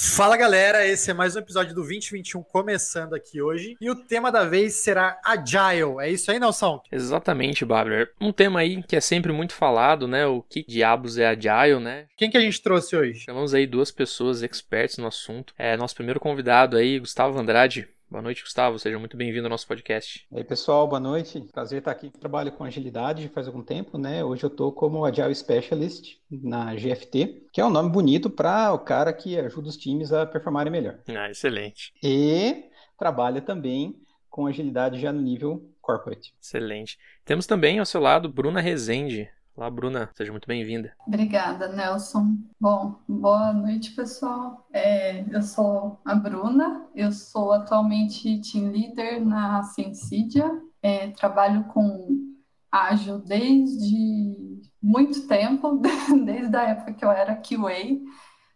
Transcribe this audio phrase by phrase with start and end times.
[0.00, 3.76] Fala galera, esse é mais um episódio do 2021 começando aqui hoje.
[3.80, 5.96] E o tema da vez será Agile.
[5.98, 6.80] É isso aí, Nelson?
[6.92, 8.12] Exatamente, Babler.
[8.20, 10.24] Um tema aí que é sempre muito falado, né?
[10.24, 12.06] O que diabos é Agile, né?
[12.16, 13.18] Quem que a gente trouxe hoje?
[13.18, 15.52] Chamamos aí duas pessoas expertas no assunto.
[15.58, 17.88] É nosso primeiro convidado aí, Gustavo Andrade.
[18.10, 18.78] Boa noite, Gustavo.
[18.78, 20.26] Seja muito bem-vindo ao nosso podcast.
[20.32, 21.42] E aí, pessoal, boa noite.
[21.52, 22.08] Prazer estar aqui.
[22.08, 24.24] Trabalho com agilidade faz algum tempo, né?
[24.24, 28.78] Hoje eu estou como Agile Specialist na GFT, que é um nome bonito para o
[28.78, 30.98] cara que ajuda os times a performarem melhor.
[31.06, 31.92] Ah, excelente.
[32.02, 32.64] E
[32.98, 34.00] trabalha também
[34.30, 36.32] com agilidade já no nível corporate.
[36.40, 36.98] Excelente.
[37.26, 39.28] Temos também ao seu lado Bruna Rezende.
[39.58, 40.92] Olá, Bruna, seja muito bem-vinda.
[41.04, 42.36] Obrigada, Nelson.
[42.60, 44.64] Bom, boa noite, pessoal.
[44.72, 50.48] É, eu sou a Bruna, eu sou atualmente team leader na Sensidia,
[50.80, 52.36] é, trabalho com
[52.70, 55.82] ágil desde muito tempo,
[56.24, 57.98] desde a época que eu era QA,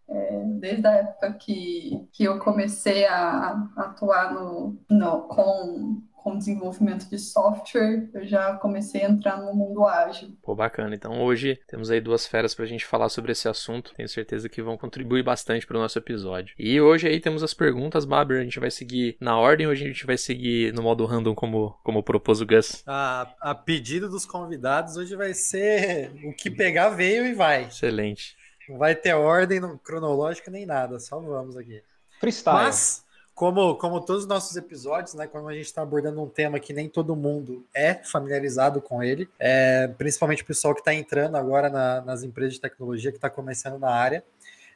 [0.09, 6.39] é, desde a época que, que eu comecei a, a atuar no, no, com com
[6.39, 10.37] desenvolvimento de software, eu já comecei a entrar no mundo ágil.
[10.43, 10.95] Pô, bacana.
[10.95, 13.93] Então hoje temos aí duas feras para a gente falar sobre esse assunto.
[13.95, 16.55] Tenho certeza que vão contribuir bastante para o nosso episódio.
[16.59, 18.41] E hoje aí temos as perguntas, Baber.
[18.41, 21.77] A gente vai seguir na ordem ou a gente vai seguir no modo random como,
[21.83, 22.83] como propôs o Gus?
[22.87, 27.65] A, a pedido dos convidados, hoje vai ser o que pegar veio e vai.
[27.65, 28.37] Excelente.
[28.69, 31.83] Não vai ter ordem cronológica nem nada, só vamos aqui.
[32.21, 32.57] Freestyle.
[32.57, 36.61] Mas como, como todos os nossos episódios, né, quando a gente está abordando um tema
[36.61, 41.37] que nem todo mundo é familiarizado com ele, é, principalmente o pessoal que está entrando
[41.37, 44.23] agora na, nas empresas de tecnologia, que está começando na área,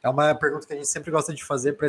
[0.01, 1.87] é uma pergunta que a gente sempre gosta de fazer para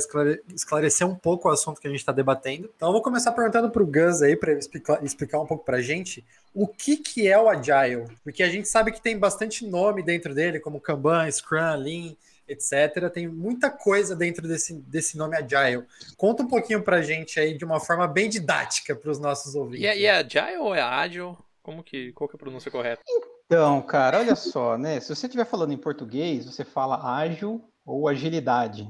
[0.55, 2.70] esclarecer um pouco o assunto que a gente está debatendo.
[2.74, 5.64] Então, eu vou começar perguntando para o Gus aí, para ele explicar, explicar um pouco
[5.64, 6.24] para a gente
[6.55, 8.06] o que, que é o Agile.
[8.24, 12.16] Porque a gente sabe que tem bastante nome dentro dele, como Kanban, Scrum, Lean,
[12.48, 13.10] etc.
[13.12, 15.84] Tem muita coisa dentro desse, desse nome Agile.
[16.16, 19.84] Conta um pouquinho pra gente aí de uma forma bem didática para os nossos ouvintes.
[19.84, 21.36] E é, e é Agile ou é Agile?
[21.62, 23.02] Como que, qual que é a pronúncia correta?
[23.45, 25.00] Então, cara, olha só, né?
[25.00, 28.86] Se você estiver falando em português, você fala ágil ou agilidade.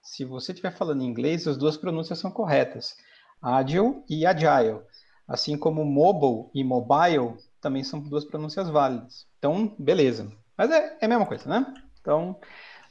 [0.00, 2.96] Se você estiver falando em inglês, as duas pronúncias são corretas.
[3.42, 4.80] Agile e agile.
[5.26, 9.26] Assim como mobile e mobile também são duas pronúncias válidas.
[9.38, 10.30] Então, beleza.
[10.56, 11.74] Mas é, é a mesma coisa, né?
[12.00, 12.38] Então,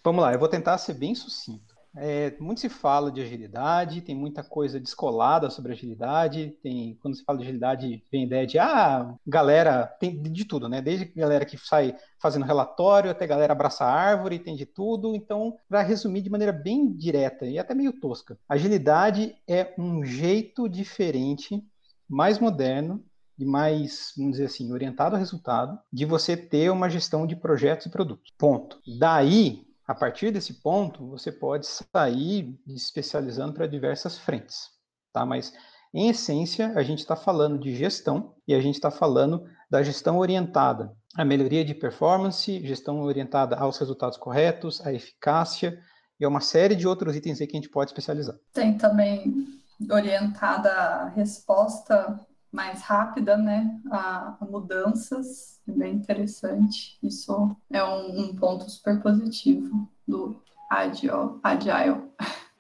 [0.06, 1.74] Vamos lá, eu vou tentar ser bem sucinto.
[1.98, 6.56] É, muito se fala de agilidade, tem muita coisa descolada sobre agilidade.
[6.62, 10.70] Tem, quando se fala de agilidade, vem a ideia de ah, galera, tem de tudo,
[10.70, 10.80] né?
[10.80, 15.16] Desde galera que sai fazendo relatório até galera abraçar árvore, tem de tudo.
[15.16, 20.70] Então, para resumir de maneira bem direta e até meio tosca, agilidade é um jeito
[20.70, 21.64] diferente,
[22.08, 23.04] mais moderno
[23.40, 27.88] e mais, vamos dizer assim, orientado ao resultado, de você ter uma gestão de projetos
[27.88, 28.32] e produtos.
[28.38, 28.80] Ponto.
[29.00, 34.70] Daí a partir desse ponto, você pode sair especializando para diversas frentes,
[35.14, 35.26] tá?
[35.26, 35.54] Mas,
[35.94, 40.18] em essência, a gente está falando de gestão e a gente está falando da gestão
[40.18, 45.80] orientada à melhoria de performance, gestão orientada aos resultados corretos, à eficácia
[46.20, 48.36] e a uma série de outros itens aí que a gente pode especializar.
[48.54, 49.48] Tem também
[49.90, 52.20] orientada à resposta
[52.56, 56.98] mais rápida, né, a, a mudanças, é bem interessante.
[57.04, 62.02] Isso é um, um ponto super positivo do Agile.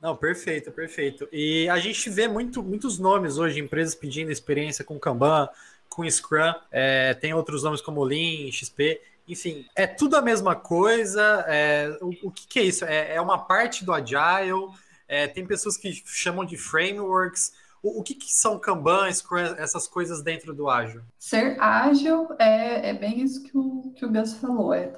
[0.02, 1.28] Não, perfeito, perfeito.
[1.32, 5.50] E a gente vê muito, muitos nomes hoje, empresas pedindo experiência com Kanban,
[5.90, 11.46] com Scrum, é, tem outros nomes como Lean, XP, enfim, é tudo a mesma coisa.
[11.48, 12.86] É, o, o que, que, é isso?
[12.86, 14.70] É, é, uma parte do Agile,
[15.08, 17.54] é, tem pessoas que chamam de frameworks.
[17.86, 21.04] O, o que, que, são Kanban, Scrum, essas coisas dentro do ágil?
[21.20, 24.92] Ser ágil é, é bem isso que o, que o Gus falou, é,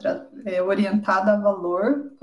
[0.45, 2.13] é orientado a valor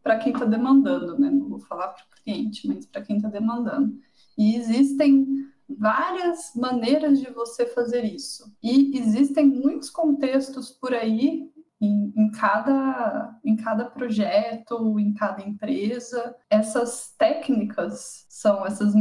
[0.00, 1.28] para quem está demandando, né?
[1.28, 3.98] Não vou falar para o cliente, mas para quem está demandando.
[4.38, 5.26] E existem
[5.68, 8.54] várias maneiras de você fazer isso.
[8.62, 11.50] E existem muitos contextos por aí
[11.82, 16.36] em, em, cada, em cada projeto, em cada empresa.
[16.48, 18.94] Essas técnicas são, essas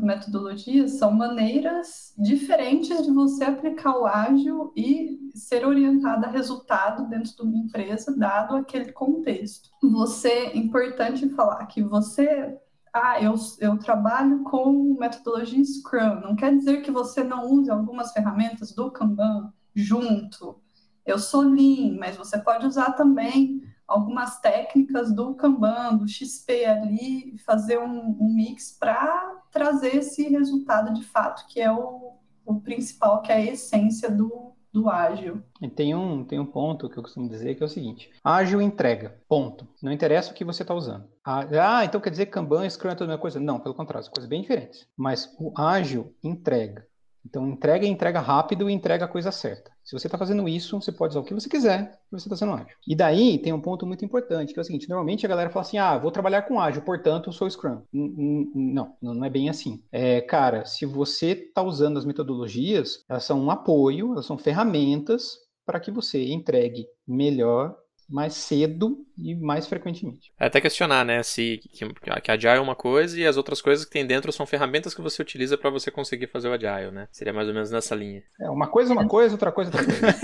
[0.00, 7.36] metodologias são maneiras diferentes de você aplicar o ágil e ser orientada a resultado dentro
[7.36, 9.68] de uma empresa, dado aquele contexto.
[9.82, 12.58] Você, é importante falar que você
[12.94, 16.20] ah, eu, eu trabalho com metodologia Scrum.
[16.20, 20.61] Não quer dizer que você não use algumas ferramentas do Kanban junto
[21.04, 27.36] eu sou Lean, mas você pode usar também algumas técnicas do Kanban, do XP ali,
[27.38, 32.14] fazer um, um mix para trazer esse resultado de fato, que é o,
[32.44, 35.42] o principal, que é a essência do, do ágil.
[35.60, 38.62] E tem um, tem um ponto que eu costumo dizer que é o seguinte: ágil
[38.62, 39.68] entrega, ponto.
[39.82, 41.06] Não interessa o que você está usando.
[41.24, 43.38] Ah, então quer dizer que Kanban, Scrum é toda a mesma coisa?
[43.38, 44.86] Não, pelo contrário, são coisas bem diferentes.
[44.96, 46.86] Mas o ágil entrega.
[47.24, 49.70] Então, entrega entrega rápido e entrega a coisa certa.
[49.82, 52.52] Se você está fazendo isso, você pode usar o que você quiser você está sendo
[52.52, 52.76] ágil.
[52.86, 55.64] E daí tem um ponto muito importante, que é o seguinte: normalmente a galera fala
[55.64, 57.82] assim, ah, vou trabalhar com ágil, portanto, sou Scrum.
[57.92, 59.82] Não, não é bem assim.
[59.90, 65.38] É, cara, se você está usando as metodologias, elas são um apoio, elas são ferramentas
[65.64, 67.76] para que você entregue melhor
[68.12, 70.30] mais cedo e mais frequentemente.
[70.38, 71.84] É até questionar, né, se que,
[72.20, 75.00] que Agile é uma coisa e as outras coisas que tem dentro são ferramentas que
[75.00, 77.08] você utiliza para você conseguir fazer o Agile, né?
[77.10, 78.22] Seria mais ou menos nessa linha.
[78.40, 80.18] É, uma coisa é uma coisa, outra coisa é outra coisa.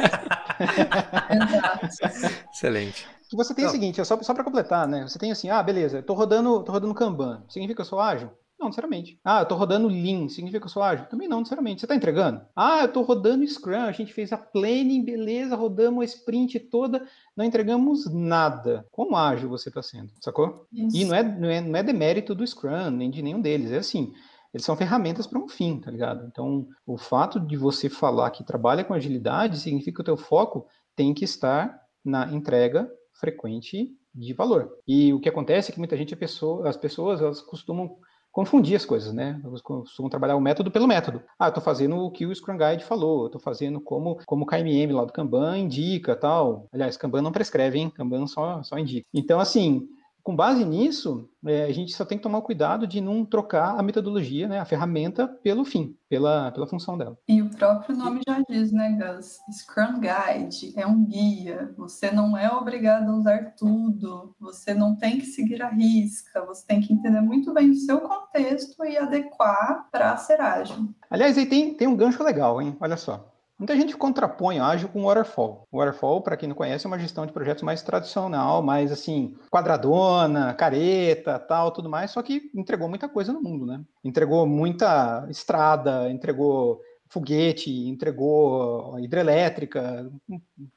[2.52, 3.06] Excelente.
[3.32, 3.70] Você tem Não.
[3.70, 5.06] o seguinte, só, só para completar, né?
[5.06, 7.44] Você tem assim, ah, beleza, tô rodando, tô rodando Kanban.
[7.48, 8.30] Significa que eu sou ágil?
[8.58, 9.20] Não, necessariamente.
[9.24, 11.06] Ah, eu tô rodando Lean, significa que eu sou ágil?
[11.06, 11.80] Também não, necessariamente.
[11.80, 12.42] Você tá entregando?
[12.56, 17.06] Ah, eu tô rodando Scrum, a gente fez a planning, beleza, rodamos a sprint toda,
[17.36, 18.84] não entregamos nada.
[18.90, 20.66] Como ágil você tá sendo, sacou?
[20.72, 20.96] Isso.
[20.96, 23.78] E não é, não, é, não é demérito do Scrum, nem de nenhum deles, é
[23.78, 24.12] assim,
[24.52, 26.26] eles são ferramentas para um fim, tá ligado?
[26.26, 30.66] Então, o fato de você falar que trabalha com agilidade significa que o teu foco
[30.96, 34.72] tem que estar na entrega frequente de valor.
[34.86, 37.98] E o que acontece é que muita gente, pessoa, as pessoas, elas costumam
[38.38, 39.40] confundir as coisas, né?
[39.42, 41.20] Eu costumo trabalhar o método pelo método.
[41.36, 44.44] Ah, eu estou fazendo o que o Scrum Guide falou, eu estou fazendo como, como
[44.44, 46.68] o KMM lá do Kanban indica, tal.
[46.72, 47.90] Aliás, Kanban não prescreve, hein?
[47.90, 49.08] Kanban só, só indica.
[49.12, 49.88] Então, assim,
[50.28, 53.82] com base nisso, é, a gente só tem que tomar cuidado de não trocar a
[53.82, 57.16] metodologia, né, a ferramenta, pelo fim, pela, pela função dela.
[57.26, 59.38] E o próprio nome já diz, né, Gus?
[59.50, 61.72] Scrum Guide é um guia.
[61.78, 64.36] Você não é obrigado a usar tudo.
[64.38, 66.44] Você não tem que seguir a risca.
[66.44, 70.90] Você tem que entender muito bem o seu contexto e adequar para ser ágil.
[71.08, 72.76] Aliás, aí tem, tem um gancho legal, hein?
[72.78, 73.34] Olha só.
[73.58, 75.66] Muita gente contrapõe ágil com waterfall.
[75.72, 80.54] Waterfall, para quem não conhece, é uma gestão de projetos mais tradicional, mais assim, quadradona,
[80.54, 83.84] careta, tal, tudo mais, só que entregou muita coisa no mundo, né?
[84.04, 90.08] Entregou muita estrada, entregou foguete, entregou hidrelétrica,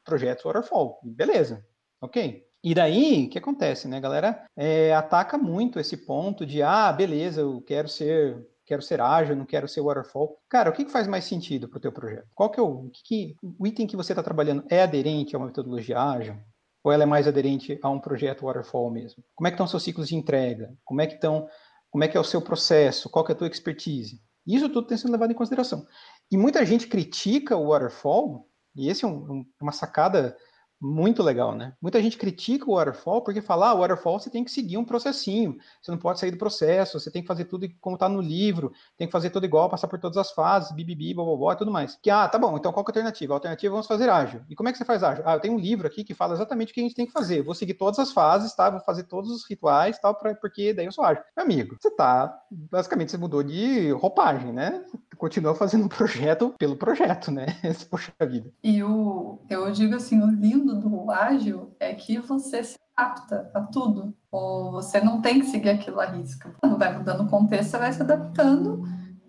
[0.03, 0.99] projetos waterfall.
[1.03, 1.63] Beleza,
[2.01, 2.43] ok.
[2.63, 4.43] E daí, o que acontece, né, galera?
[4.55, 8.37] É, ataca muito esse ponto de, ah, beleza, eu quero ser
[8.71, 10.39] quero ser ágil, não quero ser waterfall.
[10.47, 12.29] Cara, o que, faz mais sentido para o teu projeto?
[12.33, 15.47] Qual que é o, que o item que você está trabalhando é aderente a uma
[15.47, 16.37] metodologia ágil?
[16.81, 19.21] Ou ela é mais aderente a um projeto waterfall mesmo?
[19.35, 20.73] Como é que estão seus ciclos de entrega?
[20.85, 21.49] Como é que estão,
[21.89, 23.09] como é que é o seu processo?
[23.09, 24.21] Qual que é a tua expertise?
[24.47, 25.85] Isso tudo tem sido levado em consideração.
[26.31, 30.37] E muita gente critica o waterfall, e esse é um, uma sacada
[30.81, 31.73] muito legal, né?
[31.81, 35.57] Muita gente critica o waterfall porque fala, ah, waterfall você tem que seguir um processinho,
[35.81, 38.71] você não pode sair do processo, você tem que fazer tudo como está no livro,
[38.97, 41.97] tem que fazer tudo igual, passar por todas as fases, bibibi, bobobó e tudo mais.
[42.01, 43.33] Que, ah, tá bom, então qual é a alternativa?
[43.33, 44.41] A alternativa vamos fazer ágil.
[44.49, 45.23] E como é que você faz ágil?
[45.25, 47.11] Ah, eu tenho um livro aqui que fala exatamente o que a gente tem que
[47.11, 47.43] fazer.
[47.43, 48.69] Vou seguir todas as fases, tá?
[48.69, 51.23] Vou fazer todos os rituais, tal, pra, porque daí eu sou ágil.
[51.35, 54.83] Meu amigo, você tá, basicamente você mudou de roupagem, né?
[55.21, 57.45] continua fazendo um projeto pelo projeto, né?
[57.91, 58.51] Poxa vida.
[58.63, 63.61] E o, eu digo assim, o lindo do ágil é que você se adapta a
[63.61, 64.15] tudo.
[64.31, 66.53] Ou você não tem que seguir aquilo à risca.
[66.59, 68.83] Quando vai mudando o contexto, você vai se adaptando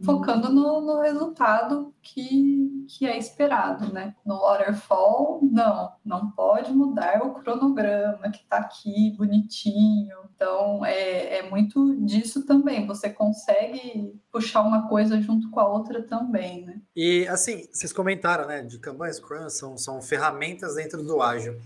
[0.05, 4.15] focando no, no, resultado que, que é esperado, né?
[4.25, 10.17] No waterfall, não, não pode mudar o cronograma que está aqui bonitinho.
[10.35, 12.87] Então, é, é muito disso também.
[12.87, 16.81] Você consegue puxar uma coisa junto com a outra também, né?
[16.95, 21.57] E, assim, vocês comentaram, né, de Kanban e Scrum são, são ferramentas dentro do ágil.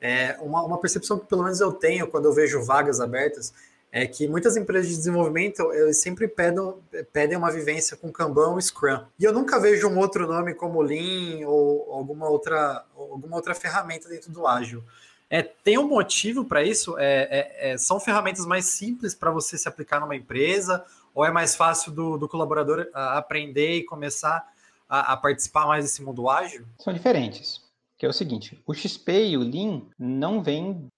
[0.00, 3.52] É, uma, uma percepção que pelo menos eu tenho quando eu vejo vagas abertas
[3.92, 6.72] é que muitas empresas de desenvolvimento eles sempre pedem,
[7.12, 9.04] pedem uma vivência com Kanban ou Scrum.
[9.20, 14.08] E eu nunca vejo um outro nome como Lean ou alguma outra, alguma outra ferramenta
[14.08, 14.82] dentro do Ágil.
[15.28, 16.98] É, tem um motivo para isso?
[16.98, 20.82] É, é, é, são ferramentas mais simples para você se aplicar numa empresa?
[21.14, 24.50] Ou é mais fácil do, do colaborador aprender e começar
[24.88, 26.64] a, a participar mais desse mundo ágil?
[26.78, 27.60] São diferentes
[28.02, 30.88] que é o seguinte, o XP e o Lean não vêm,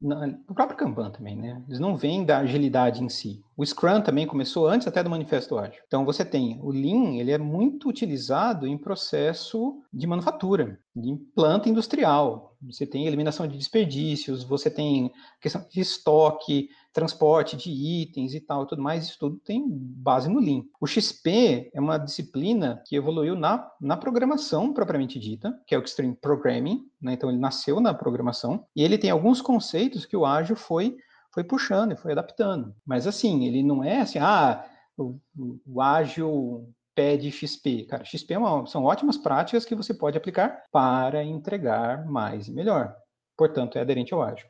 [0.49, 1.63] o próprio Kanban também, né?
[1.69, 3.45] Eles não vêm da agilidade em si.
[3.57, 5.81] O Scrum também começou antes até do Manifesto Ágil.
[5.87, 11.69] Então você tem o Lean, ele é muito utilizado em processo de manufatura, de planta
[11.69, 12.57] industrial.
[12.63, 18.67] Você tem eliminação de desperdícios, você tem questão de estoque, transporte de itens e tal,
[18.67, 20.63] tudo mais, isso tudo tem base no Lean.
[20.81, 25.83] O XP é uma disciplina que evoluiu na, na programação propriamente dita, que é o
[25.83, 27.13] Extreme Programming, né?
[27.13, 30.97] então ele nasceu na programação, e ele tem alguns conceitos que o ágil foi
[31.35, 32.75] foi puxando e foi adaptando.
[32.87, 34.65] Mas assim, ele não é assim, ah,
[34.97, 35.19] o,
[35.67, 37.87] o ágil pede XP?
[37.87, 42.53] Cara, XP é uma, são ótimas práticas que você pode aplicar para entregar mais e
[42.53, 42.97] melhor.
[43.37, 44.47] Portanto, é aderente ao ágil.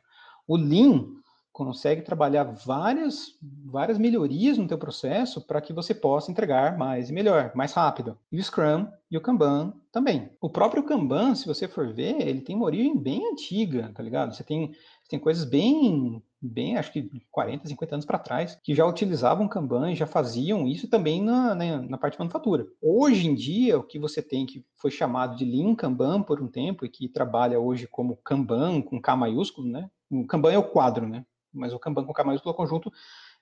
[0.47, 1.07] O Lean
[1.51, 3.27] consegue trabalhar várias,
[3.63, 8.19] várias melhorias no teu processo para que você possa entregar mais e melhor, mais rápido.
[8.29, 10.29] E o Scrum e o Kanban também.
[10.41, 14.35] O próprio Kanban, se você for ver, ele tem uma origem bem antiga, tá ligado?
[14.35, 14.75] Você tem,
[15.09, 19.95] tem coisas bem, bem, acho que 40, 50 anos para trás, que já utilizavam Kanban
[19.95, 22.67] já faziam isso também na, na, na, parte de manufatura.
[22.81, 26.47] Hoje em dia, o que você tem que foi chamado de Lean Kanban por um
[26.47, 29.89] tempo e que trabalha hoje como Kanban, com K maiúsculo, né?
[30.09, 31.25] O Kanban é o quadro, né?
[31.55, 32.91] mas o Kanban com K maiúsculo é o conjunto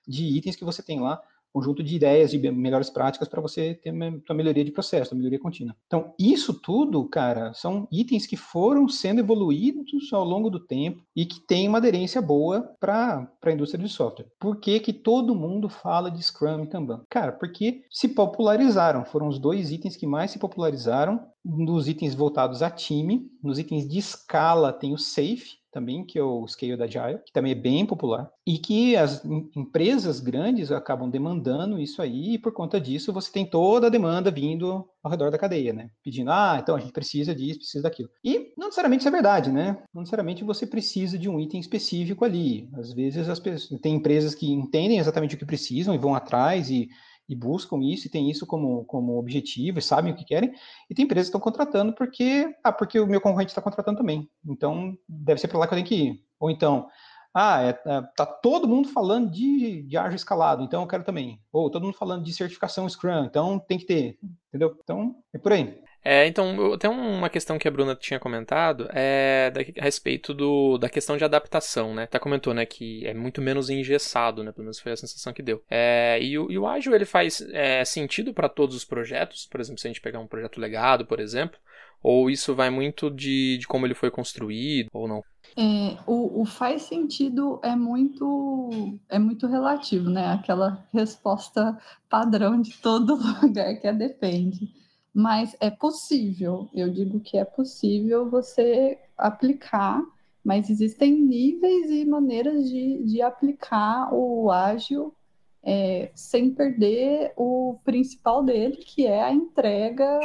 [0.06, 1.20] de itens que você tem lá,
[1.54, 5.38] conjunto de ideias e melhores práticas para você ter uma melhoria de processo, uma melhoria
[5.38, 5.76] contínua.
[5.86, 11.24] Então, isso tudo, cara, são itens que foram sendo evoluídos ao longo do tempo e
[11.24, 14.26] que têm uma aderência boa para a indústria de software.
[14.40, 17.02] Por que, que todo mundo fala de Scrum e Kanban?
[17.08, 22.62] Cara, porque se popularizaram, foram os dois itens que mais se popularizaram, nos itens voltados
[22.62, 26.84] a time, nos itens de escala tem o SAFe, também, que é o Scale da
[26.84, 29.24] Agile, que também é bem popular, e que as
[29.56, 34.30] empresas grandes acabam demandando isso aí, e por conta disso você tem toda a demanda
[34.30, 35.90] vindo ao redor da cadeia, né?
[36.02, 38.08] Pedindo, ah, então a gente precisa disso, precisa daquilo.
[38.24, 39.76] E não necessariamente isso é verdade, né?
[39.92, 42.70] Não necessariamente você precisa de um item específico ali.
[42.74, 46.70] Às vezes as pessoas, tem empresas que entendem exatamente o que precisam e vão atrás
[46.70, 46.88] e
[47.28, 50.52] e buscam isso e têm isso como, como objetivo e sabem o que querem,
[50.88, 54.28] e tem empresas que estão contratando porque, ah, porque o meu concorrente está contratando também,
[54.46, 56.24] então deve ser para lá que eu tenho que ir.
[56.38, 56.88] Ou então,
[57.34, 61.40] ah, é, é, tá todo mundo falando de, de ágil escalado, então eu quero também.
[61.52, 64.76] Ou todo mundo falando de certificação Scrum, então tem que ter, entendeu?
[64.80, 65.82] Então, é por aí.
[66.04, 70.76] É, então, tem uma questão que a Bruna tinha comentado é da, a respeito do,
[70.76, 72.02] da questão de adaptação, né?
[72.02, 74.52] Até comentou, né, que é muito menos engessado, né?
[74.52, 75.62] Pelo menos foi a sensação que deu.
[75.70, 79.60] É, e, o, e o ágil, ele faz é, sentido para todos os projetos, por
[79.60, 81.58] exemplo, se a gente pegar um projeto legado, por exemplo,
[82.02, 85.22] ou isso vai muito de, de como ele foi construído, ou não?
[85.56, 90.34] É, o, o, faz sentido é muito é muito relativo, né?
[90.34, 91.78] Aquela resposta
[92.10, 94.83] padrão de todo lugar que é depende
[95.14, 100.02] mas é possível, eu digo que é possível você aplicar,
[100.44, 105.14] mas existem níveis e maneiras de, de aplicar o ágil
[105.62, 110.18] é, sem perder o principal dele, que é a entrega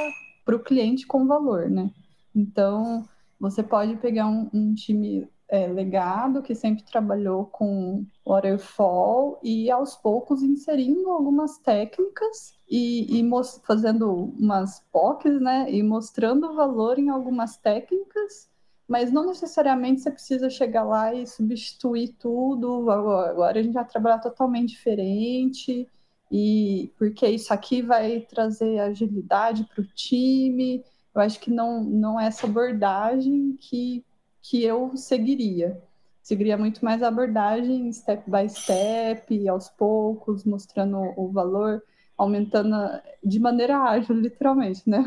[0.43, 1.91] para o cliente com valor, né?
[2.35, 3.07] Então,
[3.39, 9.95] você pode pegar um, um time é, legado que sempre trabalhou com waterfall e aos
[9.95, 13.29] poucos inserindo algumas técnicas e, e
[13.65, 15.71] fazendo umas POCs, né?
[15.71, 18.47] E mostrando valor em algumas técnicas,
[18.87, 22.89] mas não necessariamente você precisa chegar lá e substituir tudo.
[22.91, 25.87] Agora a gente vai trabalhar totalmente diferente,
[26.31, 30.83] e porque isso aqui vai trazer agilidade para o time.
[31.13, 34.05] Eu acho que não, não é essa abordagem que,
[34.41, 35.81] que eu seguiria
[36.29, 41.81] seguiria muito mais a abordagem step by step, aos poucos, mostrando o valor
[42.15, 42.75] aumentando
[43.23, 44.99] de maneira ágil, literalmente, né?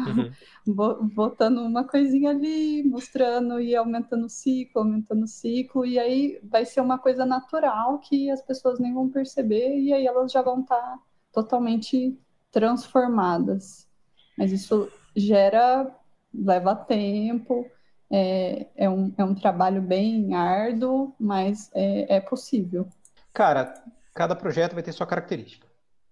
[0.66, 1.12] Uhum.
[1.14, 6.64] Botando uma coisinha ali, mostrando e aumentando o ciclo, aumentando o ciclo, e aí vai
[6.64, 10.62] ser uma coisa natural que as pessoas nem vão perceber, e aí elas já vão
[10.62, 10.98] estar tá
[11.32, 12.18] totalmente
[12.50, 13.86] transformadas.
[14.36, 15.94] Mas isso gera,
[16.34, 17.66] leva tempo,
[18.12, 22.86] é, é, um, é um trabalho bem árduo, mas é, é possível.
[23.32, 23.72] Cara,
[24.14, 25.66] cada projeto vai ter sua característica,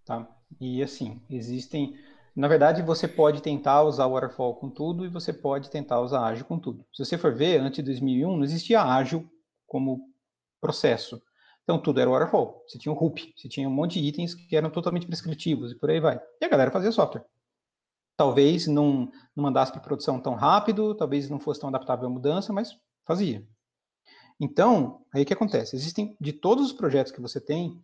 [0.07, 0.26] tá?
[0.59, 1.95] E assim, existem.
[2.35, 6.25] Na verdade, você pode tentar usar o Waterfall com tudo e você pode tentar usar
[6.25, 6.87] Ágil com tudo.
[6.95, 9.28] Se você for ver, antes de 2001 não existia Ágil
[9.66, 10.00] como
[10.59, 11.21] processo.
[11.64, 12.64] Então tudo era Waterfall.
[12.66, 15.75] Você tinha o RUP, você tinha um monte de itens que eram totalmente prescritivos e
[15.75, 16.19] por aí vai.
[16.40, 17.25] E a galera fazia software.
[18.21, 22.53] Talvez não, não mandasse para produção tão rápido, talvez não fosse tão adaptável à mudança,
[22.53, 23.49] mas fazia.
[24.39, 25.75] Então, aí o que acontece?
[25.75, 27.83] Existem, de todos os projetos que você tem,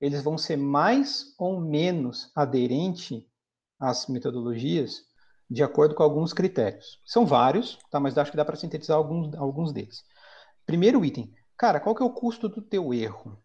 [0.00, 3.28] eles vão ser mais ou menos aderente
[3.76, 5.02] às metodologias
[5.50, 7.00] de acordo com alguns critérios.
[7.04, 7.98] São vários, tá?
[7.98, 10.04] mas acho que dá para sintetizar alguns, alguns deles.
[10.64, 13.42] Primeiro item, cara, qual que é o custo do teu erro?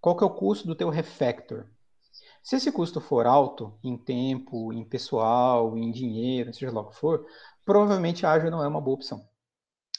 [0.00, 1.66] Qual que é o custo do teu refactor?
[2.46, 6.94] Se esse custo for alto em tempo, em pessoal, em dinheiro, seja lá o que
[6.94, 7.26] for,
[7.64, 9.26] provavelmente ágil não é uma boa opção.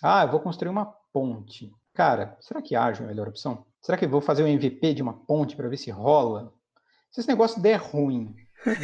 [0.01, 1.69] Ah, eu vou construir uma ponte.
[1.93, 3.65] Cara, será que ágil é a melhor opção?
[3.81, 6.53] Será que eu vou fazer um MVP de uma ponte para ver se rola?
[7.11, 8.33] Se esse negócio der ruim,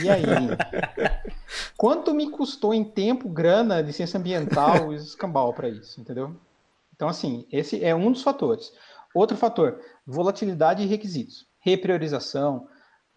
[0.04, 0.24] e aí?
[1.78, 6.36] Quanto me custou em tempo, grana, licença ambiental e escambau para isso, entendeu?
[6.94, 8.74] Então, assim, esse é um dos fatores.
[9.16, 11.48] Outro fator, volatilidade e requisitos.
[11.62, 12.68] Repriorização,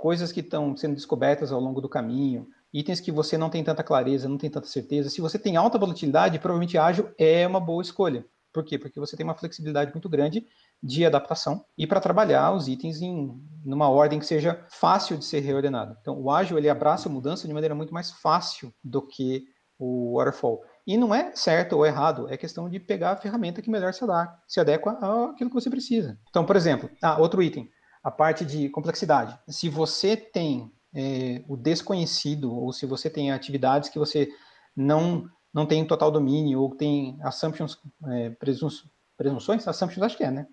[0.07, 3.83] coisas que estão sendo descobertas ao longo do caminho, itens que você não tem tanta
[3.83, 5.11] clareza, não tem tanta certeza.
[5.11, 8.25] Se você tem alta volatilidade, provavelmente ágil é uma boa escolha.
[8.53, 8.79] Por quê?
[8.79, 10.47] Porque você tem uma flexibilidade muito grande
[10.81, 15.41] de adaptação e para trabalhar os itens em numa ordem que seja fácil de ser
[15.41, 15.99] reordenada.
[16.01, 19.43] Então, o ágil ele abraça a mudança de maneira muito mais fácil do que
[19.77, 20.63] o waterfall.
[20.87, 24.05] E não é certo ou errado, é questão de pegar a ferramenta que melhor se,
[24.47, 24.93] se adequa
[25.33, 26.17] àquilo que você precisa.
[26.31, 27.69] Então, por exemplo, ah, outro item,
[28.07, 29.37] a parte de complexidade.
[29.49, 34.29] Se você tem é, o desconhecido, ou se você tem atividades que você
[34.77, 39.67] não, não tem total domínio, ou tem assumptions, é, presunções?
[39.67, 40.47] Assumptions acho que é, né?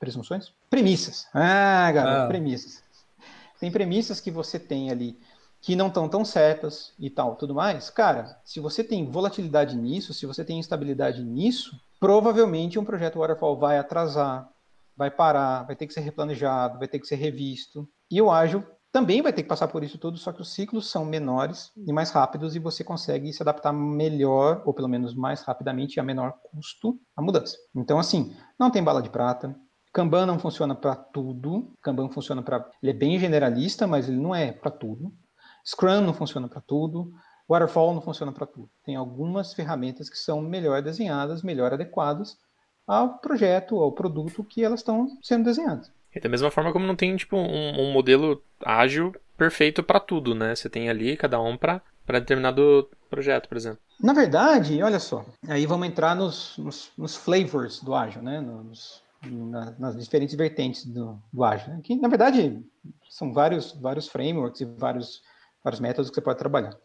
[0.00, 0.52] Presunções?
[0.68, 1.28] Premissas.
[1.32, 2.26] Ah, garoto, ah.
[2.26, 2.82] premissas.
[3.60, 5.16] Tem premissas que você tem ali
[5.60, 7.88] que não estão tão certas e tal, tudo mais.
[7.88, 13.56] Cara, se você tem volatilidade nisso, se você tem instabilidade nisso, provavelmente um projeto waterfall
[13.56, 14.50] vai atrasar,
[14.96, 17.88] vai parar, vai ter que ser replanejado, vai ter que ser revisto.
[18.10, 20.90] E o ágil também vai ter que passar por isso tudo, só que os ciclos
[20.90, 25.42] são menores e mais rápidos e você consegue se adaptar melhor, ou pelo menos mais
[25.42, 27.58] rapidamente a menor custo à mudança.
[27.74, 29.54] Então, assim, não tem bala de prata.
[29.92, 31.74] Kanban não funciona para tudo.
[31.82, 32.70] Kanban funciona para.
[32.82, 35.12] Ele é bem generalista, mas ele não é para tudo.
[35.64, 37.12] Scrum não funciona para tudo.
[37.48, 38.70] Waterfall não funciona para tudo.
[38.82, 42.36] Tem algumas ferramentas que são melhor desenhadas, melhor adequadas
[42.86, 45.90] ao projeto, ao produto que elas estão sendo desenhadas.
[46.14, 50.34] E da mesma forma como não tem tipo um, um modelo ágil perfeito para tudo,
[50.34, 50.54] né?
[50.54, 53.78] Você tem ali cada um para determinado projeto, por exemplo.
[54.00, 58.40] Na verdade, olha só, aí vamos entrar nos, nos, nos flavors do ágil, né?
[58.40, 61.68] Nos, na, nas diferentes vertentes do, do ágil.
[61.74, 61.80] Né?
[61.82, 62.64] Que na verdade
[63.10, 65.22] são vários vários frameworks e vários
[65.62, 66.76] vários métodos que você pode trabalhar.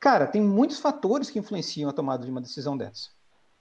[0.00, 3.10] Cara, tem muitos fatores que influenciam a tomada de uma decisão dessa.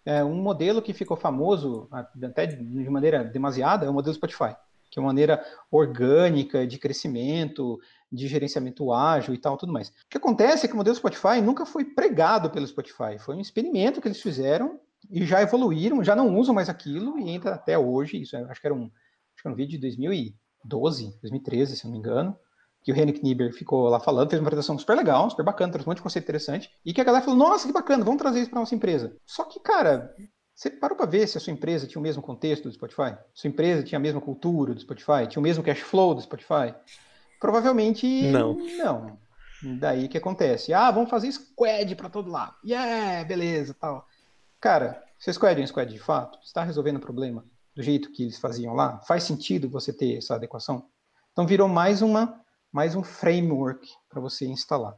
[0.08, 4.56] É, um modelo que ficou famoso até de maneira demasiada é o modelo Spotify
[4.90, 7.80] que é uma maneira orgânica de crescimento,
[8.12, 9.90] de gerenciamento ágil e tal, tudo mais.
[9.90, 13.42] O que acontece é que o modelo Spotify nunca foi pregado pelo Spotify, foi um
[13.42, 17.78] experimento que eles fizeram e já evoluíram, já não usam mais aquilo e ainda até
[17.78, 21.86] hoje, isso acho que era um, acho que era um vídeo de 2012, 2013, se
[21.86, 22.38] não me engano,
[22.88, 25.86] que o Henrik Nieber ficou lá falando, fez uma apresentação super legal, super bacana, trouxe
[25.86, 28.40] um monte de conceito interessante, e que a galera falou, nossa, que bacana, vamos trazer
[28.40, 29.14] isso para nossa empresa.
[29.26, 30.16] Só que, cara,
[30.56, 33.18] você parou para ver se a sua empresa tinha o mesmo contexto do Spotify?
[33.34, 35.28] Sua empresa tinha a mesma cultura do Spotify?
[35.28, 36.74] Tinha o mesmo cash flow do Spotify?
[37.42, 38.56] Provavelmente não.
[38.56, 39.20] Não.
[39.82, 40.74] Daí que acontece?
[40.74, 42.56] Ah, vamos fazer squad para todo lado.
[42.64, 44.08] Yeah, beleza, tal.
[44.62, 47.44] Cara, se squad é um squad de fato, está resolvendo o problema
[47.76, 49.00] do jeito que eles faziam lá?
[49.00, 50.86] Faz sentido você ter essa adequação?
[51.34, 52.47] Então virou mais uma
[52.78, 54.94] mais um framework para você instalar.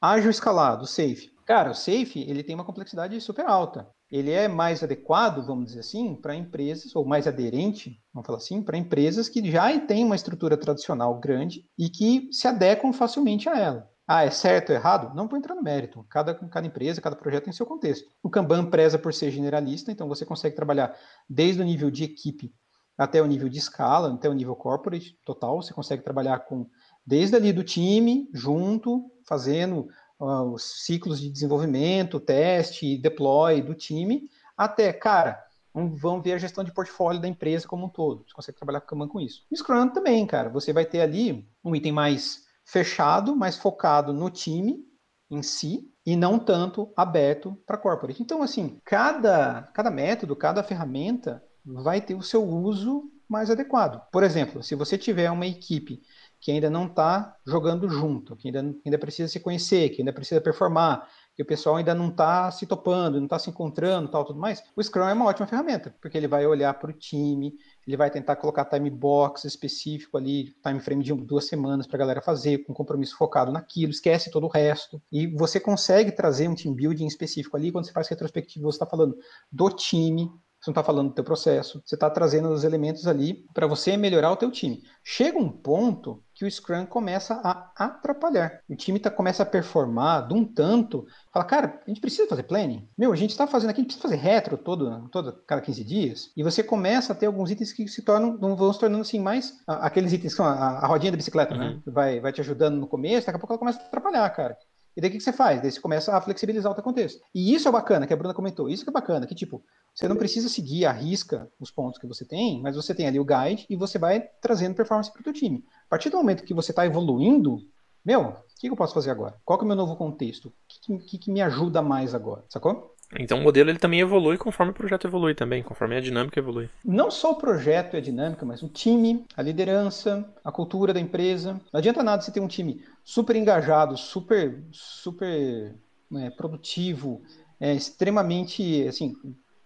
[0.00, 1.28] Ágil escalado, safe.
[1.44, 5.80] Cara, o safe ele tem uma complexidade super alta ele é mais adequado, vamos dizer
[5.80, 10.14] assim, para empresas, ou mais aderente, vamos falar assim, para empresas que já têm uma
[10.14, 13.90] estrutura tradicional grande e que se adequam facilmente a ela.
[14.06, 15.12] Ah, é certo ou errado?
[15.16, 16.06] Não vou entrar no mérito.
[16.08, 18.08] Cada, cada empresa, cada projeto tem seu contexto.
[18.22, 20.96] O Kanban preza por ser generalista, então você consegue trabalhar
[21.28, 22.54] desde o nível de equipe
[22.96, 25.60] até o nível de escala, até o nível corporate total.
[25.60, 26.68] Você consegue trabalhar com
[27.06, 29.88] desde ali do time, junto, fazendo
[30.18, 36.64] uh, os ciclos de desenvolvimento, teste, deploy do time, até, cara, vamos ver a gestão
[36.64, 38.24] de portfólio da empresa como um todo.
[38.26, 39.44] Você consegue trabalhar com Kanban com isso.
[39.50, 40.48] E Scrum também, cara.
[40.48, 44.84] Você vai ter ali um item mais fechado, mais focado no time
[45.30, 48.22] em si e não tanto aberto para corporate.
[48.22, 54.00] Então, assim, cada, cada método, cada ferramenta vai ter o seu uso mais adequado.
[54.10, 56.00] Por exemplo, se você tiver uma equipe
[56.46, 60.40] que ainda não está jogando junto, que ainda, ainda precisa se conhecer, que ainda precisa
[60.40, 64.38] performar, que o pessoal ainda não está se topando, não está se encontrando, tal, tudo
[64.38, 64.62] mais.
[64.76, 67.52] O Scrum é uma ótima ferramenta, porque ele vai olhar para o time,
[67.84, 71.98] ele vai tentar colocar time box específico ali, time frame de duas semanas para a
[71.98, 75.02] galera fazer, com compromisso focado naquilo, esquece todo o resto.
[75.10, 78.86] E você consegue trazer um team building específico ali, quando você faz retrospectiva, você está
[78.86, 79.16] falando
[79.50, 80.30] do time,
[80.66, 83.96] você não está falando do teu processo, você está trazendo os elementos ali para você
[83.96, 84.82] melhorar o teu time.
[85.04, 88.60] Chega um ponto que o Scrum começa a atrapalhar.
[88.68, 92.42] O time tá, começa a performar de um tanto, fala, cara, a gente precisa fazer
[92.42, 92.88] planning?
[92.98, 95.84] Meu, a gente está fazendo aqui, a gente precisa fazer retro todo, todo cada 15
[95.84, 99.20] dias, e você começa a ter alguns itens que se tornam, vão se tornando assim
[99.20, 101.66] mais, aqueles itens que são a, a rodinha da bicicleta, né?
[101.68, 101.74] uhum.
[101.76, 101.82] né?
[101.86, 104.58] Vai, vai te ajudando no começo, daqui a pouco ela começa a atrapalhar, cara.
[104.96, 105.60] E daí o que, você faz?
[105.60, 107.20] Daí você começa a flexibilizar o teu contexto.
[107.34, 108.68] E isso é bacana, que a Bruna comentou.
[108.68, 109.62] Isso que é bacana, que tipo,
[109.94, 113.20] você não precisa seguir a risca os pontos que você tem, mas você tem ali
[113.20, 115.64] o guide e você vai trazendo performance para o teu time.
[115.86, 117.58] A partir do momento que você está evoluindo,
[118.02, 119.38] meu, o que, eu posso fazer agora?
[119.44, 120.46] Qual é o meu novo contexto?
[120.48, 122.44] O que, que, que, me ajuda mais agora?
[122.48, 122.95] Sacou?
[123.18, 126.68] Então o modelo ele também evolui conforme o projeto evolui também, conforme a dinâmica evolui.
[126.84, 131.00] Não só o projeto e a dinâmica, mas o time, a liderança, a cultura da
[131.00, 131.60] empresa.
[131.72, 135.74] Não adianta nada você ter um time super engajado, super, super
[136.16, 137.22] é, produtivo,
[137.60, 139.14] é, extremamente, assim,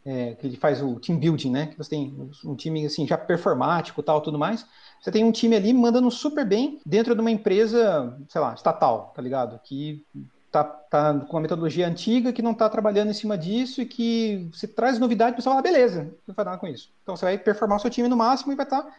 [0.04, 1.66] é, que ele faz o team building, né?
[1.66, 4.66] Que você tem um time assim já performático, tal, tudo mais.
[5.00, 9.12] Você tem um time ali mandando super bem dentro de uma empresa, sei lá, estatal,
[9.14, 9.58] tá ligado?
[9.64, 10.04] Que
[10.50, 14.48] tá, tá com uma metodologia antiga que não está trabalhando em cima disso e que
[14.52, 16.92] você traz novidade, o pessoal fala, ah, beleza, não vai nada com isso.
[17.02, 18.92] Então você vai performar o seu time no máximo e vai estar, tá,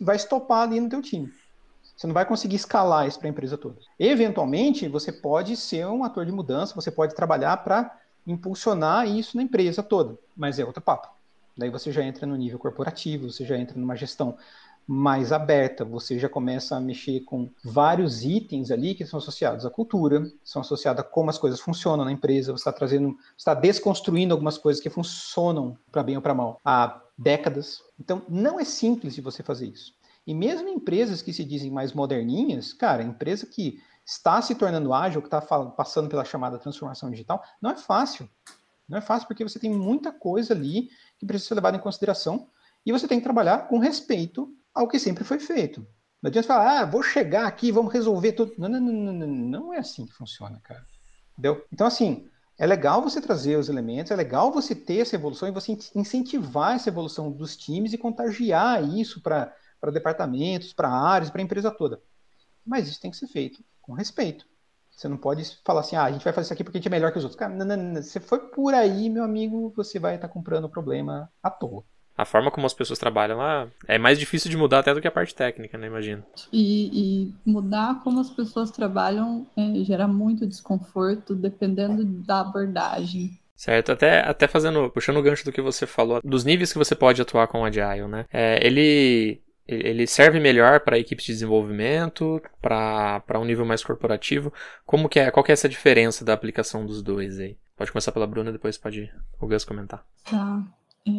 [0.00, 1.32] vai estopar ali no teu time.
[1.96, 3.76] Você não vai conseguir escalar isso para a empresa toda.
[3.98, 9.42] Eventualmente, você pode ser um ator de mudança, você pode trabalhar para impulsionar isso na
[9.42, 11.08] empresa toda, mas é outro papo.
[11.56, 14.36] Daí você já entra no nível corporativo, você já entra numa gestão
[14.86, 19.70] mais aberta, você já começa a mexer com vários itens ali que são associados à
[19.70, 24.32] cultura, são associados a como as coisas funcionam na empresa, você está trazendo, está desconstruindo
[24.32, 27.82] algumas coisas que funcionam para bem ou para mal há décadas.
[27.98, 29.94] Então, não é simples de você fazer isso.
[30.24, 35.20] E mesmo empresas que se dizem mais moderninhas, cara, empresa que está se tornando ágil,
[35.20, 38.28] que está passando pela chamada transformação digital, não é fácil.
[38.88, 42.48] Não é fácil porque você tem muita coisa ali que precisa ser levada em consideração
[42.84, 45.80] e você tem que trabalhar com respeito ao que sempre foi feito.
[46.22, 48.52] Não adianta falar, ah, vou chegar aqui, vamos resolver tudo.
[48.58, 50.84] Não, não, não, não, não é assim que funciona, cara.
[51.32, 51.64] Entendeu?
[51.72, 55.52] Então, assim, é legal você trazer os elementos, é legal você ter essa evolução e
[55.52, 59.54] você incentivar essa evolução dos times e contagiar isso para
[59.92, 62.02] departamentos, para áreas, para a empresa toda.
[62.64, 64.46] Mas isso tem que ser feito com respeito.
[64.90, 66.88] Você não pode falar assim, ah, a gente vai fazer isso aqui porque a gente
[66.88, 67.38] é melhor que os outros.
[67.38, 68.02] Cara, não, não, não.
[68.02, 71.84] Você foi por aí, meu amigo, você vai estar tá comprando o problema à toa
[72.16, 75.08] a forma como as pessoas trabalham lá é mais difícil de mudar até do que
[75.08, 75.86] a parte técnica, né?
[75.86, 76.24] Imagino.
[76.52, 76.90] E,
[77.24, 83.38] e mudar como as pessoas trabalham é, gera muito desconforto, dependendo da abordagem.
[83.54, 86.94] Certo, até, até fazendo, puxando o gancho do que você falou, dos níveis que você
[86.94, 88.26] pode atuar com o Agile, né?
[88.30, 94.52] É, ele, ele serve melhor para equipes de desenvolvimento, para um nível mais corporativo.
[94.84, 95.30] Como que é?
[95.30, 97.56] Qual que é essa diferença da aplicação dos dois aí?
[97.76, 100.04] Pode começar pela Bruna, depois pode o Gus comentar.
[100.30, 100.62] Tá.
[101.06, 101.10] É,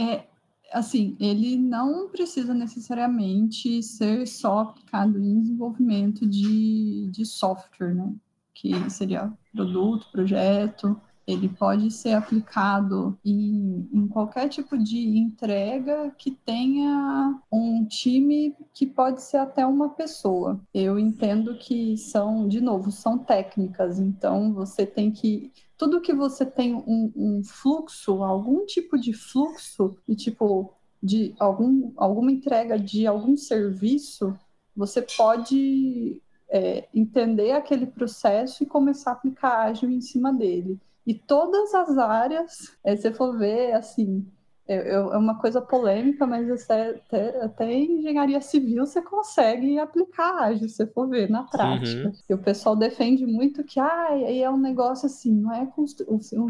[0.00, 0.26] é,
[0.72, 8.14] assim, ele não precisa necessariamente ser só aplicado em desenvolvimento de, de software, né?
[8.54, 16.30] Que seria produto, projeto, ele pode ser aplicado em, em, qualquer tipo de entrega que
[16.30, 20.60] tenha um time que pode ser até uma pessoa.
[20.74, 26.44] Eu entendo que são, de novo, são técnicas, então você tem que tudo que você
[26.44, 33.06] tem um, um fluxo, algum tipo de fluxo, de tipo de algum, alguma entrega de
[33.06, 34.38] algum serviço,
[34.76, 40.78] você pode é, entender aquele processo e começar a aplicar ágil em cima dele.
[41.06, 44.26] E todas as áreas, é, se for ver, assim,
[44.70, 50.68] é, é uma coisa polêmica, mas até, até em engenharia civil você consegue aplicar ágil,
[50.68, 52.08] se for ver, na prática.
[52.08, 52.12] Uhum.
[52.28, 56.06] E o pessoal defende muito que ah, aí é um negócio assim, não é constru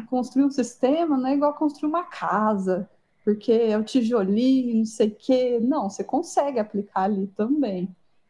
[0.06, 2.86] construir um sistema, não é igual construir uma casa,
[3.24, 5.58] porque é o tijolinho, não sei o quê.
[5.58, 7.88] Não, você consegue aplicar ali também.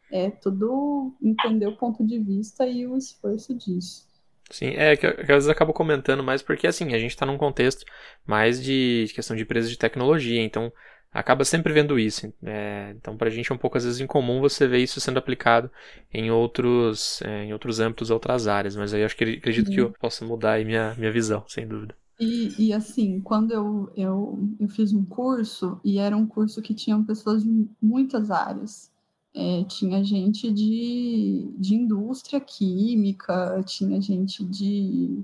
[0.09, 4.07] É tudo entender o ponto de vista e o esforço disso.
[4.51, 7.25] Sim, é que, que às vezes eu acabo comentando mais porque assim, a gente está
[7.25, 7.85] num contexto
[8.25, 10.71] mais de questão de empresas de tecnologia, então
[11.11, 12.33] acaba sempre vendo isso.
[12.43, 15.19] É, então, para a gente é um pouco às vezes incomum você ver isso sendo
[15.19, 15.69] aplicado
[16.13, 18.75] em outros, é, em outros âmbitos, outras áreas.
[18.75, 19.73] Mas aí eu acho que acredito uhum.
[19.73, 21.95] que eu possa mudar aí minha, minha visão, sem dúvida.
[22.19, 26.73] E, e assim, quando eu, eu, eu fiz um curso, e era um curso que
[26.73, 28.90] tinham pessoas de muitas áreas.
[29.33, 35.23] É, tinha gente de, de indústria química, tinha gente de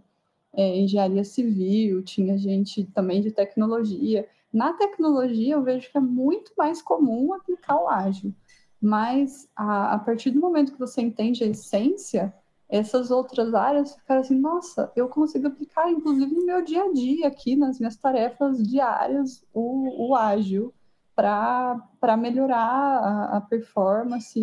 [0.54, 4.28] é, engenharia civil, tinha gente também de tecnologia.
[4.52, 8.34] Na tecnologia, eu vejo que é muito mais comum aplicar o ágil,
[8.82, 12.34] mas a, a partir do momento que você entende a essência,
[12.70, 17.28] essas outras áreas ficaram assim, nossa, eu consigo aplicar, inclusive no meu dia a dia
[17.28, 20.74] aqui, nas minhas tarefas diárias, o, o ágil
[21.18, 24.40] para melhorar a, a performance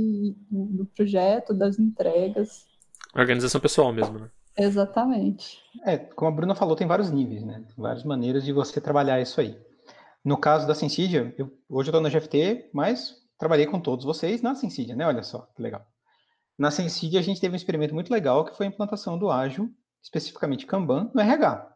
[0.50, 2.66] do, do, projeto, das entregas.
[3.14, 4.28] Organização pessoal mesmo, né?
[4.58, 5.62] Exatamente.
[5.84, 7.64] É, como a Bruna falou, tem vários níveis, né?
[7.68, 9.56] Tem várias maneiras de você trabalhar isso aí.
[10.24, 14.42] No caso da Sensidia, eu, hoje eu estou na GFT, mas trabalhei com todos vocês
[14.42, 15.06] na Sensidia, né?
[15.06, 15.86] Olha só, que legal.
[16.58, 19.72] Na Sensidia, a gente teve um experimento muito legal, que foi a implantação do ágil,
[20.02, 21.72] especificamente Kanban, no RH.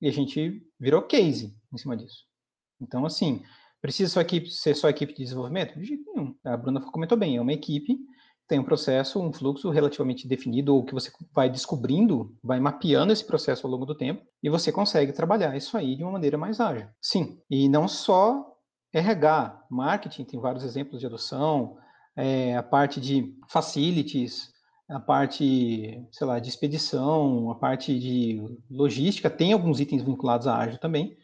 [0.00, 2.24] E a gente virou case em cima disso.
[2.80, 3.42] Então, assim,
[3.84, 5.78] Precisa sua equipe ser só equipe de desenvolvimento?
[5.78, 6.34] De jeito nenhum.
[6.42, 7.98] A Bruna comentou bem, é uma equipe
[8.48, 13.24] tem um processo, um fluxo relativamente definido, ou que você vai descobrindo, vai mapeando esse
[13.24, 16.60] processo ao longo do tempo, e você consegue trabalhar isso aí de uma maneira mais
[16.60, 16.86] ágil.
[17.00, 18.54] Sim, e não só
[18.92, 21.76] RH, marketing, tem vários exemplos de adoção,
[22.16, 24.52] é, a parte de facilities,
[24.88, 30.58] a parte, sei lá, de expedição, a parte de logística, tem alguns itens vinculados à
[30.58, 31.16] ágil também.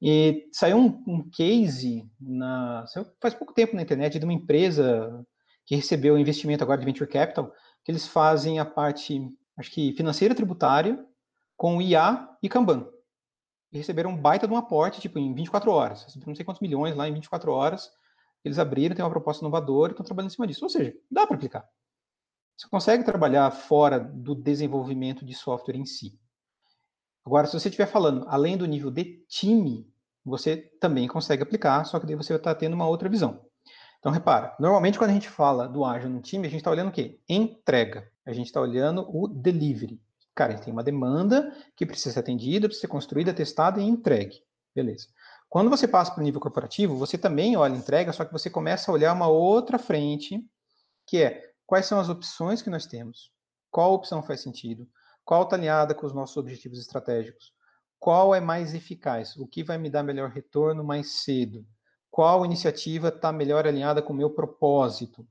[0.00, 2.84] E saiu um, um case, na,
[3.20, 5.24] faz pouco tempo na internet, de uma empresa
[5.64, 7.50] que recebeu investimento agora de Venture Capital,
[7.84, 9.20] que eles fazem a parte,
[9.56, 11.02] acho que financeira tributária,
[11.56, 12.86] com IA e Kanban.
[13.72, 16.04] E receberam um baita de um aporte, tipo, em 24 horas.
[16.04, 17.90] Receberam não sei quantos milhões lá em 24 horas.
[18.44, 20.64] Eles abriram, tem uma proposta inovadora e estão trabalhando em cima disso.
[20.64, 21.66] Ou seja, dá para aplicar.
[22.56, 26.18] Você consegue trabalhar fora do desenvolvimento de software em si.
[27.24, 29.90] Agora, se você estiver falando além do nível de time,
[30.24, 33.40] você também consegue aplicar, só que daí você vai estar tendo uma outra visão.
[33.98, 36.88] Então, repara, normalmente quando a gente fala do ágil no time, a gente está olhando
[36.88, 37.18] o quê?
[37.28, 38.10] Entrega.
[38.26, 40.00] A gente está olhando o delivery.
[40.34, 44.42] Cara, gente tem uma demanda que precisa ser atendida, precisa ser construída, testada e entregue.
[44.74, 45.08] Beleza.
[45.48, 48.90] Quando você passa para o nível corporativo, você também olha entrega, só que você começa
[48.90, 50.44] a olhar uma outra frente,
[51.06, 53.30] que é quais são as opções que nós temos,
[53.70, 54.86] qual opção faz sentido,
[55.24, 57.52] qual está alinhada com os nossos objetivos estratégicos,
[57.98, 61.64] qual é mais eficaz, o que vai me dar melhor retorno mais cedo,
[62.10, 65.26] qual iniciativa está melhor alinhada com o meu propósito,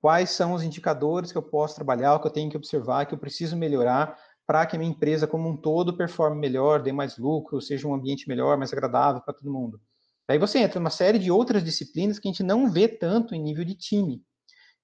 [0.00, 3.18] quais são os indicadores que eu posso trabalhar, que eu tenho que observar, que eu
[3.18, 7.60] preciso melhorar para que a minha empresa como um todo performe melhor, dê mais lucro,
[7.60, 9.80] seja um ambiente melhor, mais agradável para todo mundo.
[10.26, 13.34] Aí você entra em uma série de outras disciplinas que a gente não vê tanto
[13.34, 14.22] em nível de time,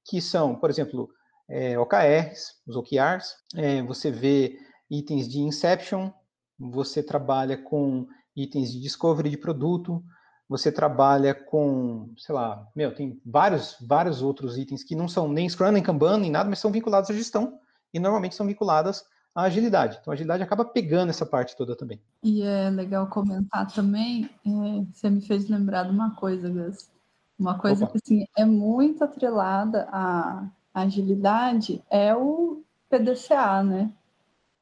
[0.07, 1.11] que são, por exemplo,
[1.49, 4.59] é, OKRs, os OKRs, é, você vê
[4.91, 6.11] itens de Inception,
[6.59, 10.03] você trabalha com itens de discovery de produto,
[10.49, 15.49] você trabalha com, sei lá, meu, tem vários, vários outros itens que não são nem
[15.49, 17.59] Scrum, nem Kanban, nem nada, mas são vinculados à gestão
[17.93, 19.05] e normalmente são vinculadas
[19.35, 19.99] à agilidade.
[20.01, 22.01] Então, a agilidade acaba pegando essa parte toda também.
[22.23, 26.91] E é legal comentar também, é, você me fez lembrar de uma coisa, Gus.
[27.39, 27.93] Uma coisa Opa.
[27.93, 33.93] que, assim, é muito atrelada à agilidade é o PDCA, né?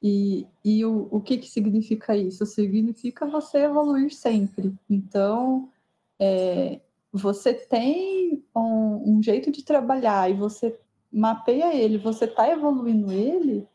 [0.03, 2.45] E, e o, o que, que significa isso?
[2.45, 4.75] Significa você evoluir sempre.
[4.91, 5.71] Então,
[6.19, 6.81] é,
[7.13, 10.79] você tem um, um, jeito de trabalhar e você
[11.13, 13.69] mapeia ele, você está evoluindo ele,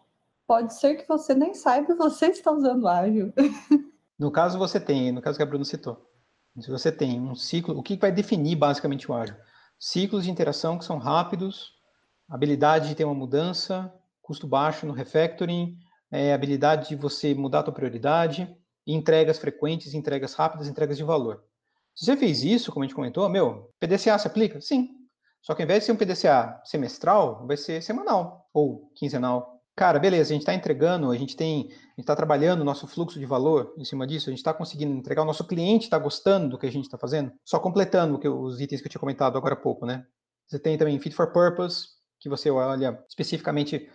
[0.45, 3.34] pode ser que você nem saiba que você está usando ágil.
[4.19, 6.04] No caso, você tem, no caso que a Bruna citou,
[6.60, 9.36] se você tem um ciclo, o que vai definir basicamente o ágil?
[9.78, 11.76] Ciclos de interação que são rápidos,
[12.27, 15.77] habilidade de ter uma mudança, custo baixo no refactoring,
[16.11, 18.53] é, habilidade de você mudar a tua prioridade,
[18.85, 21.43] entregas frequentes, entregas rápidas, entregas de valor.
[21.95, 24.61] Se você fez isso, como a gente comentou, meu, PDCA se aplica?
[24.61, 24.89] Sim.
[25.41, 29.61] Só que ao invés de ser um PDCA semestral, vai ser semanal ou quinzenal.
[29.75, 33.25] Cara, beleza, a gente está entregando, a gente tem, está trabalhando o nosso fluxo de
[33.25, 36.57] valor em cima disso, a gente está conseguindo entregar, o nosso cliente está gostando do
[36.57, 37.31] que a gente está fazendo.
[37.45, 40.05] Só completando que, os itens que eu tinha comentado agora há pouco, né?
[40.47, 43.89] Você tem também Fit for Purpose, que você olha especificamente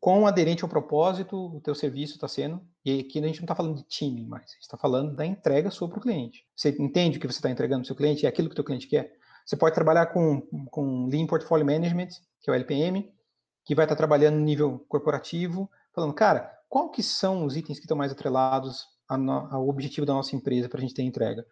[0.00, 3.54] quão aderente ao propósito o teu serviço está sendo, e aqui a gente não está
[3.54, 6.46] falando de time mais, a gente está falando da entrega sua para o cliente.
[6.56, 8.56] Você entende o que você está entregando para o seu cliente, é aquilo que o
[8.56, 9.12] teu cliente quer.
[9.44, 12.08] Você pode trabalhar com, com Lean Portfolio Management,
[12.40, 13.12] que é o LPM,
[13.64, 17.78] que vai estar tá trabalhando no nível corporativo, falando, cara, qual que são os itens
[17.78, 21.44] que estão mais atrelados ao objetivo da nossa empresa para a gente ter entrega?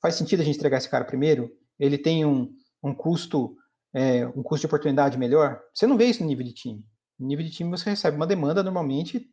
[0.00, 1.50] Faz sentido a gente entregar esse cara primeiro?
[1.78, 2.50] Ele tem um,
[2.82, 3.56] um custo
[3.92, 5.60] é, um custo de oportunidade melhor?
[5.74, 6.84] Você não vê isso no nível de time.
[7.18, 9.30] No nível de time, você recebe uma demanda, normalmente,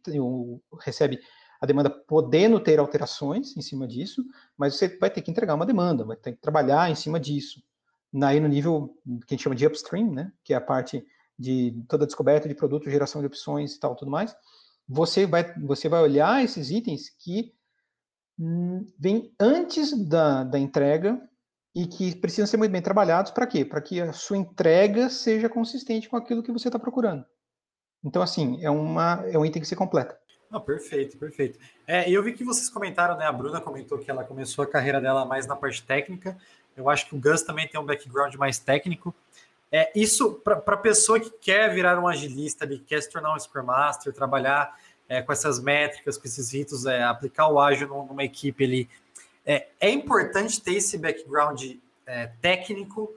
[0.82, 1.20] recebe
[1.60, 4.24] a demanda podendo ter alterações em cima disso,
[4.58, 7.62] mas você vai ter que entregar uma demanda, vai ter que trabalhar em cima disso.
[8.24, 11.06] Aí no nível que a gente chama de upstream, né, que é a parte
[11.38, 14.36] de toda a descoberta de produto, geração de opções e tal, tudo mais,
[14.88, 17.54] você vai, você vai olhar esses itens que
[18.40, 21.22] hum, vêm antes da, da entrega
[21.78, 23.64] e que precisam ser muito bem trabalhados para quê?
[23.64, 27.24] Para que a sua entrega seja consistente com aquilo que você está procurando.
[28.04, 30.18] Então, assim, é, uma, é um item que se completa.
[30.50, 31.60] Não, perfeito, perfeito.
[31.86, 33.28] É, eu vi que vocês comentaram, né?
[33.28, 36.36] A Bruna comentou que ela começou a carreira dela mais na parte técnica.
[36.76, 39.14] Eu acho que o Gus também tem um background mais técnico.
[39.72, 43.40] É, isso, para a pessoa que quer virar um agilista, que quer se tornar um
[43.40, 44.76] Scrum Master, trabalhar
[45.08, 48.90] é, com essas métricas, com esses ritos, é, aplicar o ágil numa equipe ali,
[49.48, 51.64] é, é importante ter esse background
[52.06, 53.10] é, técnico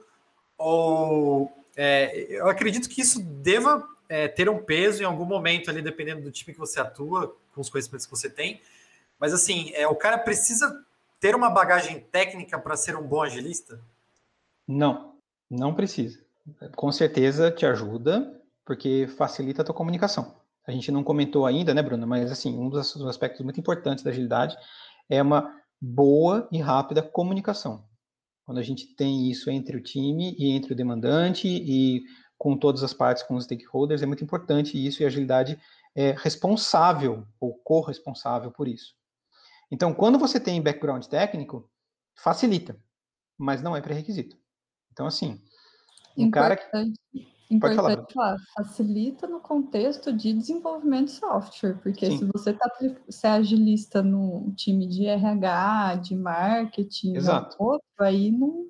[0.57, 5.81] ou é, eu acredito que isso deva é, ter um peso em algum momento ali,
[5.81, 8.61] dependendo do time que você atua, com os conhecimentos que você tem.
[9.19, 10.83] Mas assim, é, o cara precisa
[11.19, 13.79] ter uma bagagem técnica para ser um bom agilista?
[14.67, 15.15] Não,
[15.49, 16.19] não precisa.
[16.75, 20.35] Com certeza te ajuda, porque facilita a tua comunicação.
[20.65, 22.07] A gente não comentou ainda, né, Bruno?
[22.07, 24.57] Mas assim, um dos aspectos muito importantes da agilidade
[25.09, 27.85] é uma boa e rápida comunicação.
[28.45, 32.03] Quando a gente tem isso entre o time e entre o demandante e
[32.37, 35.59] com todas as partes, com os stakeholders, é muito importante isso e a agilidade
[35.95, 38.93] é responsável ou corresponsável por isso.
[39.71, 41.69] Então, quando você tem background técnico,
[42.15, 42.77] facilita,
[43.37, 44.37] mas não é pré-requisito.
[44.91, 45.41] Então, assim,
[46.17, 46.93] um importante, cara que...
[47.51, 52.17] Importante falar, facilita no contexto de desenvolvimento de software, porque Sim.
[52.19, 52.69] se você está
[53.09, 57.57] se é agilista no time de RH, de marketing, Exato.
[57.59, 58.67] outro, aí não.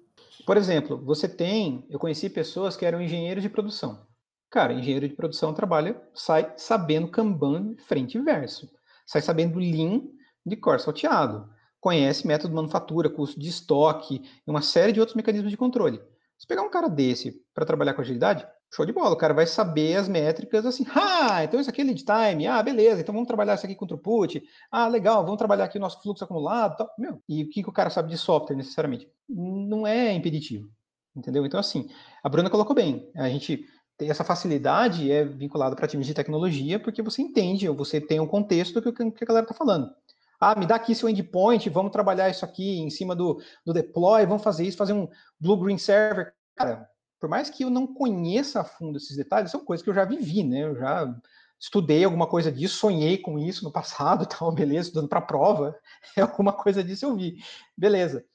[0.48, 4.08] Por exemplo, você tem, eu conheci pessoas que eram engenheiros de produção.
[4.50, 8.68] Cara, engenheiro de produção trabalha, sai sabendo Kanban frente e verso,
[9.06, 10.02] sai sabendo Lean
[10.44, 11.48] de cor salteado,
[11.80, 16.02] conhece método de manufatura, custo de estoque e uma série de outros mecanismos de controle.
[16.36, 19.46] Se pegar um cara desse para trabalhar com agilidade, show de bola, o cara vai
[19.46, 23.28] saber as métricas assim, ah, então isso aqui é lead time, ah, beleza, então vamos
[23.28, 26.90] trabalhar isso aqui com throughput, ah, legal, vamos trabalhar aqui o nosso fluxo acumulado, tal.
[26.98, 29.10] meu, e o que, que o cara sabe de software necessariamente?
[29.28, 30.70] Não é impeditivo,
[31.16, 31.46] entendeu?
[31.46, 31.90] Então, assim,
[32.24, 33.66] a Bruna colocou bem, a gente
[33.98, 38.20] tem essa facilidade é vinculada para times de tecnologia, porque você entende, ou você tem
[38.20, 39.94] um contexto que, que a galera está falando.
[40.40, 44.26] Ah, me dá aqui seu endpoint, vamos trabalhar isso aqui em cima do, do deploy,
[44.26, 45.08] vamos fazer isso, fazer um
[45.40, 46.34] blue-green server.
[46.56, 46.90] Cara,
[47.22, 50.04] por mais que eu não conheça a fundo esses detalhes, são coisas que eu já
[50.04, 50.64] vivi, né?
[50.64, 51.16] Eu já
[51.60, 55.80] estudei alguma coisa disso, sonhei com isso no passado, tal, beleza, estudando para prova,
[56.20, 57.38] alguma coisa disso eu vi,
[57.78, 58.26] beleza.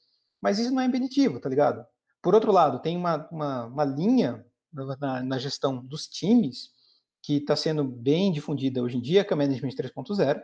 [0.41, 1.85] Mas isso não é impeditivo, tá ligado?
[2.23, 6.71] Por outro lado, tem uma, uma, uma linha na, na, gestão dos times
[7.21, 10.41] que está sendo bem difundida hoje em dia, que é o Management 3.0,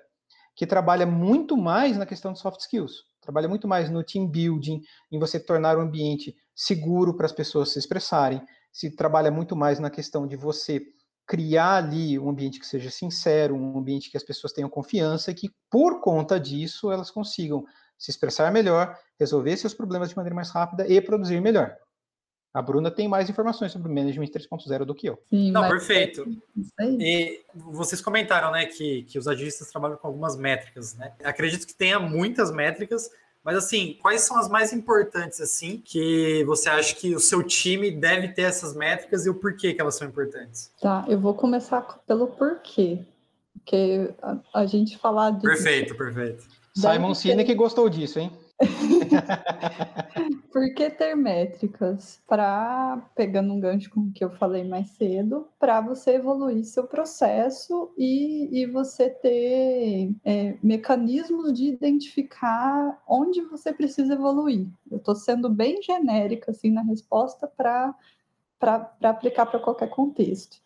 [0.57, 4.83] que trabalha muito mais na questão de soft skills, trabalha muito mais no team building,
[5.11, 9.79] em você tornar o ambiente seguro para as pessoas se expressarem, se trabalha muito mais
[9.79, 10.83] na questão de você
[11.27, 15.35] criar ali um ambiente que seja sincero, um ambiente que as pessoas tenham confiança e
[15.35, 17.65] que, por conta disso, elas consigam
[17.97, 21.77] se expressar melhor, resolver seus problemas de maneira mais rápida e produzir melhor.
[22.55, 25.19] A Bruna tem mais informações sobre o Management 3.0 do que eu.
[25.31, 26.27] Sim, Não, perfeito.
[26.79, 31.13] É e vocês comentaram, né, que, que os agilistas trabalham com algumas métricas, né?
[31.25, 33.11] Acredito que tenha muitas métricas,
[33.43, 37.91] mas assim, quais são as mais importantes, assim, que você acha que o seu time
[37.91, 40.71] deve ter essas métricas e o porquê que elas são importantes?
[40.81, 42.99] Tá, eu vou começar pelo porquê.
[43.55, 45.43] Porque a, a gente falar de.
[45.43, 46.45] Perfeito, perfeito.
[46.75, 48.31] Simon Sinek gostou disso, hein?
[50.51, 52.23] Por que ter métricas?
[52.27, 56.85] Para, pegando um gancho com o que eu falei mais cedo, para você evoluir seu
[56.85, 64.69] processo e, e você ter é, mecanismos de identificar onde você precisa evoluir.
[64.91, 67.95] Eu estou sendo bem genérica assim na resposta para
[69.03, 70.61] aplicar para qualquer contexto.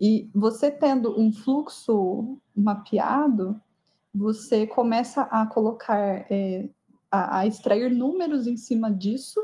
[0.00, 3.60] E você tendo um fluxo mapeado,
[4.14, 6.68] você começa a colocar é,
[7.10, 9.40] a, a extrair números em cima disso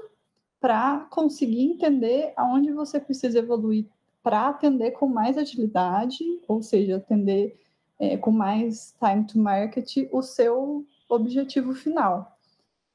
[0.61, 3.87] para conseguir entender aonde você precisa evoluir
[4.23, 7.57] para atender com mais agilidade, ou seja, atender
[7.97, 12.37] é, com mais time to market o seu objetivo final.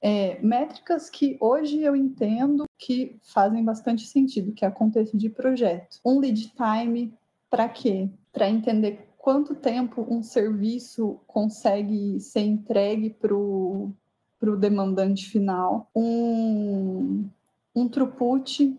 [0.02, 6.00] É, métricas que hoje eu entendo que fazem bastante sentido, que é contexto de projeto.
[6.04, 7.14] Um lead time,
[7.50, 8.10] para quê?
[8.34, 13.94] Para entender quanto tempo um serviço consegue ser entregue para o
[14.42, 17.30] para o demandante final, um,
[17.76, 18.76] um throughput,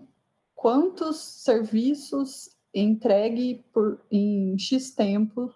[0.57, 5.55] quantos serviços entregue por, em X tempo.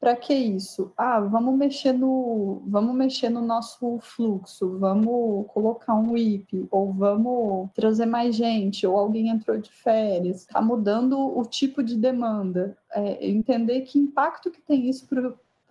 [0.00, 0.90] Para que isso?
[0.96, 7.70] Ah, vamos mexer no, vamos mexer no nosso fluxo, vamos colocar um WIP, ou vamos
[7.72, 10.40] trazer mais gente, ou alguém entrou de férias.
[10.40, 12.76] Está mudando o tipo de demanda.
[12.90, 15.06] É, entender que impacto que tem isso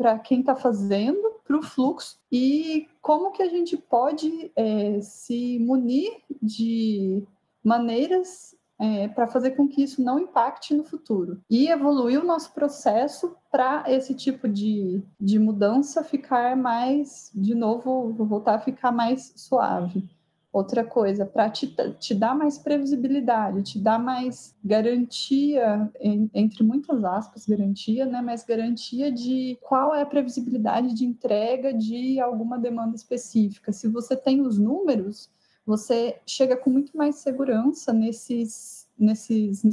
[0.02, 5.60] para quem está fazendo, para o fluxo e como que a gente pode é, se
[5.60, 6.12] munir
[6.42, 7.24] de
[7.64, 12.52] maneiras é, para fazer com que isso não impacte no futuro e evoluir o nosso
[12.52, 19.34] processo para esse tipo de, de mudança ficar mais, de novo, voltar a ficar mais
[19.36, 20.10] suave.
[20.54, 25.90] Outra coisa, para te, te dar mais previsibilidade, te dar mais garantia,
[26.34, 28.22] entre muitas aspas, garantia, né?
[28.22, 33.72] Mas garantia de qual é a previsibilidade de entrega de alguma demanda específica.
[33.72, 35.30] Se você tem os números,
[35.66, 39.64] você chega com muito mais segurança nesses nesses,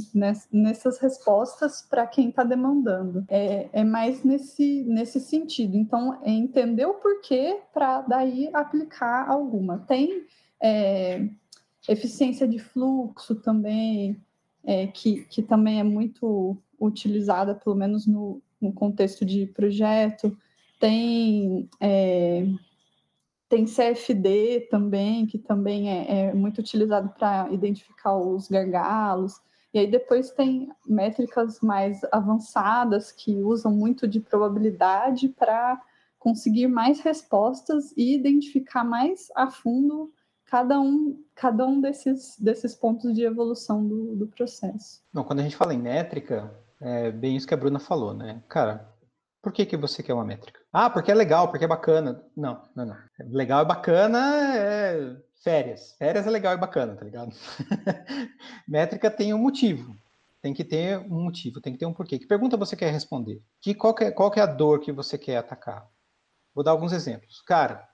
[0.51, 3.23] nessas respostas para quem está demandando.
[3.29, 5.77] É, é mais nesse, nesse sentido.
[5.77, 9.77] Então, é entender o porquê para daí aplicar alguma.
[9.87, 10.25] Tem
[10.61, 11.29] é,
[11.87, 14.19] eficiência de fluxo também,
[14.63, 20.37] é, que, que também é muito utilizada, pelo menos no, no contexto de projeto.
[20.79, 22.45] Tem, é,
[23.47, 29.41] tem CFD também, que também é, é muito utilizado para identificar os gargalos.
[29.73, 35.79] E aí depois tem métricas mais avançadas que usam muito de probabilidade para
[36.17, 40.11] conseguir mais respostas e identificar mais a fundo
[40.49, 45.01] cada um, cada um desses, desses pontos de evolução do, do processo.
[45.13, 48.41] Bom, quando a gente fala em métrica, é bem isso que a Bruna falou, né?
[48.49, 48.89] Cara,
[49.43, 50.59] por que, que você quer uma métrica?
[50.73, 52.23] Ah, porque é legal, porque é bacana.
[52.35, 52.97] Não, não, não.
[53.29, 54.19] Legal e bacana
[54.57, 55.95] é férias.
[55.99, 57.31] Férias é legal e bacana, tá ligado?
[58.67, 59.95] métrica tem um motivo.
[60.41, 62.17] Tem que ter um motivo, tem que ter um porquê.
[62.17, 63.41] Que pergunta você quer responder?
[63.61, 65.87] Que, qual, que é, qual que é a dor que você quer atacar?
[66.55, 67.41] Vou dar alguns exemplos.
[67.41, 67.87] Cara,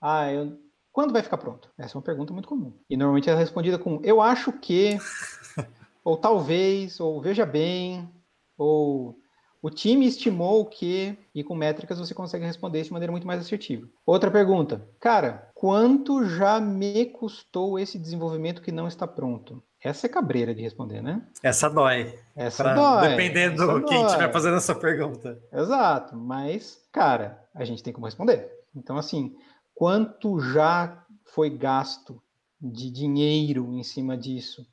[0.00, 0.58] ah, eu,
[0.96, 1.68] quando vai ficar pronto?
[1.76, 2.72] Essa é uma pergunta muito comum.
[2.88, 4.96] E normalmente é respondida com eu acho que,
[6.02, 8.08] ou talvez, ou veja bem,
[8.56, 9.14] ou
[9.60, 13.42] o time estimou que, e com métricas você consegue responder isso de maneira muito mais
[13.42, 13.86] assertiva.
[14.06, 14.88] Outra pergunta.
[14.98, 19.62] Cara, quanto já me custou esse desenvolvimento que não está pronto?
[19.84, 21.20] Essa é cabreira de responder, né?
[21.42, 22.18] Essa dói.
[22.34, 23.10] Essa pra, dói.
[23.10, 25.38] Dependendo essa quem estiver fazendo essa pergunta.
[25.52, 26.16] Exato.
[26.16, 28.50] Mas, cara, a gente tem como responder.
[28.74, 29.34] Então, assim,
[29.76, 32.20] quanto já foi gasto
[32.58, 34.66] de dinheiro em cima disso.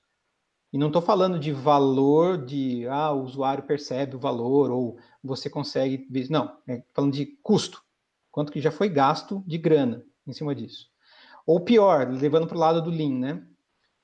[0.71, 5.49] E não estou falando de valor de ah, o usuário percebe o valor ou você
[5.49, 6.07] consegue.
[6.29, 7.83] Não, é falando de custo.
[8.31, 10.89] Quanto que já foi gasto de grana em cima disso.
[11.45, 13.45] Ou pior, levando para o lado do Lean, né?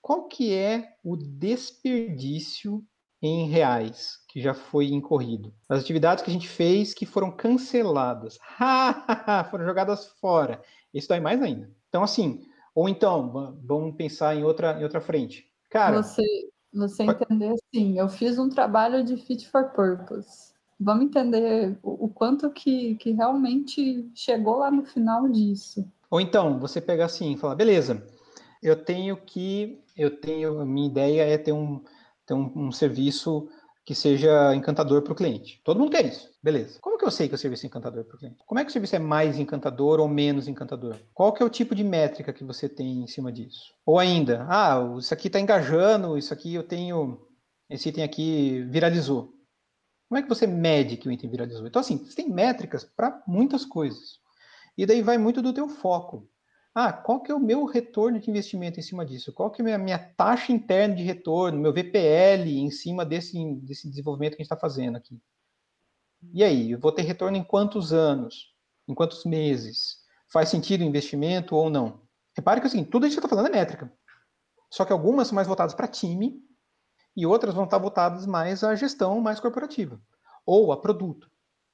[0.02, 2.86] Qual que é o desperdício
[3.22, 5.54] em reais que já foi incorrido?
[5.68, 8.38] As atividades que a gente fez que foram canceladas,
[9.50, 10.62] foram jogadas fora.
[10.94, 11.70] Isso dói mais ainda.
[11.90, 12.42] Então, assim,
[12.74, 15.46] ou então, vamos pensar em outra, em outra frente.
[15.70, 16.02] Cara.
[16.02, 16.24] Você,
[16.74, 20.54] você entender assim, eu fiz um trabalho de fit for purpose.
[20.80, 25.86] Vamos entender o, o quanto que, que realmente chegou lá no final disso.
[26.10, 28.02] Ou então, você pegar assim e falar, beleza,
[28.64, 31.84] eu tenho que, eu tenho, minha ideia é ter um,
[32.30, 33.50] ter um, um serviço
[33.84, 35.60] que seja encantador para o cliente.
[35.64, 36.78] Todo mundo quer isso, beleza.
[36.80, 38.44] Como que eu sei que o serviço é encantador para o cliente?
[38.46, 40.96] Como é que o serviço é mais encantador ou menos encantador?
[41.12, 43.74] Qual que é o tipo de métrica que você tem em cima disso?
[43.84, 47.20] Ou ainda, ah, isso aqui está engajando, isso aqui eu tenho,
[47.68, 49.34] esse item aqui viralizou.
[50.08, 51.66] Como é que você mede que o item viralizou?
[51.66, 54.20] Então, assim, você tem métricas para muitas coisas.
[54.78, 56.30] E daí vai muito do teu foco.
[56.74, 59.34] Ah, qual que é o meu retorno de investimento em cima disso?
[59.34, 63.56] Qual que é a minha, minha taxa interna de retorno, meu VPL em cima desse,
[63.56, 65.20] desse desenvolvimento que a gente está fazendo aqui?
[66.34, 68.54] E aí, eu vou ter retorno em quantos anos?
[68.88, 69.98] Em quantos meses?
[70.32, 72.02] Faz sentido o investimento ou não?
[72.36, 73.92] Repare que assim, tudo isso que está falando é métrica.
[74.72, 76.40] Só que algumas são mais voltadas para time
[77.16, 80.00] e outras vão estar voltadas mais à gestão mais corporativa
[80.46, 81.30] ou a produto.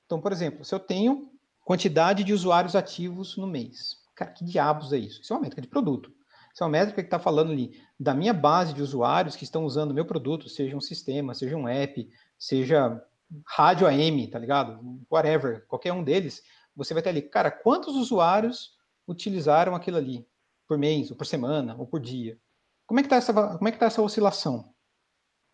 [0.06, 1.32] Então, por exemplo, se eu tenho
[1.62, 5.22] quantidade de usuários ativos no mês, Cara, que diabos é isso?
[5.22, 6.12] Isso é uma métrica de produto.
[6.54, 9.66] Isso é uma métrica que está falando ali da minha base de usuários que estão
[9.66, 12.10] usando o meu produto, seja um sistema, seja um app,
[12.40, 13.04] seja
[13.46, 14.80] rádio AM, tá ligado?
[15.12, 16.42] Whatever, qualquer um deles,
[16.76, 18.74] você vai ter ali, cara, quantos usuários
[19.08, 20.26] utilizaram aquilo ali
[20.68, 22.40] por mês, ou por semana, ou por dia?
[22.86, 24.74] Como é que está essa, como é que tá essa oscilação?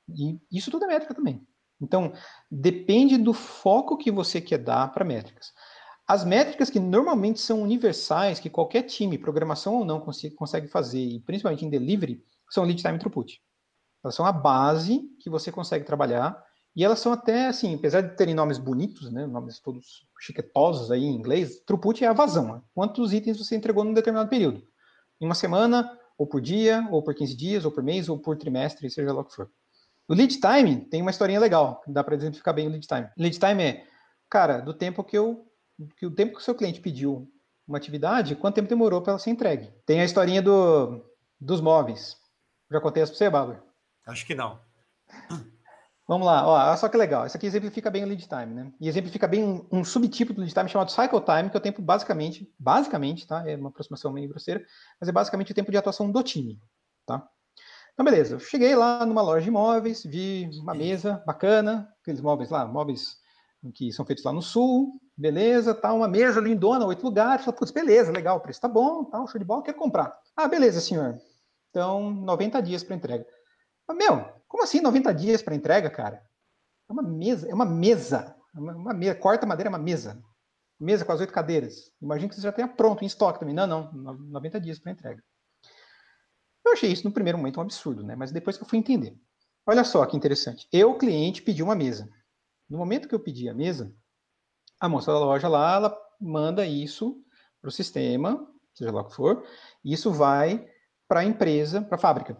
[0.07, 1.45] E isso tudo é métrica também.
[1.82, 2.14] Então,
[2.49, 5.51] depende do foco que você quer dar para métricas.
[6.12, 11.22] As métricas que normalmente são universais, que qualquer time, programação ou não, consegue fazer, e
[11.22, 13.41] principalmente em delivery, são lead time e throughput.
[14.03, 16.38] Elas são a base que você consegue trabalhar,
[16.76, 21.01] e elas são até, assim, apesar de terem nomes bonitos, né, nomes todos chiquetosos aí
[21.01, 22.55] em inglês, throughput é a vazão.
[22.55, 22.62] Né?
[22.76, 24.62] Quantos itens você entregou num determinado período?
[25.22, 28.36] Em uma semana, ou por dia, ou por 15 dias, ou por mês, ou por
[28.36, 29.49] trimestre, seja lá o que for.
[30.09, 33.07] O lead time tem uma historinha legal, dá para exemplificar bem o lead time.
[33.18, 33.88] Lead time é,
[34.30, 35.49] cara, do tempo que eu
[35.97, 37.32] que o tempo que o seu cliente pediu
[37.67, 39.72] uma atividade, quanto tempo demorou para ela ser entregue.
[39.86, 41.03] Tem a historinha do,
[41.39, 42.17] dos móveis.
[42.69, 43.63] Já contei essa para você, Bárbara?
[44.07, 44.59] Acho que não.
[46.07, 47.26] Vamos lá, ó, olha só que legal.
[47.26, 48.74] Isso aqui exemplifica bem o lead time, né?
[48.82, 51.63] E exemplifica bem um, um, subtipo do lead time chamado cycle time, que é o
[51.63, 53.47] tempo basicamente, basicamente, tá?
[53.47, 54.61] É uma aproximação meio grosseira,
[54.99, 56.59] mas é basicamente o tempo de atuação do time,
[57.05, 57.26] tá?
[57.93, 58.36] Então, beleza.
[58.36, 63.17] Eu cheguei lá numa loja de imóveis, vi uma mesa bacana, aqueles móveis lá, móveis
[63.74, 67.72] que são feitos lá no sul, beleza, tá uma mesa lindona, oito lugares, fala, putz,
[67.72, 70.19] beleza, legal, o preço tá bom, tá, show de bola, quero comprar.
[70.36, 71.22] Ah, beleza, senhor.
[71.69, 73.26] Então, 90 dias para entrega.
[73.88, 76.24] Mas, meu, como assim 90 dias para entrega, cara?
[76.89, 80.22] É uma mesa, é uma mesa, é uma, uma mesa, corta madeira é uma mesa.
[80.80, 81.91] Mesa com as oito cadeiras.
[82.01, 83.53] Imagina que você já tenha pronto em estoque também.
[83.53, 85.24] Não, não, 90 dias para entrega.
[86.65, 88.15] Eu achei isso no primeiro momento um absurdo, né?
[88.15, 89.15] Mas depois que eu fui entender.
[89.65, 90.67] Olha só que interessante.
[90.72, 92.09] Eu, cliente, pedi uma mesa.
[92.67, 93.93] No momento que eu pedi a mesa,
[94.82, 97.24] a moça da loja lá, ela manda isso
[97.62, 99.46] para o sistema, seja lá o que for,
[99.86, 100.68] e isso vai
[101.08, 102.36] para a empresa, para a fábrica.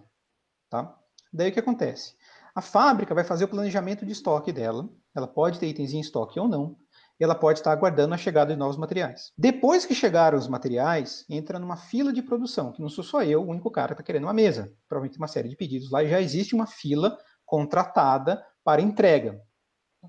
[0.68, 0.98] Tá?
[1.32, 2.16] Daí o que acontece?
[2.56, 6.39] A fábrica vai fazer o planejamento de estoque dela, ela pode ter itens em estoque
[6.39, 6.76] ou não,
[7.20, 9.32] e ela pode estar aguardando a chegada de novos materiais.
[9.38, 13.44] Depois que chegaram os materiais, entra numa fila de produção, que não sou só eu,
[13.44, 14.74] o único cara que está querendo uma mesa.
[14.89, 17.16] Provavelmente uma série de pedidos lá já existe uma fila
[17.46, 19.39] contratada para entrega.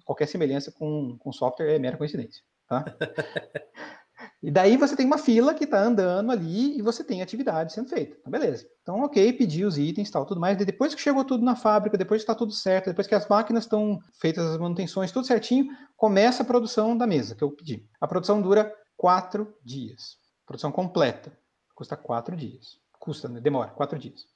[0.05, 2.43] Qualquer semelhança com, com software é mera coincidência.
[2.67, 2.85] Tá?
[4.43, 7.89] E daí você tem uma fila que está andando ali e você tem atividade sendo
[7.89, 8.17] feita.
[8.19, 8.67] Então, beleza.
[8.83, 10.57] Então, ok, pedi os itens tal, tudo mais.
[10.57, 13.65] Depois que chegou tudo na fábrica, depois que está tudo certo, depois que as máquinas
[13.65, 15.67] estão feitas as manutenções, tudo certinho,
[15.97, 17.87] começa a produção da mesa que eu pedi.
[18.01, 20.17] A produção dura quatro dias.
[20.45, 21.33] Produção completa.
[21.75, 22.79] Custa quatro dias.
[22.99, 23.41] Custa, né?
[23.41, 24.27] demora quatro dias.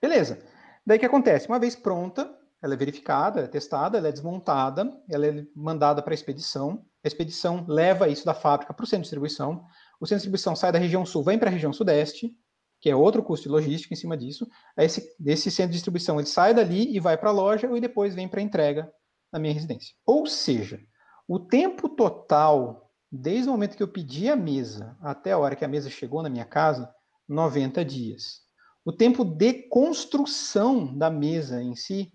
[0.00, 0.38] Beleza.
[0.86, 1.48] Daí o que acontece?
[1.48, 6.12] Uma vez pronta, ela é verificada, é testada, ela é desmontada, ela é mandada para
[6.12, 6.84] a expedição.
[7.04, 9.64] A expedição leva isso da fábrica para o centro de distribuição.
[10.00, 12.34] O centro de distribuição sai da região sul, vem para a região sudeste,
[12.80, 14.48] que é outro custo de logística em cima disso.
[14.76, 18.14] Esse, desse centro de distribuição, ele sai dali e vai para a loja e depois
[18.14, 18.92] vem para a entrega
[19.32, 19.94] na minha residência.
[20.04, 20.80] Ou seja,
[21.26, 25.64] o tempo total, desde o momento que eu pedi a mesa até a hora que
[25.64, 26.92] a mesa chegou na minha casa,
[27.28, 28.40] 90 dias.
[28.84, 32.12] O tempo de construção da mesa em si,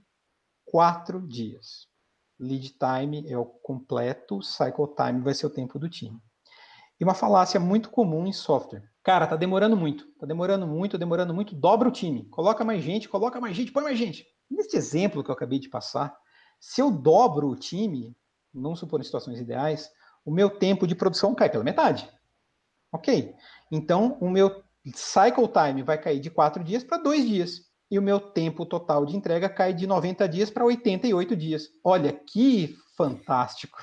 [0.73, 1.87] quatro dias.
[2.39, 6.19] Lead time é o completo, cycle time vai ser o tempo do time.
[6.99, 8.89] E uma falácia muito comum em software.
[9.03, 12.27] Cara, tá demorando muito, tá demorando muito, demorando muito, dobra o time.
[12.29, 14.25] Coloca mais gente, coloca mais gente, põe mais gente.
[14.49, 16.17] Nesse exemplo que eu acabei de passar,
[16.59, 18.17] se eu dobro o time,
[18.51, 19.91] não supor em situações ideais,
[20.25, 22.09] o meu tempo de produção cai pela metade.
[22.91, 23.35] Ok.
[23.71, 24.63] Então, o meu
[24.95, 29.05] cycle time vai cair de quatro dias para dois dias e o meu tempo total
[29.05, 31.69] de entrega cai de 90 dias para 88 dias.
[31.83, 33.77] Olha que fantástico!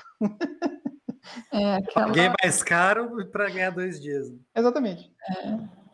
[1.53, 2.07] É aquela...
[2.07, 4.27] Paguei mais caro para ganhar dois dias.
[4.53, 5.13] Exatamente.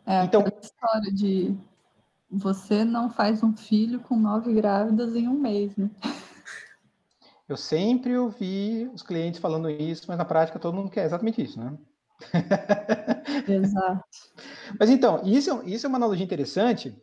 [0.06, 1.54] É, é então, história de
[2.28, 5.88] você não faz um filho com nove grávidas em um mês, né?
[7.48, 11.60] Eu sempre ouvi os clientes falando isso, mas na prática todo mundo quer exatamente isso,
[11.60, 11.76] né?
[13.46, 14.02] Exato.
[14.78, 17.00] Mas então, isso, isso é uma analogia interessante,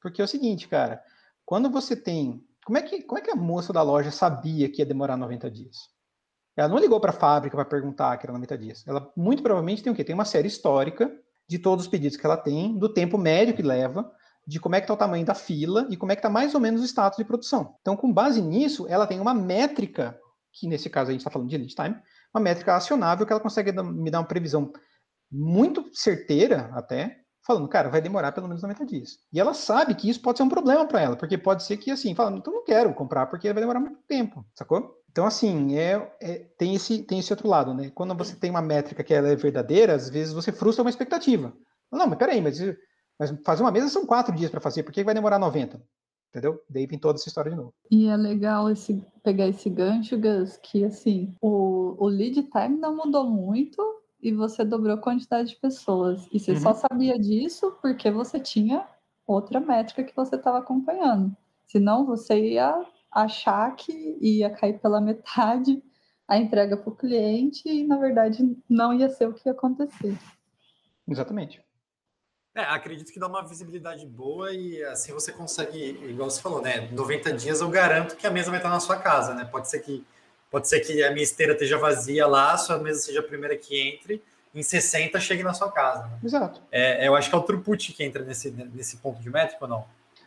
[0.00, 1.02] porque é o seguinte, cara,
[1.44, 2.44] quando você tem.
[2.64, 5.50] Como é que, como é que a moça da loja sabia que ia demorar 90
[5.50, 5.76] dias?
[6.56, 8.84] Ela não ligou para a fábrica para perguntar que era 90 dias.
[8.86, 10.02] Ela muito provavelmente tem o quê?
[10.02, 11.12] Tem uma série histórica
[11.48, 14.10] de todos os pedidos que ela tem, do tempo médio que leva,
[14.46, 16.54] de como é que está o tamanho da fila e como é que está mais
[16.54, 17.76] ou menos o status de produção.
[17.80, 20.18] Então, com base nisso, ela tem uma métrica,
[20.52, 21.96] que nesse caso a gente está falando de lead time,
[22.34, 24.72] uma métrica acionável que ela consegue me dar uma previsão
[25.30, 29.18] muito certeira até falando, cara, vai demorar pelo menos 90 dias.
[29.32, 31.90] E ela sabe que isso pode ser um problema para ela, porque pode ser que,
[31.90, 35.00] assim, fala, então não quero comprar porque vai demorar muito tempo, sacou?
[35.10, 37.90] Então, assim, é, é, tem, esse, tem esse outro lado, né?
[37.94, 41.52] Quando você tem uma métrica que ela é verdadeira, às vezes você frustra uma expectativa.
[41.90, 42.58] Não, mas peraí, mas,
[43.18, 45.80] mas fazer uma mesa são quatro dias para fazer, por que vai demorar 90?
[46.30, 46.60] Entendeu?
[46.68, 47.72] Daí vem toda essa história de novo.
[47.90, 52.94] E é legal esse, pegar esse gancho, Gus, que assim, o, o lead time não
[52.94, 53.80] mudou muito,
[54.20, 56.26] e você dobrou a quantidade de pessoas.
[56.32, 56.60] E você uhum.
[56.60, 58.86] só sabia disso porque você tinha
[59.26, 61.36] outra métrica que você estava acompanhando.
[61.66, 65.82] Senão você ia achar que ia cair pela metade
[66.28, 70.18] a entrega para o cliente e, na verdade, não ia ser o que ia acontecer.
[71.08, 71.64] Exatamente.
[72.54, 76.90] É, acredito que dá uma visibilidade boa e assim você consegue, igual você falou, né?
[76.90, 79.44] 90 dias eu garanto que a mesa vai estar na sua casa, né?
[79.44, 80.04] Pode ser que
[80.50, 83.78] Pode ser que a minha esteira esteja vazia lá, sua mesa seja a primeira que
[83.78, 84.22] entre,
[84.54, 86.04] em 60 chegue na sua casa.
[86.06, 86.18] Né?
[86.24, 86.62] Exato.
[86.72, 89.68] É, eu acho que é o throughput que entra nesse, nesse ponto de métrico ou
[89.68, 89.84] não?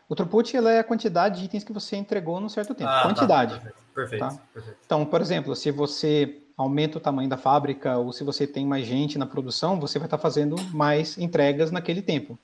[0.08, 2.90] O throughput é a quantidade de itens que você entregou num certo tempo.
[2.90, 3.08] Ah, tá.
[3.08, 3.56] quantidade.
[3.56, 4.42] Tá, perfeito, perfeito, tá?
[4.54, 8.66] perfeito, Então, por exemplo, se você aumenta o tamanho da fábrica ou se você tem
[8.66, 12.38] mais gente na produção, você vai estar fazendo mais entregas naquele tempo.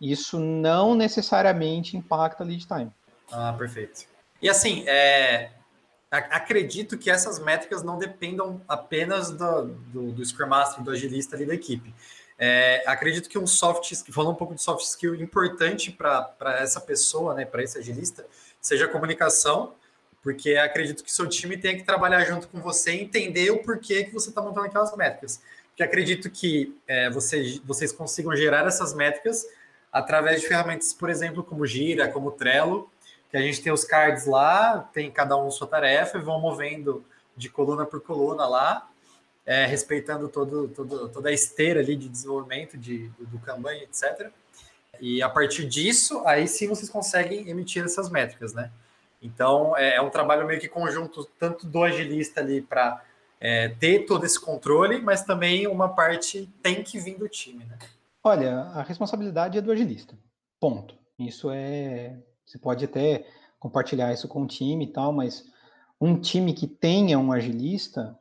[0.00, 2.90] Isso não necessariamente impacta lead time.
[3.30, 4.06] Ah, perfeito.
[4.42, 5.50] E assim, é,
[6.10, 11.46] acredito que essas métricas não dependam apenas do, do, do Scrum Master, do agilista ali
[11.46, 11.94] da equipe.
[12.42, 17.34] É, acredito que um soft falando um pouco de soft skill importante para essa pessoa,
[17.34, 18.26] né, para esse agilista,
[18.60, 19.74] seja a comunicação,
[20.22, 24.04] porque acredito que seu time tem que trabalhar junto com você e entender o porquê
[24.04, 25.42] que você está montando aquelas métricas.
[25.68, 29.46] Porque acredito que é, você, vocês consigam gerar essas métricas
[29.92, 32.90] através de ferramentas, por exemplo, como Gira, como Trello,
[33.30, 37.04] que a gente tem os cards lá, tem cada um sua tarefa e vão movendo
[37.36, 38.88] de coluna por coluna lá,
[39.46, 44.30] é, respeitando todo, todo, toda a esteira ali de desenvolvimento de, do, Kanban, etc.
[45.00, 48.70] E a partir disso, aí sim vocês conseguem emitir essas métricas, né?
[49.22, 53.02] Então, é, é um trabalho meio que conjunto, tanto do agilista ali para
[53.40, 57.78] é, ter todo esse controle, mas também uma parte tem que vir do time, né?
[58.22, 60.14] Olha, a responsabilidade é do agilista.
[60.58, 60.94] Ponto.
[61.18, 62.16] Isso é.
[62.50, 63.24] Você pode até
[63.60, 65.44] compartilhar isso com o time e tal, mas
[66.00, 68.18] um time que tenha um agilista,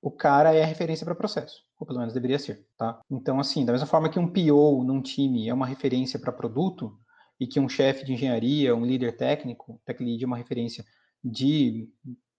[0.00, 3.00] o cara é a referência para processo, ou pelo menos deveria ser, tá?
[3.08, 6.98] Então, assim, da mesma forma que um PO num time é uma referência para produto,
[7.38, 10.84] e que um chefe de engenharia, um líder técnico, tech lead é uma referência
[11.22, 11.88] de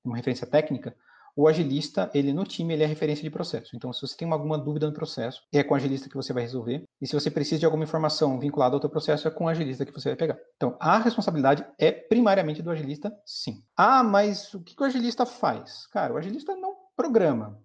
[0.04, 0.94] uma referência técnica,
[1.36, 3.76] o agilista, ele no time, ele é referência de processo.
[3.76, 6.44] Então, se você tem alguma dúvida no processo, é com o agilista que você vai
[6.44, 6.84] resolver.
[7.02, 9.86] E se você precisa de alguma informação vinculada ao teu processo, é com o agilista
[9.86, 10.38] que você vai pegar.
[10.56, 13.64] Então, a responsabilidade é primariamente do agilista, sim.
[13.76, 15.88] Ah, mas o que, o agilista faz?
[15.88, 17.60] Cara, o agilista não programa.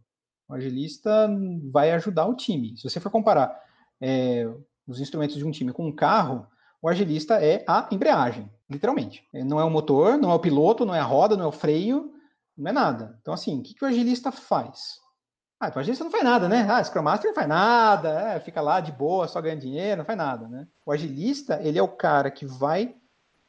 [0.49, 1.29] O agilista
[1.71, 2.75] vai ajudar o time.
[2.79, 3.55] Se você for comparar
[4.01, 4.49] é,
[4.87, 6.47] os instrumentos de um time com um carro,
[6.81, 9.25] o agilista é a embreagem, literalmente.
[9.35, 11.53] Não é o motor, não é o piloto, não é a roda, não é o
[11.53, 12.15] freio,
[12.59, 13.19] não é nada.
[13.21, 14.99] Então, assim, o que, que o agilista faz?
[15.61, 16.67] Ah, então o agilista não faz nada, né?
[16.71, 20.05] Ah, Scrum Master não faz nada, é, fica lá de boa, só ganha dinheiro, não
[20.05, 20.67] faz nada, né?
[20.87, 22.95] O agilista, ele é o cara que vai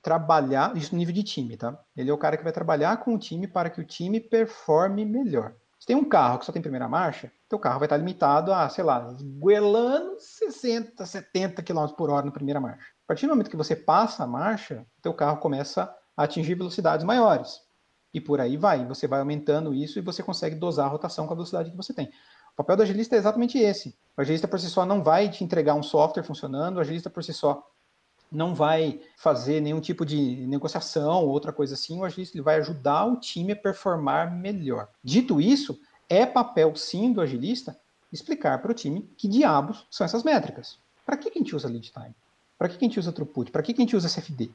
[0.02, 1.78] trabalhar, isso no nível de time, tá?
[1.96, 5.06] Ele é o cara que vai trabalhar com o time para que o time performe
[5.06, 5.54] melhor.
[5.80, 8.68] Se tem um carro que só tem primeira marcha, teu carro vai estar limitado a,
[8.70, 12.88] sei lá, goelando 60, 70 km por hora na primeira marcha.
[13.06, 17.06] A partir do momento que você passa a marcha, teu carro começa a atingir velocidades
[17.06, 17.62] maiores.
[18.14, 21.34] E por aí vai, você vai aumentando isso e você consegue dosar a rotação com
[21.34, 22.12] a velocidade que você tem.
[22.54, 23.96] O papel do agilista é exatamente esse.
[24.18, 27.24] O agilista por si só não vai te entregar um software funcionando, o agilista por
[27.24, 27.66] si só
[28.32, 32.58] não vai fazer nenhum tipo de negociação ou outra coisa assim, o agilista ele vai
[32.58, 34.88] ajudar o time a performar melhor.
[35.04, 37.80] Dito isso, é papel sim do agilista
[38.12, 40.80] explicar para o time que diabos são essas métricas.
[41.06, 42.16] Para que a gente usa lead time?
[42.58, 43.52] Para que a gente usa throughput?
[43.52, 44.52] Para que a gente usa CFD?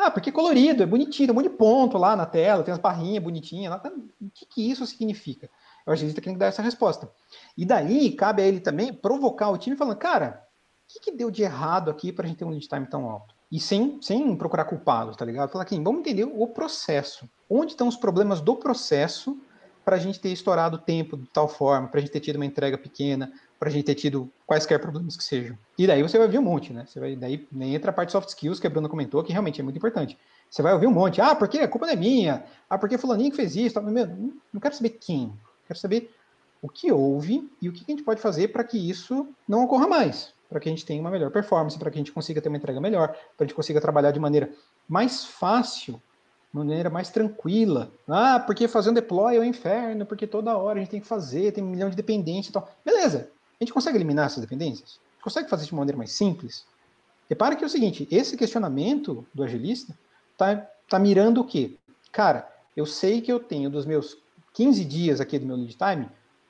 [0.00, 2.72] Ah, porque é colorido, é bonitinho, tem um monte de ponto lá na tela, tem
[2.72, 3.80] as barrinhas bonitinhas lá.
[3.80, 5.50] Tá, o que, que isso significa?
[5.84, 7.10] O agilista tem que dar essa resposta.
[7.56, 10.46] E daí, cabe a ele também provocar o time falando, cara,
[10.88, 13.10] o que, que deu de errado aqui para a gente ter um lead time tão
[13.10, 13.34] alto?
[13.50, 15.50] E sem, sem procurar culpados, tá ligado?
[15.50, 17.28] Falar aqui, vamos entender o processo.
[17.50, 19.36] Onde estão os problemas do processo
[19.84, 22.36] para a gente ter estourado o tempo de tal forma, para a gente ter tido
[22.36, 25.58] uma entrega pequena, para a gente ter tido quaisquer problemas que sejam.
[25.76, 26.84] E daí você vai ouvir um monte, né?
[26.86, 29.60] Você vai, daí nem entra a parte soft skills que a Bruna comentou, que realmente
[29.60, 30.16] é muito importante.
[30.48, 31.20] Você vai ouvir um monte.
[31.20, 32.44] Ah, porque a culpa não é minha.
[32.70, 33.80] Ah, porque fulaninho que fez isso.
[33.82, 34.06] Meu,
[34.52, 35.32] não quero saber quem.
[35.66, 36.10] Quero saber
[36.62, 39.86] o que houve e o que a gente pode fazer para que isso não ocorra
[39.86, 40.32] mais.
[40.48, 42.56] Para que a gente tenha uma melhor performance, para que a gente consiga ter uma
[42.56, 44.50] entrega melhor, para a gente consiga trabalhar de maneira
[44.88, 46.00] mais fácil,
[46.50, 47.92] de maneira mais tranquila.
[48.08, 51.00] Ah, porque fazer um deploy é o um inferno, porque toda hora a gente tem
[51.00, 52.68] que fazer, tem um milhão de dependências e tal.
[52.84, 53.30] Beleza,
[53.60, 55.00] a gente consegue eliminar essas dependências?
[55.00, 56.64] A gente consegue fazer de uma maneira mais simples?
[57.28, 59.96] Repara que é o seguinte, esse questionamento do agilista
[60.36, 60.56] tá,
[60.88, 61.76] tá mirando o quê?
[62.12, 64.16] Cara, eu sei que eu tenho dos meus
[64.54, 66.08] 15 dias aqui do meu lead time,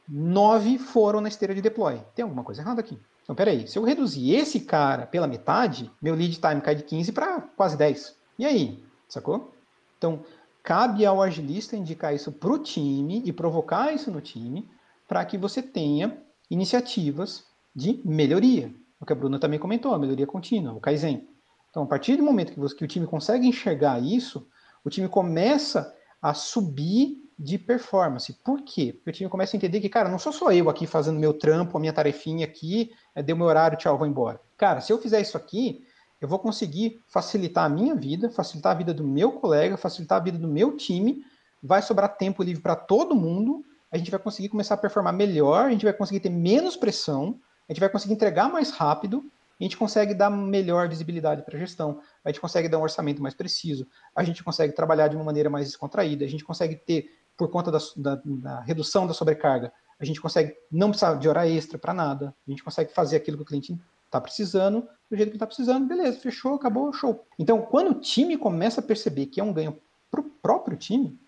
[0.08, 2.00] 9 foram na esteira de deploy.
[2.14, 2.98] Tem alguma coisa errada aqui.
[3.22, 7.12] Então, peraí, se eu reduzir esse cara pela metade, meu lead time cai de 15
[7.12, 8.16] para quase 10.
[8.38, 8.82] E aí?
[9.08, 9.52] Sacou?
[9.96, 10.22] Então,
[10.62, 14.68] cabe ao agilista indicar isso para o time e provocar isso no time
[15.06, 17.44] para que você tenha iniciativas
[17.74, 18.72] de melhoria.
[19.00, 21.28] O que a Bruna também comentou, a melhoria contínua, o Kaizen.
[21.70, 24.46] Então, a partir do momento que, você, que o time consegue enxergar isso,
[24.84, 28.32] o time começa a subir de performance.
[28.44, 28.92] Por quê?
[28.92, 31.32] Porque o time começa a entender que, cara, não sou só eu aqui fazendo meu
[31.32, 34.40] trampo, a minha tarefinha aqui, é, deu meu horário, tchau, vou embora.
[34.56, 35.84] Cara, se eu fizer isso aqui,
[36.20, 40.24] eu vou conseguir facilitar a minha vida, facilitar a vida do meu colega, facilitar a
[40.24, 41.24] vida do meu time,
[41.62, 45.66] vai sobrar tempo livre para todo mundo a gente vai conseguir começar a performar melhor,
[45.66, 49.24] a gente vai conseguir ter menos pressão, a gente vai conseguir entregar mais rápido,
[49.58, 53.20] a gente consegue dar melhor visibilidade para a gestão, a gente consegue dar um orçamento
[53.20, 57.10] mais preciso, a gente consegue trabalhar de uma maneira mais descontraída, a gente consegue ter,
[57.36, 61.48] por conta da, da, da redução da sobrecarga, a gente consegue não precisar de hora
[61.48, 65.30] extra para nada, a gente consegue fazer aquilo que o cliente está precisando, do jeito
[65.30, 67.26] que está precisando, beleza, fechou, acabou, show.
[67.38, 69.78] Então, quando o time começa a perceber que é um ganho
[70.10, 71.18] para o próprio time,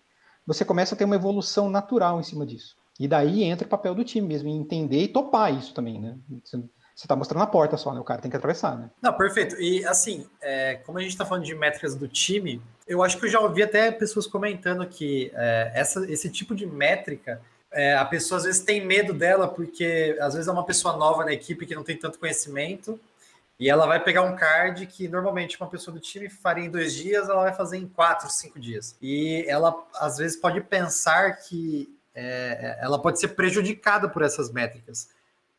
[0.53, 2.75] você começa a ter uma evolução natural em cima disso.
[2.99, 6.17] E daí entra o papel do time mesmo, em entender e topar isso também, né?
[6.43, 6.57] Você
[6.95, 7.99] está mostrando a porta só, né?
[7.99, 8.91] O cara tem que atravessar, né?
[9.01, 9.59] Não, perfeito.
[9.59, 13.25] E assim, é, como a gente está falando de métricas do time, eu acho que
[13.25, 17.41] eu já ouvi até pessoas comentando que é, essa, esse tipo de métrica,
[17.71, 21.23] é, a pessoa às vezes tem medo dela, porque às vezes é uma pessoa nova
[21.23, 22.99] na equipe que não tem tanto conhecimento,
[23.61, 26.95] e ela vai pegar um card que normalmente uma pessoa do time faria em dois
[26.95, 28.97] dias, ela vai fazer em quatro, cinco dias.
[28.99, 35.09] E ela às vezes pode pensar que é, ela pode ser prejudicada por essas métricas.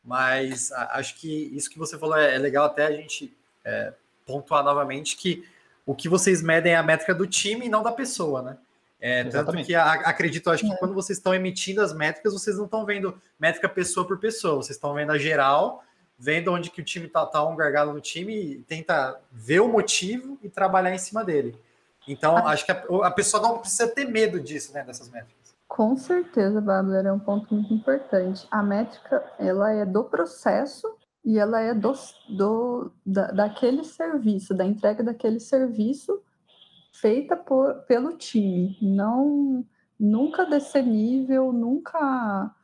[0.05, 3.33] Mas acho que isso que você falou é, é legal até a gente
[3.65, 3.93] é,
[4.27, 5.49] pontuar novamente que
[5.87, 8.59] o que vocês medem é a métrica do time e não da pessoa, né?
[9.01, 10.77] É, tanto que a, acredito, acho que é.
[10.77, 14.77] quando vocês estão emitindo as métricas, vocês não estão vendo métrica pessoa por pessoa, vocês
[14.77, 15.85] estão vendo a geral,
[16.19, 19.69] vendo onde que o time está tá um gargalo no time e tenta ver o
[19.69, 21.59] motivo e trabalhar em cima dele.
[22.07, 22.51] Então, ah.
[22.51, 25.55] acho que a, a, pessoa não precisa ter medo disso, né, dessas métricas.
[25.69, 28.47] Com certeza, Bárbara, é um ponto muito importante.
[28.51, 30.87] A métrica, ela é do processo
[31.25, 31.93] e ela é do,
[32.29, 36.21] do da, daquele serviço, da entrega daquele serviço
[36.93, 38.77] feita por, pelo time.
[38.83, 39.65] Não,
[39.99, 42.55] nunca desse nível, nunca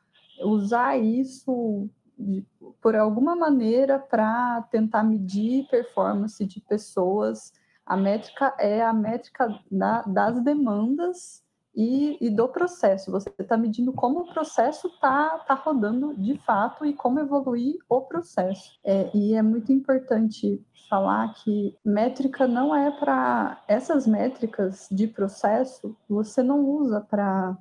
[0.41, 1.89] usar isso
[2.19, 2.45] de,
[2.81, 7.53] por alguma maneira para tentar medir performance de pessoas.
[7.87, 11.43] A métrica é a métrica da, das demandas
[11.75, 13.11] e, e, do processo.
[13.11, 18.01] Você está medindo como o processo está tá rodando de fato e como evoluir o
[18.01, 18.79] processo.
[18.85, 25.97] É, e é muito importante falar que métrica não é para essas métricas de processo,
[26.09, 27.57] você não usa para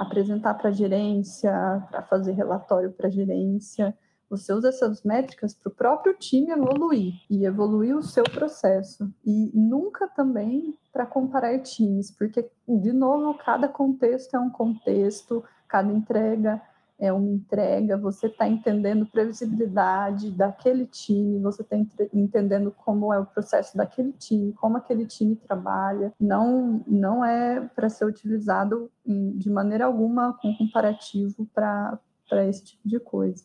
[0.00, 1.52] apresentar para a gerência,
[1.90, 3.94] para fazer relatório para a gerência.
[4.30, 9.12] Você usa essas métricas para o próprio time evoluir e evoluir o seu processo.
[9.26, 15.92] E nunca também para comparar times, porque, de novo, cada contexto é um contexto, cada
[15.92, 16.62] entrega
[17.00, 21.76] é uma entrega, você está entendendo previsibilidade daquele time, você está
[22.12, 26.12] entendendo como é o processo daquele time, como aquele time trabalha.
[26.20, 31.98] Não, não é para ser utilizado em, de maneira alguma com comparativo para
[32.46, 33.44] esse tipo de coisa.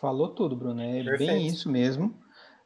[0.00, 0.80] Falou tudo, Bruno.
[0.80, 1.32] É Perfeito.
[1.32, 2.18] bem isso mesmo.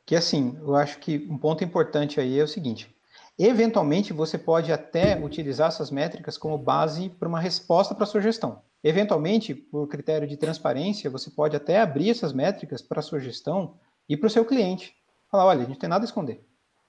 [0.07, 2.91] Que assim, eu acho que um ponto importante aí é o seguinte:
[3.39, 8.21] eventualmente você pode até utilizar essas métricas como base para uma resposta para a sua
[8.21, 8.63] gestão.
[8.83, 13.77] Eventualmente, por critério de transparência, você pode até abrir essas métricas para a sua gestão
[14.09, 14.95] e para o seu cliente.
[15.31, 16.45] Falar, olha, a gente tem nada a esconder.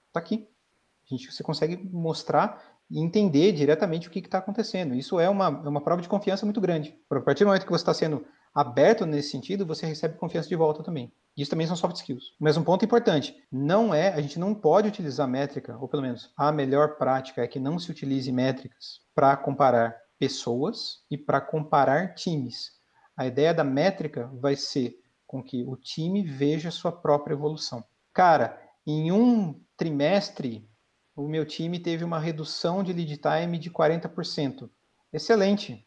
[0.08, 0.48] Está aqui.
[1.04, 4.94] A gente, você consegue mostrar e entender diretamente o que está acontecendo.
[4.94, 6.96] Isso é uma, é uma prova de confiança muito grande.
[7.10, 8.24] A partir do momento que você está sendo
[8.54, 11.12] aberto nesse sentido, você recebe confiança de volta também.
[11.36, 12.34] Isso também são soft skills.
[12.38, 16.32] Mas um ponto importante, não é, a gente não pode utilizar métrica, ou pelo menos
[16.36, 22.14] a melhor prática é que não se utilize métricas para comparar pessoas e para comparar
[22.14, 22.72] times.
[23.16, 27.84] A ideia da métrica vai ser com que o time veja sua própria evolução.
[28.12, 30.68] Cara, em um trimestre,
[31.14, 34.68] o meu time teve uma redução de lead time de 40%.
[35.12, 35.86] Excelente.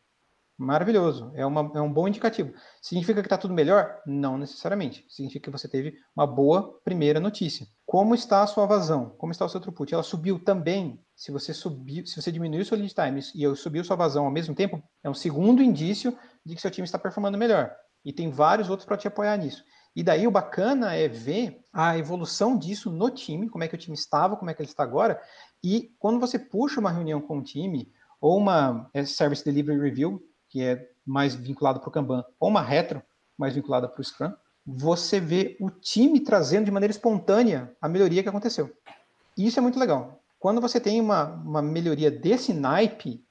[0.58, 2.54] Maravilhoso, é, uma, é um bom indicativo.
[2.82, 4.02] Significa que está tudo melhor?
[4.06, 5.04] Não necessariamente.
[5.10, 7.68] Significa que você teve uma boa primeira notícia.
[7.86, 9.10] Como está a sua vazão?
[9.18, 9.94] Como está o seu throughput?
[9.94, 11.04] Ela subiu também.
[11.16, 14.32] Se você subiu, se você diminuiu seu lead time e eu subiu sua vazão ao
[14.32, 17.76] mesmo tempo, é um segundo indício de que seu time está performando melhor.
[18.06, 19.64] E tem vários outros para te apoiar nisso.
[19.96, 23.78] E daí o bacana é ver a evolução disso no time, como é que o
[23.78, 25.20] time estava, como é que ele está agora.
[25.64, 30.22] E quando você puxa uma reunião com o time, ou uma é, Service Delivery Review,
[30.54, 33.02] que é mais vinculado para o Kanban, ou uma retro,
[33.36, 34.32] mais vinculada para o Scrum,
[34.64, 38.72] você vê o time trazendo de maneira espontânea a melhoria que aconteceu.
[39.36, 40.22] E isso é muito legal.
[40.40, 43.26] Quando você tem uma, uma melhoria desse naipe,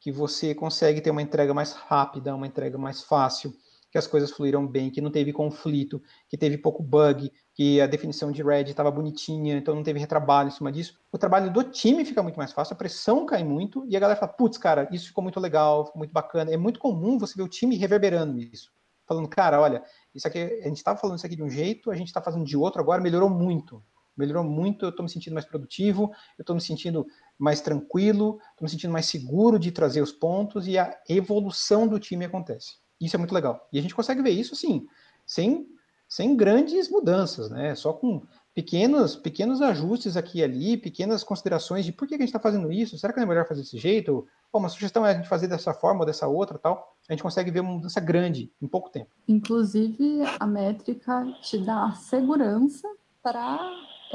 [0.00, 3.54] que você consegue ter uma entrega mais rápida, uma entrega mais fácil,
[3.94, 7.86] que as coisas fluíram bem, que não teve conflito, que teve pouco bug, que a
[7.86, 10.98] definição de red estava bonitinha, então não teve retrabalho em cima disso.
[11.12, 14.18] O trabalho do time fica muito mais fácil, a pressão cai muito, e a galera
[14.18, 16.50] fala, putz, cara, isso ficou muito legal, ficou muito bacana.
[16.50, 18.72] É muito comum você ver o time reverberando isso.
[19.06, 19.80] Falando, cara, olha,
[20.12, 22.44] isso aqui, a gente estava falando isso aqui de um jeito, a gente está fazendo
[22.44, 23.80] de outro agora, melhorou muito.
[24.16, 27.06] Melhorou muito, eu estou me sentindo mais produtivo, eu estou me sentindo
[27.38, 32.00] mais tranquilo, estou me sentindo mais seguro de trazer os pontos e a evolução do
[32.00, 32.82] time acontece.
[33.00, 33.68] Isso é muito legal.
[33.72, 34.86] E a gente consegue ver isso, assim,
[35.26, 35.66] sem,
[36.08, 37.74] sem grandes mudanças, né?
[37.74, 38.22] Só com
[38.54, 42.70] pequenos, pequenos ajustes aqui e ali, pequenas considerações de por que a gente está fazendo
[42.70, 44.26] isso, será que não é melhor fazer desse jeito?
[44.50, 46.96] Pô, uma sugestão é a gente fazer dessa forma ou dessa outra tal.
[47.08, 49.10] A gente consegue ver uma mudança grande em pouco tempo.
[49.26, 52.88] Inclusive, a métrica te dá segurança
[53.20, 53.58] para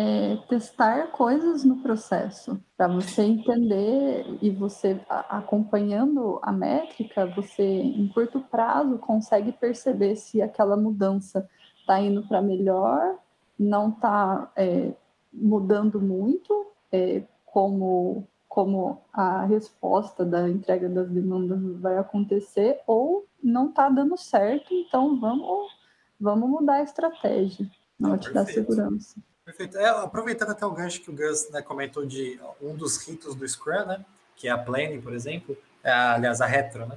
[0.02, 4.98] é, testar coisas no processo, para você entender e você
[5.28, 12.42] acompanhando a métrica, você em curto prazo consegue perceber se aquela mudança está indo para
[12.42, 13.18] melhor,
[13.60, 14.94] não está é,
[15.34, 23.70] mudando muito, é, como como a resposta da entrega das demandas vai acontecer, ou não
[23.70, 25.72] está dando certo, então vamos,
[26.20, 27.70] vamos mudar a estratégia.
[28.00, 29.22] Não, te dá segurança.
[29.50, 29.80] Perfeito.
[29.80, 33.48] É, aproveitando até o gancho que o Gus né, comentou de um dos ritos do
[33.48, 36.96] Scrum, né, que é a planning, por exemplo, é, aliás, a retro, né,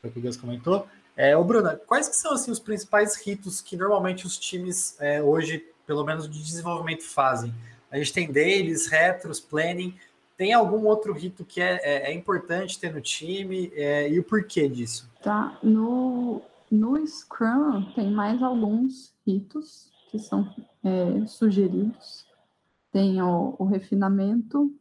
[0.00, 0.88] foi o que o Gus comentou.
[1.16, 5.22] É, ô, Bruna, quais que são assim, os principais ritos que normalmente os times é,
[5.22, 7.54] hoje, pelo menos de desenvolvimento, fazem?
[7.88, 9.96] A gente tem dailies, retros, planning.
[10.36, 14.24] Tem algum outro rito que é, é, é importante ter no time é, e o
[14.24, 15.08] porquê disso?
[15.22, 20.48] Tá, no, no Scrum tem mais alguns ritos que são
[20.84, 22.26] é, sugeridos.
[22.92, 24.72] Tem o, o refinamento,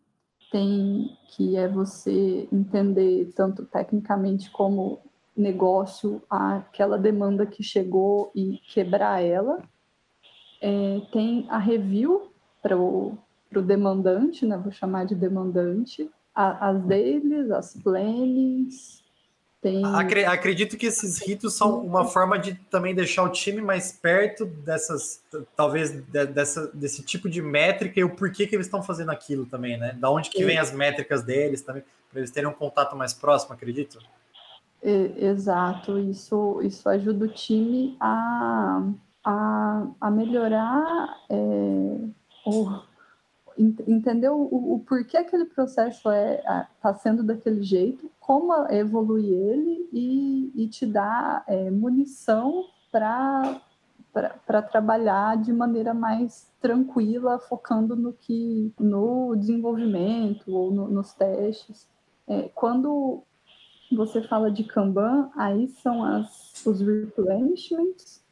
[0.52, 5.00] tem que é você entender tanto tecnicamente como
[5.36, 9.62] negócio aquela demanda que chegou e quebrar ela.
[10.62, 13.18] É, tem a review para o
[13.64, 14.58] demandante, né?
[14.58, 16.10] Vou chamar de demandante.
[16.34, 19.04] A, as deles, as plannings,
[19.66, 19.84] tem...
[20.28, 25.24] Acredito que esses ritos são uma forma de também deixar o time mais perto dessas,
[25.55, 29.76] talvez dessa, desse tipo de métrica e o porquê que eles estão fazendo aquilo também,
[29.76, 29.97] né?
[29.99, 33.55] Da onde que vem as métricas deles também, para eles terem um contato mais próximo,
[33.55, 33.97] acredito.
[34.84, 38.84] Exato, isso, isso ajuda o time a,
[39.24, 41.36] a, a melhorar é,
[42.45, 42.80] o,
[43.58, 46.41] entender o, o porquê aquele processo é
[46.76, 53.62] está sendo daquele jeito, como evoluir ele e, e te dar é, munição para
[54.72, 61.88] trabalhar de maneira mais tranquila, focando no que no desenvolvimento ou no, nos testes.
[62.28, 63.24] É, quando
[63.91, 68.24] você fala de Kanban, aí são as, os replenishments,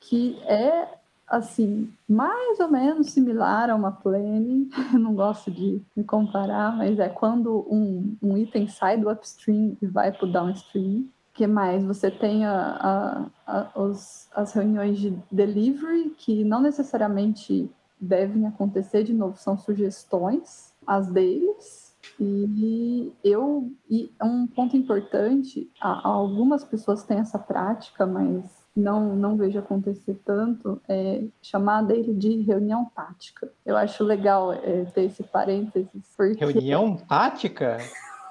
[0.00, 1.01] que é
[1.32, 7.08] assim, mais ou menos similar a uma planning, não gosto de me comparar, mas é
[7.08, 11.06] quando um, um item sai do upstream e vai para o downstream.
[11.32, 11.82] que mais?
[11.84, 19.02] Você tem a, a, a, os, as reuniões de delivery, que não necessariamente devem acontecer,
[19.02, 21.96] de novo, são sugestões, as deles.
[22.20, 29.58] E eu, e um ponto importante, algumas pessoas têm essa prática, mas não, não vejo
[29.58, 33.50] acontecer tanto, é chamar dele de reunião tática.
[33.64, 35.88] Eu acho legal é, ter esse parênteses.
[36.16, 37.78] Porque, reunião tática?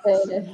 [0.05, 0.45] É,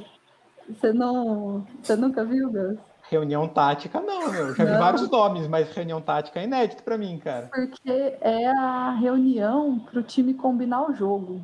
[0.70, 2.78] você, não, você nunca viu, Gus?
[3.10, 4.54] Reunião tática, não, meu.
[4.54, 4.74] Já não.
[4.74, 7.50] vi vários nomes, mas reunião tática é inédito para mim, cara.
[7.54, 11.42] Porque é a reunião para o time combinar o jogo.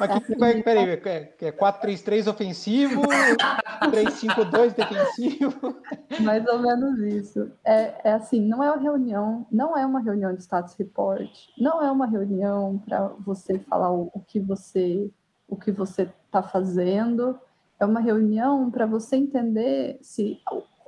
[0.00, 3.02] Mas que, é, peraí, é 4-3-3 ofensivo,
[3.84, 5.76] 3-5-2 defensivo?
[6.20, 7.52] Mais ou menos isso.
[7.62, 11.82] É, é assim, não é uma reunião, não é uma reunião de status report, não
[11.82, 15.10] é uma reunião para você falar o, o, que você
[15.46, 17.38] o que você está fazendo,
[17.78, 20.40] é uma reunião para você entender se,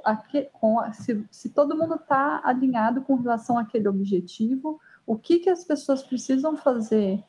[0.04, 5.50] aqui, com, se, se todo mundo está alinhado com relação àquele objetivo, o que, que
[5.50, 7.22] as pessoas precisam fazer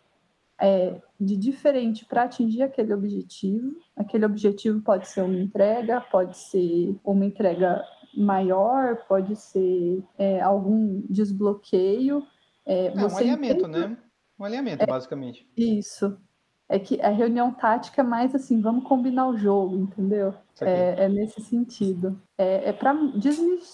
[0.63, 3.75] é, de diferente para atingir aquele objetivo.
[3.97, 7.83] Aquele objetivo pode ser uma entrega, pode ser uma entrega
[8.15, 12.25] maior, pode ser é, algum desbloqueio.
[12.65, 13.87] É, é um alinhamento, entende...
[13.89, 13.97] né?
[14.39, 15.45] Um alinhamento, é, basicamente.
[15.57, 16.17] Isso.
[16.69, 20.33] É que a reunião tática é mais assim, vamos combinar o jogo, entendeu?
[20.61, 22.17] É, é, nesse sentido.
[22.37, 22.93] É, é para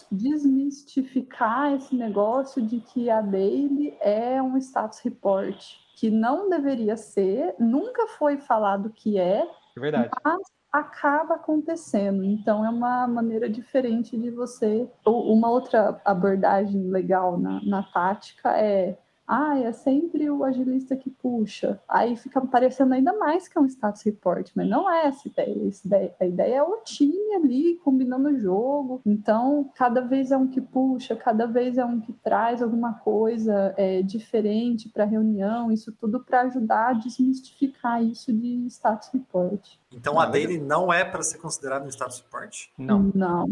[0.09, 7.53] desmistificar esse negócio de que a daily é um status report que não deveria ser,
[7.59, 9.45] nunca foi falado que é,
[9.75, 10.09] é verdade.
[10.23, 10.39] mas
[10.71, 12.23] acaba acontecendo.
[12.23, 14.89] Então é uma maneira diferente de você.
[15.05, 18.97] Uma outra abordagem legal na, na tática é
[19.31, 21.79] ah, é sempre o agilista que puxa.
[21.87, 25.67] Aí fica parecendo ainda mais que é um status report, mas não é essa ideia.
[25.67, 29.01] Essa ideia a ideia é o time ali combinando o jogo.
[29.05, 33.71] Então, cada vez é um que puxa, cada vez é um que traz alguma coisa
[33.77, 35.71] é, diferente para a reunião.
[35.71, 39.75] Isso tudo para ajudar a desmistificar isso de status report.
[39.91, 42.69] Então, a daily não é para ser considerada um status report?
[42.75, 43.11] Não.
[43.13, 43.45] Não.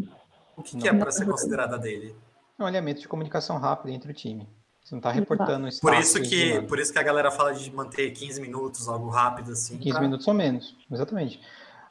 [0.55, 2.15] O que, que é para ser considerada a daily?
[2.57, 4.49] É um alinhamento de comunicação rápida entre o time.
[4.87, 5.81] Você não está reportando isso.
[5.81, 9.51] Por isso que por isso que a galera fala de manter 15 minutos, algo rápido
[9.51, 9.77] assim.
[9.77, 10.01] 15 pra...
[10.01, 11.41] minutos ou menos, exatamente.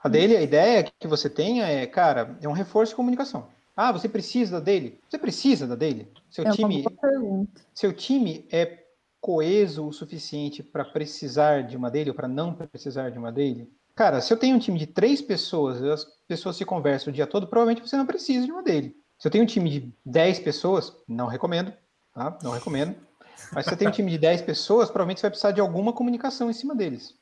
[0.02, 3.48] A dele, a ideia que você tenha é, cara, é um reforço de comunicação.
[3.76, 4.98] Ah, você precisa dele?
[5.10, 6.10] Você precisa da dele?
[6.30, 6.84] Seu é time
[7.74, 8.84] Seu time é
[9.20, 13.70] coeso o suficiente para precisar de uma dele ou para não precisar de uma dele?
[13.94, 17.26] Cara, se eu tenho um time de três pessoas, as pessoas se conversam o dia
[17.26, 18.96] todo, provavelmente você não precisa de uma dele.
[19.18, 21.72] Se eu tenho um time de 10 pessoas, não recomendo,
[22.16, 22.38] tá?
[22.42, 22.96] Não recomendo.
[23.52, 25.92] Mas se você tem um time de 10 pessoas, provavelmente você vai precisar de alguma
[25.92, 27.14] comunicação em cima deles.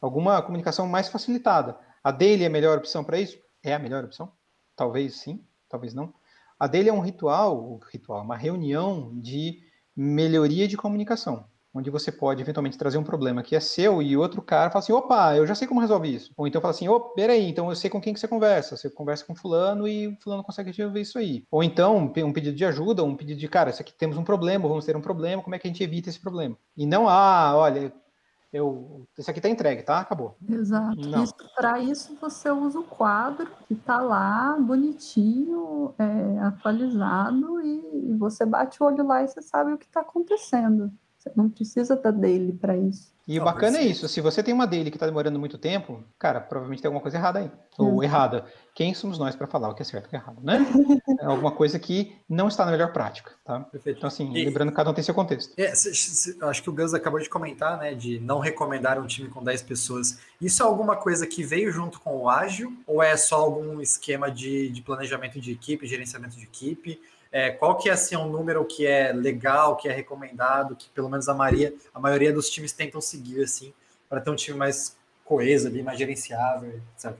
[0.00, 1.78] Alguma comunicação mais facilitada.
[2.04, 3.38] A dele é a melhor opção para isso?
[3.62, 4.30] É a melhor opção?
[4.76, 6.12] Talvez sim, talvez não.
[6.58, 9.62] A dele é um ritual, ritual, uma reunião de
[9.96, 11.46] melhoria de comunicação.
[11.76, 14.92] Onde você pode eventualmente trazer um problema que é seu e outro cara fala assim,
[14.92, 16.32] opa, eu já sei como resolve isso.
[16.36, 18.76] Ou então fala assim, ô, peraí, então eu sei com quem que você conversa.
[18.76, 21.44] Você conversa com fulano e fulano consegue resolver isso aí.
[21.50, 24.68] Ou então, um pedido de ajuda, um pedido de, cara, isso aqui temos um problema,
[24.68, 26.56] vamos ter um problema, como é que a gente evita esse problema?
[26.76, 27.92] E não, ah, olha,
[28.52, 30.00] eu, esse aqui está entregue, tá?
[30.00, 30.36] Acabou.
[30.48, 30.96] Exato.
[31.54, 38.46] Para isso você usa o quadro que está lá, bonitinho, é, atualizado, e, e, você
[38.46, 40.90] bate o olho lá e você sabe o que está acontecendo.
[41.26, 43.12] Você não precisa da dele para isso.
[43.26, 46.04] E o bacana é isso, se você tem uma dele que está demorando muito tempo,
[46.16, 47.50] cara, provavelmente tem alguma coisa errada aí.
[47.76, 48.44] Ou errada.
[48.72, 50.64] Quem somos nós para falar o que é certo e o que é errado, né?
[51.20, 53.60] é alguma coisa que não está na melhor prática, tá?
[53.60, 53.96] Perfeito.
[53.96, 55.52] Então, assim, e, lembrando que cada um tem seu contexto.
[55.56, 59.06] É, se, se, acho que o Gus acabou de comentar, né, de não recomendar um
[59.08, 60.20] time com 10 pessoas.
[60.40, 62.72] Isso é alguma coisa que veio junto com o ágil?
[62.86, 67.00] Ou é só algum esquema de, de planejamento de equipe, gerenciamento de equipe?
[67.36, 71.06] É, qual que é assim, um número que é legal, que é recomendado, que pelo
[71.06, 73.74] menos a maioria, a maioria dos times tentam seguir assim,
[74.08, 77.14] para ter um time mais coeso ali, mais gerenciável, etc.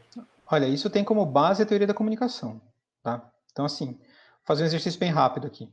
[0.50, 2.58] Olha, isso tem como base a teoria da comunicação,
[3.02, 3.30] tá?
[3.52, 3.94] Então, assim,
[4.42, 5.70] fazer um exercício bem rápido aqui.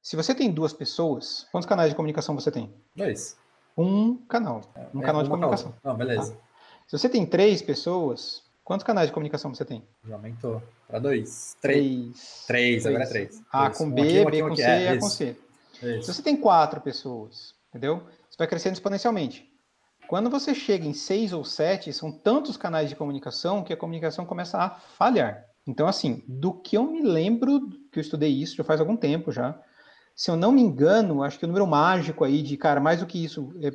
[0.00, 2.72] Se você tem duas pessoas, quantos canais de comunicação você tem?
[2.94, 3.36] Dois.
[3.76, 4.60] Um canal.
[4.94, 5.74] Um é, canal de comunicação.
[5.82, 6.34] Não, beleza.
[6.34, 6.38] Tá?
[6.86, 9.82] Se você tem três pessoas, Quantos canais de comunicação você tem?
[10.06, 10.62] Já aumentou.
[10.86, 11.56] Para dois.
[11.60, 12.44] Três.
[12.46, 13.42] Três, agora é três.
[13.52, 15.36] A com B, B com C e A com C.
[15.80, 18.02] Se você tem quatro pessoas, entendeu?
[18.30, 19.50] Você vai crescendo exponencialmente.
[20.08, 24.24] Quando você chega em seis ou sete, são tantos canais de comunicação que a comunicação
[24.24, 25.44] começa a falhar.
[25.66, 29.32] Então, assim, do que eu me lembro, que eu estudei isso já faz algum tempo
[29.32, 29.60] já,
[30.14, 33.06] se eu não me engano, acho que o número mágico aí de, cara, mais do
[33.06, 33.70] que isso, é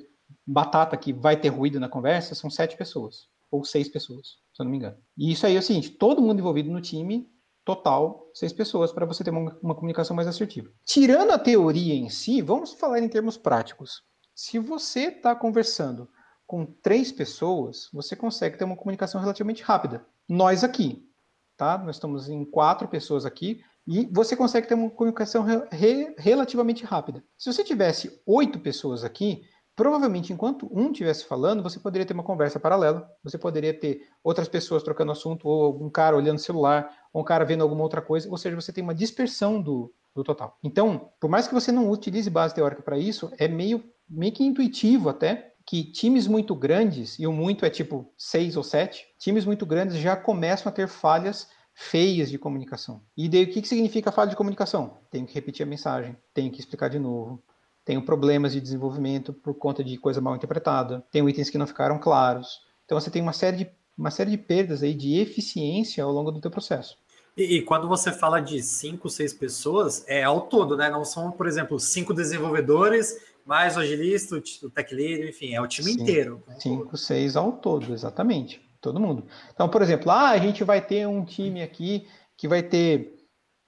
[0.45, 4.65] batata que vai ter ruído na conversa, são sete pessoas ou seis pessoas, se eu
[4.65, 4.97] não me engano.
[5.15, 7.29] E isso aí é o seguinte: todo mundo envolvido no time,
[7.63, 10.69] total, seis pessoas, para você ter uma, uma comunicação mais assertiva.
[10.83, 14.01] Tirando a teoria em si, vamos falar em termos práticos.
[14.35, 16.09] Se você está conversando
[16.45, 20.05] com três pessoas, você consegue ter uma comunicação relativamente rápida.
[20.27, 21.07] Nós aqui,
[21.55, 21.77] tá?
[21.77, 26.83] Nós estamos em quatro pessoas aqui e você consegue ter uma comunicação re, re, relativamente
[26.83, 27.23] rápida.
[27.37, 29.43] Se você tivesse oito pessoas aqui,
[29.77, 34.47] Provavelmente, enquanto um estivesse falando, você poderia ter uma conversa paralela, você poderia ter outras
[34.47, 38.01] pessoas trocando assunto, ou algum cara olhando o celular, ou um cara vendo alguma outra
[38.01, 40.57] coisa, ou seja, você tem uma dispersão do, do total.
[40.63, 44.43] Então, por mais que você não utilize base teórica para isso, é meio, meio que
[44.43, 49.45] intuitivo até que times muito grandes, e o muito é tipo seis ou sete, times
[49.45, 53.03] muito grandes já começam a ter falhas feias de comunicação.
[53.15, 54.97] E daí o que, que significa falha de comunicação?
[55.11, 57.43] Tenho que repetir a mensagem, tenho que explicar de novo,
[57.87, 61.97] tenho problemas de desenvolvimento por conta de coisa mal interpretada, tenho itens que não ficaram
[61.97, 62.59] claros.
[62.83, 66.29] Então você tem uma série de, uma série de perdas aí de eficiência ao longo
[66.29, 66.97] do teu processo.
[67.37, 70.89] E, e, quando você fala de cinco, seis pessoas, é ao todo, né?
[70.89, 75.67] Não são, por exemplo, cinco desenvolvedores, mais o agilista, o tech lead, enfim, é o
[75.67, 76.43] time Sim, inteiro.
[76.59, 78.59] Cinco, seis ao todo, exatamente.
[78.81, 79.23] Todo mundo.
[79.53, 83.15] Então, por exemplo, ah, a gente vai ter um time aqui que vai ter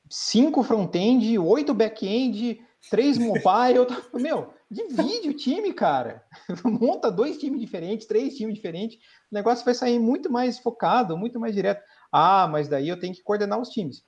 [0.10, 2.60] cinco front-end, oito back-end,
[2.90, 3.88] três mobile.
[4.14, 6.24] Meu, divide o time, cara.
[6.64, 8.98] Monta dois times diferentes, três times diferentes.
[9.32, 11.84] O negócio vai sair muito mais focado, muito mais direto.
[12.12, 14.04] Ah, mas daí eu tenho que coordenar os times.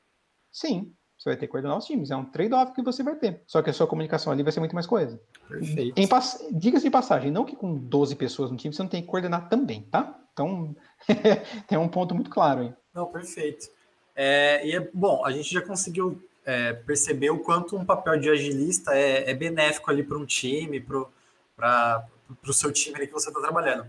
[0.51, 2.09] Sim, você vai ter que coordenar os times.
[2.09, 3.43] É um trade-off que você vai ter.
[3.45, 5.21] Só que a sua comunicação ali vai ser muito mais coesa.
[5.47, 6.07] Perfeito.
[6.09, 6.43] Pass...
[6.51, 9.47] Diga-se de passagem, não que com 12 pessoas no time você não tem que coordenar
[9.47, 10.19] também, tá?
[10.33, 10.75] Então,
[11.67, 12.73] tem um ponto muito claro aí.
[12.93, 13.67] Não, perfeito.
[14.15, 18.29] É, e é bom, a gente já conseguiu é, perceber o quanto um papel de
[18.29, 22.07] agilista é, é benéfico ali para um time, para
[22.47, 23.85] o seu time ali que você está trabalhando.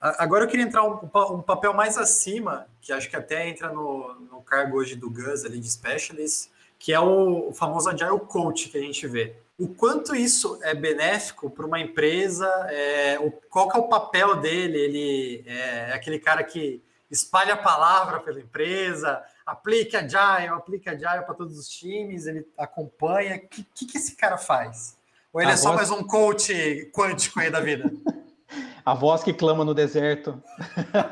[0.00, 0.98] Agora eu queria entrar um,
[1.34, 5.44] um, papel mais acima, que acho que até entra no, no cargo hoje do Gus
[5.44, 9.36] ali de specialist, que é o, o famoso Agile Coach que a gente vê.
[9.56, 14.34] O quanto isso é benéfico para uma empresa, é, o, qual que é o papel
[14.36, 14.76] dele?
[14.76, 16.82] Ele é, é aquele cara que
[17.12, 23.36] espalha a palavra pela empresa, aplica Agile, aplica Agile para todos os times, ele acompanha.
[23.36, 24.96] O que, que, que, esse cara faz?
[25.32, 27.92] Ou ele a é só mais um coach quântico aí da vida?
[28.84, 30.42] a voz que clama no deserto.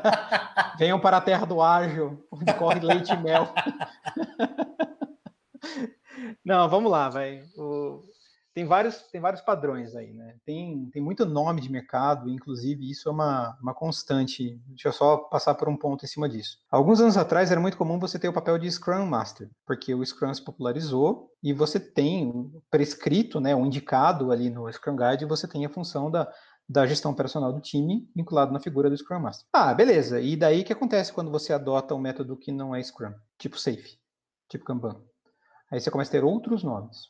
[0.77, 3.53] Venham para a terra do ágil, onde corre leite e mel.
[6.43, 7.43] Não, vamos lá, vai.
[7.55, 8.01] O,
[8.53, 10.35] tem vários, tem vários padrões aí, né?
[10.45, 14.59] Tem, tem muito nome de mercado, inclusive isso é uma, uma constante.
[14.67, 16.57] Deixa eu só passar por um ponto em cima disso.
[16.69, 20.05] Alguns anos atrás era muito comum você ter o papel de Scrum Master, porque o
[20.05, 25.47] Scrum se popularizou e você tem prescrito, né, um indicado ali no Scrum Guide, você
[25.47, 26.31] tem a função da,
[26.67, 29.47] da gestão operacional do time vinculado na figura do Scrum Master.
[29.53, 30.19] Ah, beleza.
[30.19, 33.57] E daí o que acontece quando você adota um método que não é Scrum, tipo
[33.57, 33.97] Safe,
[34.49, 35.01] tipo Kanban?
[35.71, 37.09] Aí você começa a ter outros nomes.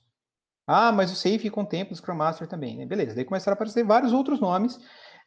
[0.71, 2.85] Ah, mas o Safe contempla o Scrum Master também, né?
[2.85, 4.79] Beleza, daí começaram a aparecer vários outros nomes,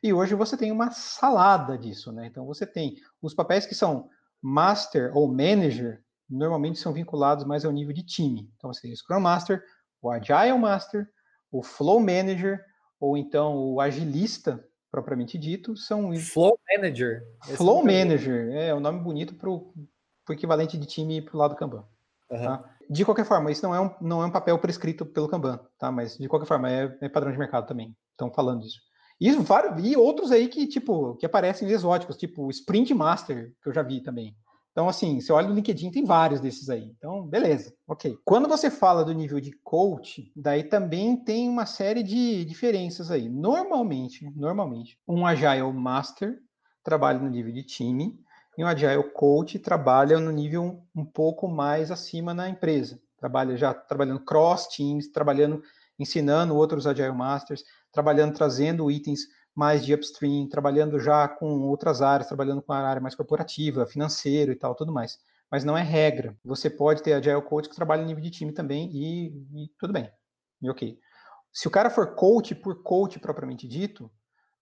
[0.03, 2.27] e hoje você tem uma salada disso, né?
[2.27, 4.09] Então você tem os papéis que são
[4.43, 8.51] Master ou Manager, normalmente são vinculados mais ao nível de time.
[8.57, 9.63] Então você tem o Scrum Master,
[10.03, 11.09] o Agile Master,
[11.51, 12.63] o Flow Manager,
[12.99, 16.15] ou então o Agilista, propriamente dito, são...
[16.17, 17.23] Flow Manager.
[17.57, 19.73] Flow Manager, é o um nome bonito para o
[20.31, 21.85] equivalente de time para o lado Kanban.
[22.31, 22.45] Uhum.
[22.45, 22.74] Tá?
[22.89, 25.91] De qualquer forma, isso não é, um, não é um papel prescrito pelo Kanban, tá?
[25.91, 27.97] Mas de qualquer forma, é, é padrão de mercado também.
[28.13, 28.81] Estão falando disso.
[29.21, 29.29] E,
[29.83, 34.01] e outros aí que, tipo, que aparecem exóticos, tipo Sprint Master, que eu já vi
[34.03, 34.37] também.
[34.73, 36.93] Então, assim, você olha no LinkedIn, tem vários desses aí.
[36.99, 38.19] Então, beleza, ok.
[38.25, 43.29] Quando você fala do nível de coach, daí também tem uma série de diferenças aí.
[43.29, 46.41] Normalmente, normalmente, um Agile Master
[46.83, 48.19] trabalha no nível de time
[48.57, 53.01] e um Agile Coach trabalha no nível um pouco mais acima na empresa.
[53.19, 55.63] Trabalha já trabalhando cross teams, trabalhando,
[55.99, 59.21] ensinando outros Agile Masters, trabalhando, trazendo itens
[59.55, 64.53] mais de upstream, trabalhando já com outras áreas, trabalhando com a área mais corporativa, financeiro
[64.53, 65.19] e tal, tudo mais.
[65.51, 66.37] Mas não é regra.
[66.45, 69.27] Você pode ter Agile Coach que trabalha em nível de time também e,
[69.65, 70.11] e tudo bem.
[70.61, 70.99] E ok.
[71.53, 74.11] Se o cara for coach por coach propriamente dito,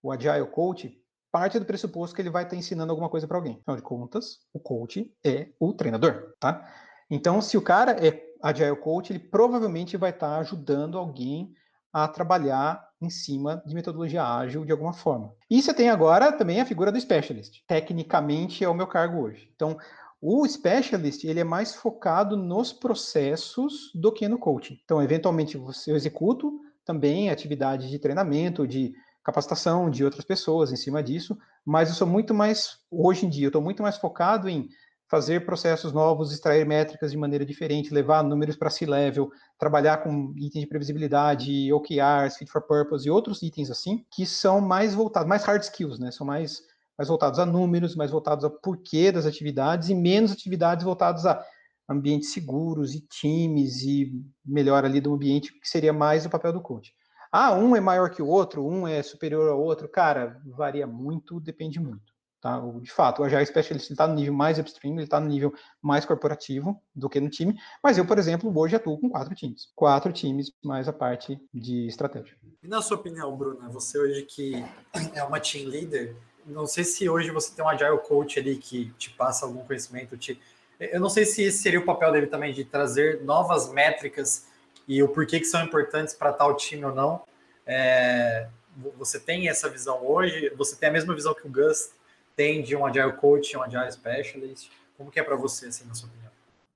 [0.03, 1.01] o Agile Coach
[1.33, 3.55] parte do pressuposto que ele vai estar ensinando alguma coisa para alguém.
[3.61, 6.70] Afinal de contas, o coach é o treinador, tá?
[7.11, 11.53] Então, se o cara é Agile Coach, ele provavelmente vai estar ajudando alguém
[11.93, 15.35] a trabalhar em cima de metodologia ágil de alguma forma.
[15.51, 17.61] E você tem agora também a figura do specialist.
[17.66, 19.51] Tecnicamente é o meu cargo hoje.
[19.55, 19.76] Então,
[20.20, 24.78] o specialist ele é mais focado nos processos do que no coaching.
[24.85, 28.95] Então, eventualmente, eu executo também atividades de treinamento, de
[29.25, 33.47] capacitação de outras pessoas em cima disso, mas eu sou muito mais, hoje em dia,
[33.47, 34.68] eu estou muito mais focado em
[35.12, 40.62] fazer processos novos, extrair métricas de maneira diferente, levar números para C-level, trabalhar com itens
[40.62, 45.45] de previsibilidade, OKRs, fit for purpose e outros itens assim, que são mais voltados, mais
[45.45, 46.11] hard skills, né?
[46.11, 46.62] São mais,
[46.97, 51.45] mais voltados a números, mais voltados ao porquê das atividades e menos atividades voltadas a
[51.87, 54.11] ambientes seguros e times e
[54.43, 56.95] melhor ali do ambiente, que seria mais o papel do coach.
[57.35, 61.41] Ah, um é maior que o outro, um é superior ao outro, cara, varia muito,
[61.41, 62.12] depende muito.
[62.43, 62.61] Tá?
[62.80, 66.05] De fato, o Agile Specialist está no nível mais upstream, ele está no nível mais
[66.05, 69.68] corporativo do que no time, mas eu, por exemplo, hoje atuo com quatro times.
[69.74, 72.37] Quatro times, mais a parte de estratégia.
[72.62, 74.62] E na sua opinião, Bruna, você hoje que
[75.14, 76.14] é uma team leader,
[76.45, 80.18] não sei se hoje você tem um Agile Coach ali que te passa algum conhecimento,
[80.18, 80.39] te...
[80.80, 84.51] eu não sei se esse seria o papel dele também, de trazer novas métricas
[84.87, 87.22] e o porquê que são importantes para tal time ou não.
[87.66, 88.49] É...
[88.97, 90.51] Você tem essa visão hoje?
[90.57, 91.93] Você tem a mesma visão que o Gus
[92.35, 94.70] tem de um Agile Coach, um Agile Specialist?
[94.97, 96.30] Como que é para você, assim, na sua opinião?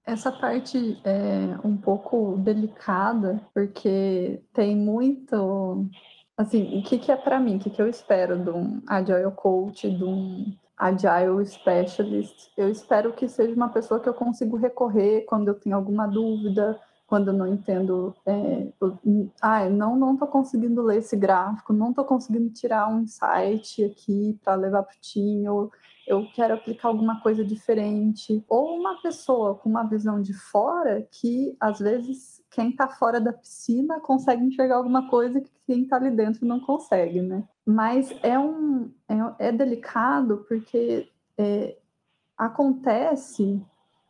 [0.04, 5.86] Essa parte é um pouco delicada, porque tem muito...
[6.36, 7.56] Assim, o que, que é para mim?
[7.56, 12.50] O que, que eu espero de um Agile Coach, de um Agile Specialist?
[12.56, 16.78] Eu espero que seja uma pessoa que eu consigo recorrer quando eu tenho alguma dúvida,
[17.06, 18.98] quando eu não entendo, é, eu,
[19.40, 24.38] ah, não não estou conseguindo ler esse gráfico, não estou conseguindo tirar um insight aqui
[24.42, 25.70] para levar para o time, ou
[26.06, 31.56] eu quero aplicar alguma coisa diferente, ou uma pessoa com uma visão de fora que
[31.60, 36.10] às vezes quem está fora da piscina consegue enxergar alguma coisa que quem está ali
[36.10, 37.44] dentro não consegue, né?
[37.64, 41.76] Mas é um é, é delicado porque é,
[42.36, 43.64] acontece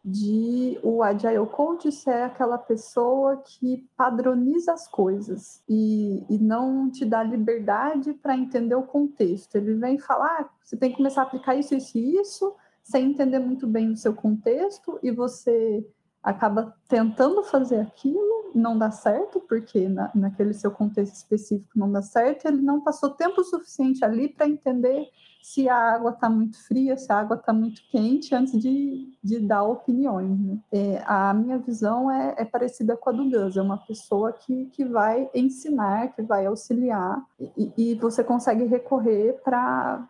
[0.09, 7.05] de o Agile Coach ser aquela pessoa que padroniza as coisas e, e não te
[7.05, 9.57] dá liberdade para entender o contexto.
[9.57, 12.55] Ele vem falar, ah, você tem que começar a aplicar isso, isso e isso,
[12.85, 15.85] sem entender muito bem o seu contexto, e você
[16.23, 22.01] acaba tentando fazer aquilo, não dá certo, porque na, naquele seu contexto específico não dá
[22.01, 25.09] certo, ele não passou tempo suficiente ali para entender
[25.47, 29.39] se a água está muito fria, se a água está muito quente, antes de, de
[29.39, 30.41] dar opiniões.
[30.41, 30.59] Né?
[30.73, 34.67] É, a minha visão é, é, parecida com a do Gus, é uma pessoa que,
[34.73, 37.25] que vai ensinar, que vai auxiliar,
[37.57, 40.09] e, e você consegue recorrer para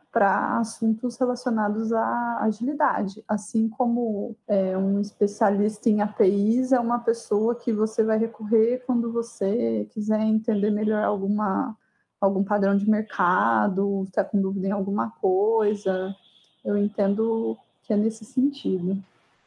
[0.59, 7.75] assuntos relacionados à agilidade, assim como é, um especialista em APIs é uma pessoa que
[7.75, 11.77] você vai recorrer quando você quiser entender melhor alguma
[12.21, 16.15] algum padrão de mercado, está com dúvida em alguma coisa.
[16.65, 19.03] Eu entendo que é nesse sentido.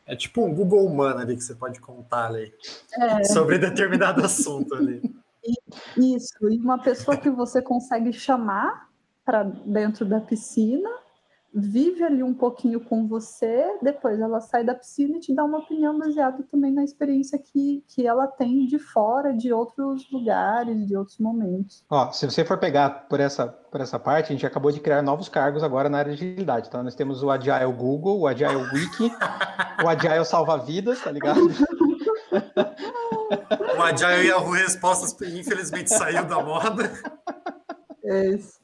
[0.06, 2.52] É tipo um Google humano ali que você pode contar ali
[2.98, 3.24] é.
[3.26, 5.02] sobre determinado assunto ali.
[5.96, 8.90] Isso, e uma pessoa que você consegue chamar
[9.24, 10.90] para dentro da piscina
[11.54, 15.60] vive ali um pouquinho com você, depois ela sai da piscina e te dá uma
[15.60, 20.96] opinião baseada também na experiência que, que ela tem de fora, de outros lugares, de
[20.96, 21.84] outros momentos.
[21.90, 25.02] Ó, se você for pegar por essa, por essa parte, a gente acabou de criar
[25.02, 26.84] novos cargos agora na área de agilidade, tá?
[26.84, 29.12] Nós temos o Agile Google, o Agile Wiki,
[29.84, 31.42] o Agile Salva Vidas, tá ligado?
[33.78, 36.92] o Agile Yahoo Respostas, infelizmente, saiu da moda.
[38.04, 38.60] É isso.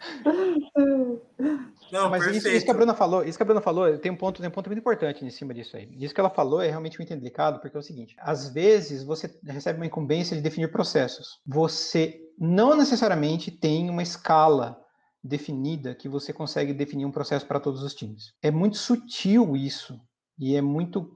[1.95, 4.17] Não, Mas isso, isso, que a Bruna falou, isso que a Bruna falou, tem um
[4.17, 5.89] ponto, tem um ponto muito importante em cima disso aí.
[5.97, 9.33] Isso que ela falou é realmente muito delicado, porque é o seguinte: às vezes você
[9.45, 11.39] recebe uma incumbência de definir processos.
[11.47, 14.77] Você não necessariamente tem uma escala
[15.23, 18.33] definida que você consegue definir um processo para todos os times.
[18.41, 19.99] É muito sutil isso
[20.37, 21.11] e é muito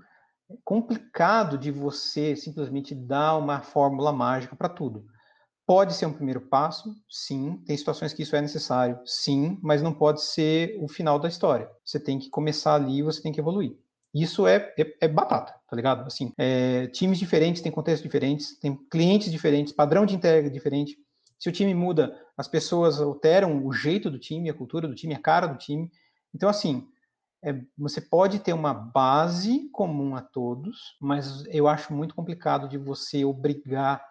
[0.64, 5.06] complicado de você simplesmente dar uma fórmula mágica para tudo.
[5.70, 7.62] Pode ser um primeiro passo, sim.
[7.64, 11.70] Tem situações que isso é necessário, sim, mas não pode ser o final da história.
[11.86, 13.78] Você tem que começar ali e você tem que evoluir.
[14.12, 16.08] Isso é, é, é batata, tá ligado?
[16.08, 20.98] Assim, é, times diferentes têm contextos diferentes, tem clientes diferentes, padrão de entrega diferente.
[21.38, 25.14] Se o time muda, as pessoas alteram o jeito do time, a cultura do time,
[25.14, 25.92] a cara do time.
[26.34, 26.88] Então, assim,
[27.44, 32.80] é, você pode ter uma base comum a todos, mas eu acho muito complicado de
[32.80, 34.04] você obrigar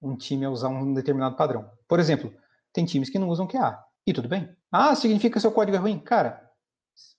[0.00, 1.70] um time a usar um determinado padrão.
[1.88, 2.32] Por exemplo,
[2.72, 3.78] tem times que não usam QA.
[4.06, 4.48] E tudo bem.
[4.70, 5.98] Ah, significa que seu código é ruim?
[5.98, 6.46] Cara,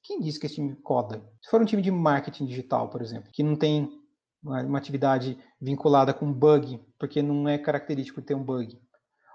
[0.03, 1.21] quem disse que esse time coda?
[1.41, 3.89] Se for um time de marketing digital, por exemplo, que não tem
[4.41, 8.79] uma atividade vinculada com bug, porque não é característico ter um bug.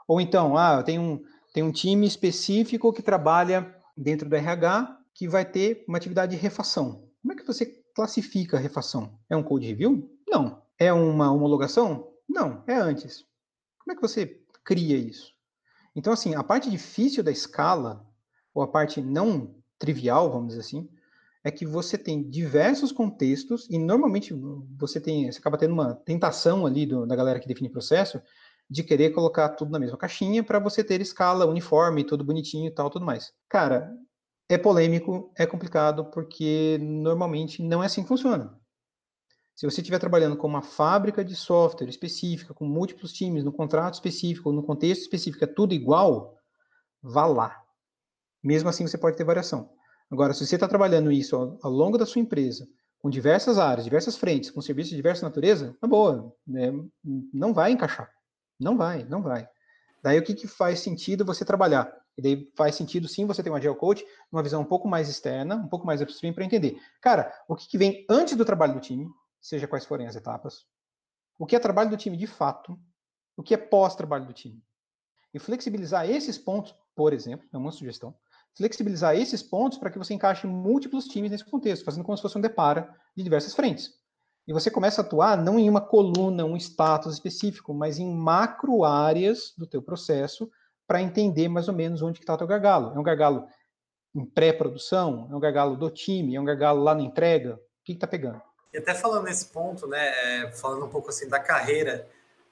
[0.09, 5.29] Ou então, ah, tem um, tem um time específico que trabalha dentro do RH que
[5.29, 7.09] vai ter uma atividade de refação.
[7.21, 9.19] Como é que você classifica a refação?
[9.29, 10.11] É um code review?
[10.27, 10.63] Não.
[10.79, 12.09] É uma homologação?
[12.29, 13.25] Não, é antes.
[13.85, 15.33] Como é que você cria isso?
[15.95, 18.07] Então, assim, a parte difícil da escala,
[18.55, 20.89] ou a parte não trivial, vamos dizer assim,
[21.45, 24.33] é que você tem diversos contextos e normalmente
[24.79, 28.23] você tem, você acaba tendo uma tentação ali do, da galera que define processo
[28.71, 32.71] de querer colocar tudo na mesma caixinha para você ter escala uniforme, tudo bonitinho e
[32.71, 33.33] tal, tudo mais.
[33.49, 33.93] Cara,
[34.49, 38.57] é polêmico, é complicado porque normalmente não é assim que funciona.
[39.55, 43.95] Se você estiver trabalhando com uma fábrica de software específica, com múltiplos times, no contrato
[43.95, 46.39] específico, no contexto específico, é tudo igual,
[47.03, 47.63] vá lá.
[48.43, 49.71] Mesmo assim, você pode ter variação.
[50.11, 52.67] Agora, se você está trabalhando isso ao, ao, longo da sua empresa,
[52.99, 56.35] com diversas áreas, diversas frentes, com serviços de diversa natureza, tá boa.
[56.47, 56.73] Né?
[57.33, 58.11] Não vai encaixar.
[58.59, 59.47] Não vai, não vai.
[60.03, 61.93] Daí o que, que faz sentido você trabalhar?
[62.17, 65.09] E daí faz sentido sim você ter um agile coach, uma visão um pouco mais
[65.09, 66.77] externa, um pouco mais upstream para entender.
[67.01, 69.09] Cara, o que, que vem antes do trabalho do time,
[69.43, 70.65] seja quais forem as etapas,
[71.39, 72.79] o que é trabalho do time de fato,
[73.37, 74.63] o que é pós-trabalho do time.
[75.35, 78.15] E flexibilizar esses pontos, por exemplo, é uma sugestão,
[78.57, 82.39] flexibilizar esses pontos para que você encaixe múltiplos times nesse contexto, fazendo como se fosse
[82.39, 83.91] um depara de diversas frentes.
[84.47, 88.85] E você começa a atuar não em uma coluna, um status específico, mas em macro
[88.85, 90.51] áreas do teu processo
[90.87, 92.95] para entender mais ou menos onde está o teu gargalo.
[92.95, 93.47] É um gargalo
[94.15, 95.29] em pré-produção?
[95.31, 96.35] É um gargalo do time?
[96.35, 97.55] É um gargalo lá na entrega?
[97.55, 98.43] O que está pegando?
[98.73, 102.09] E até falando nesse ponto, né, é, falando um pouco assim da carreira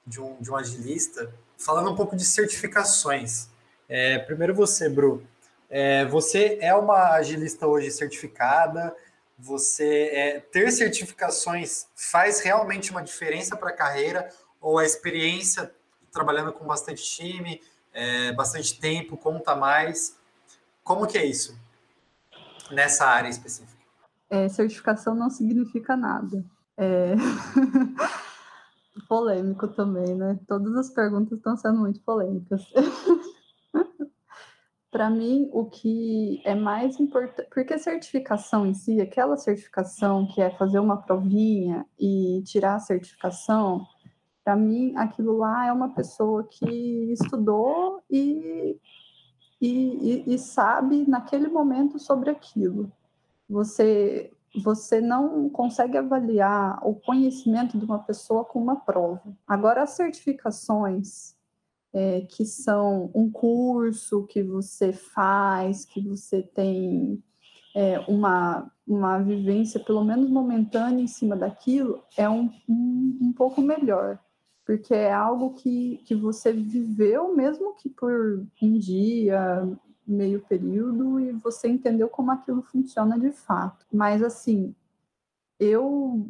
[0.07, 3.49] de um, de um agilista, falando um pouco de certificações.
[3.89, 5.27] É, primeiro você, Bru,
[5.69, 8.95] é, você é uma agilista hoje certificada,
[9.39, 14.29] você é, ter certificações faz realmente uma diferença para a carreira
[14.61, 15.73] ou a experiência
[16.13, 20.17] trabalhando com bastante time, é, bastante tempo, conta mais?
[20.85, 21.59] Como que é isso
[22.71, 23.80] nessa área específica?
[24.31, 26.45] É, certificação não significa nada.
[26.77, 27.15] É...
[29.09, 30.39] Polêmico também, né?
[30.47, 32.63] Todas as perguntas estão sendo muito polêmicas.
[34.91, 40.51] Para mim, o que é mais importante, porque certificação em si, aquela certificação que é
[40.51, 43.87] fazer uma provinha e tirar a certificação,
[44.43, 48.81] para mim, aquilo lá é uma pessoa que estudou e,
[49.61, 52.91] e, e, e sabe naquele momento sobre aquilo
[53.51, 54.33] você
[54.63, 59.23] você não consegue avaliar o conhecimento de uma pessoa com uma prova.
[59.47, 61.37] Agora, as certificações,
[61.93, 67.23] é, que são um curso que você faz, que você tem
[67.75, 73.61] é, uma, uma vivência, pelo menos momentânea, em cima daquilo, é um, um, um pouco
[73.63, 74.19] melhor.
[74.65, 79.63] Porque é algo que, que você viveu, mesmo que por um dia,
[80.07, 83.87] meio período e você entendeu como aquilo funciona de fato.
[83.93, 84.75] Mas assim,
[85.59, 86.27] eu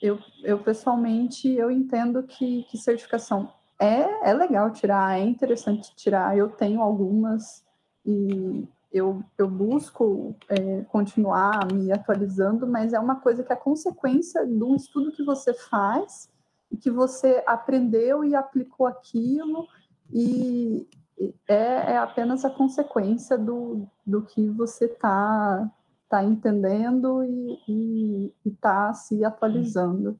[0.00, 6.36] eu, eu pessoalmente eu entendo que, que certificação é, é legal tirar, é interessante tirar.
[6.36, 7.64] Eu tenho algumas
[8.06, 14.46] e, eu, eu busco é, continuar me atualizando, mas é uma coisa que é consequência
[14.46, 16.30] de um estudo que você faz,
[16.70, 19.66] e que você aprendeu e aplicou aquilo,
[20.12, 20.86] e
[21.48, 25.70] é, é apenas a consequência do, do que você está
[26.08, 27.22] tá entendendo
[27.68, 30.18] e está se atualizando.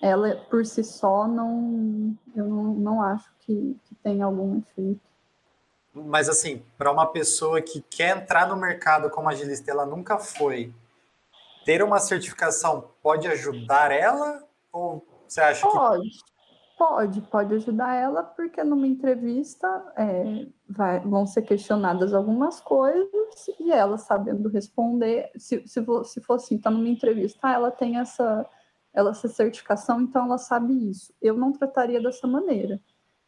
[0.00, 5.00] Ela, por si só, não, eu não, não acho que, que tem algum efeito.
[5.94, 10.74] Mas, assim, para uma pessoa que quer entrar no mercado como agilista, ela nunca foi,
[11.64, 14.42] ter uma certificação pode ajudar ela?
[14.72, 16.31] Ou você acha pode, que.
[16.84, 23.06] Pode, pode ajudar ela, porque numa entrevista é, vai, vão ser questionadas algumas coisas
[23.60, 27.98] e ela sabendo responder, se, se, se for assim, está numa entrevista, ah, ela tem
[27.98, 28.44] essa,
[28.92, 31.14] ela, essa certificação, então ela sabe isso.
[31.22, 32.80] Eu não trataria dessa maneira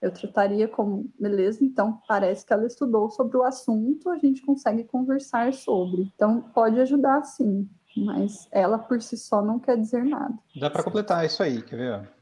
[0.02, 4.84] eu trataria como, beleza, então parece que ela estudou sobre o assunto, a gente consegue
[4.84, 6.12] conversar sobre.
[6.14, 7.66] Então, pode ajudar sim,
[7.96, 10.34] mas ela por si só não quer dizer nada.
[10.60, 12.14] Dá para completar isso aí, quer ver?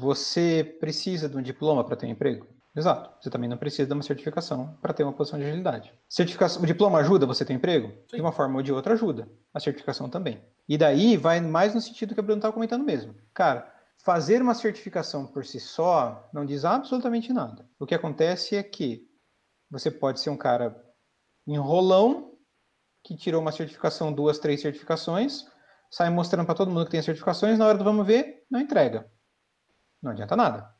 [0.00, 2.46] Você precisa de um diploma para ter um emprego?
[2.74, 3.10] Exato.
[3.20, 5.92] Você também não precisa de uma certificação para ter uma posição de agilidade.
[6.08, 7.88] Certificação, o diploma ajuda você a ter emprego?
[8.08, 8.16] Sim.
[8.16, 9.28] De uma forma ou de outra ajuda.
[9.52, 10.42] A certificação também.
[10.68, 13.14] E daí vai mais no sentido que a Bruno estava comentando mesmo.
[13.34, 13.70] Cara,
[14.02, 17.68] fazer uma certificação por si só não diz absolutamente nada.
[17.78, 19.06] O que acontece é que
[19.70, 20.74] você pode ser um cara
[21.46, 22.32] enrolão
[23.04, 25.44] que tirou uma certificação, duas, três certificações,
[25.90, 29.10] sai mostrando para todo mundo que tem certificações, na hora do vamos ver, não entrega.
[30.02, 30.74] Não adianta nada.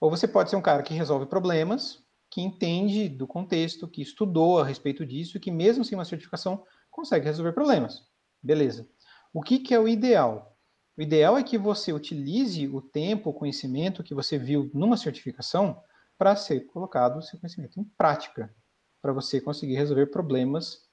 [0.00, 4.58] Ou você pode ser um cara que resolve problemas, que entende do contexto, que estudou
[4.58, 8.02] a respeito disso, que mesmo sem uma certificação consegue resolver problemas.
[8.42, 8.88] Beleza.
[9.32, 10.56] O que, que é o ideal?
[10.96, 15.80] O ideal é que você utilize o tempo, o conhecimento que você viu numa certificação
[16.18, 18.54] para ser colocado o seu conhecimento em prática,
[19.02, 20.86] para você conseguir resolver problemas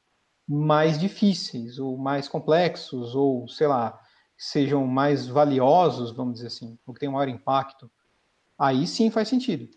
[0.48, 3.98] mais difíceis ou mais complexos ou, sei lá,
[4.44, 7.90] sejam mais valiosos, vamos dizer assim, ou que tenham maior impacto.
[8.60, 9.70] Aí sim faz sentido.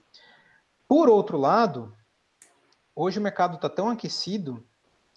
[0.88, 1.94] Por outro lado,
[2.94, 4.66] hoje o mercado está tão aquecido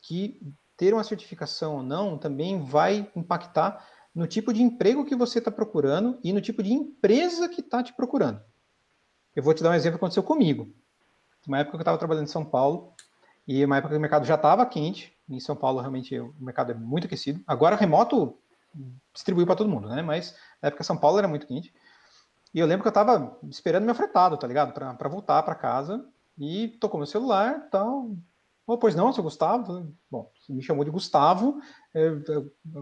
[0.04, 0.40] que
[0.78, 5.50] ter uma certificação ou não também vai impactar no tipo de emprego que você está
[5.50, 8.40] procurando e no tipo de empresa que está te procurando.
[9.36, 10.72] Eu vou te dar um exemplo que aconteceu comigo.
[11.48, 12.94] Uma época que eu estava trabalhando em São Paulo,
[13.48, 16.72] e uma época que o mercado já estava quente, em São Paulo realmente o mercado
[16.72, 17.42] é muito aquecido.
[17.48, 18.38] Agora remoto
[19.14, 20.02] distribuiu para todo mundo, né?
[20.02, 21.74] Mas na época São Paulo era muito quente.
[22.54, 24.74] E eu lembro que eu estava esperando meu fretado, tá ligado?
[24.74, 26.04] Para voltar para casa.
[26.38, 28.12] E tocou meu celular, tal,
[28.72, 29.92] Oh, pois não, seu Gustavo?
[30.12, 31.60] Bom, me chamou de Gustavo,
[31.92, 32.12] é, é,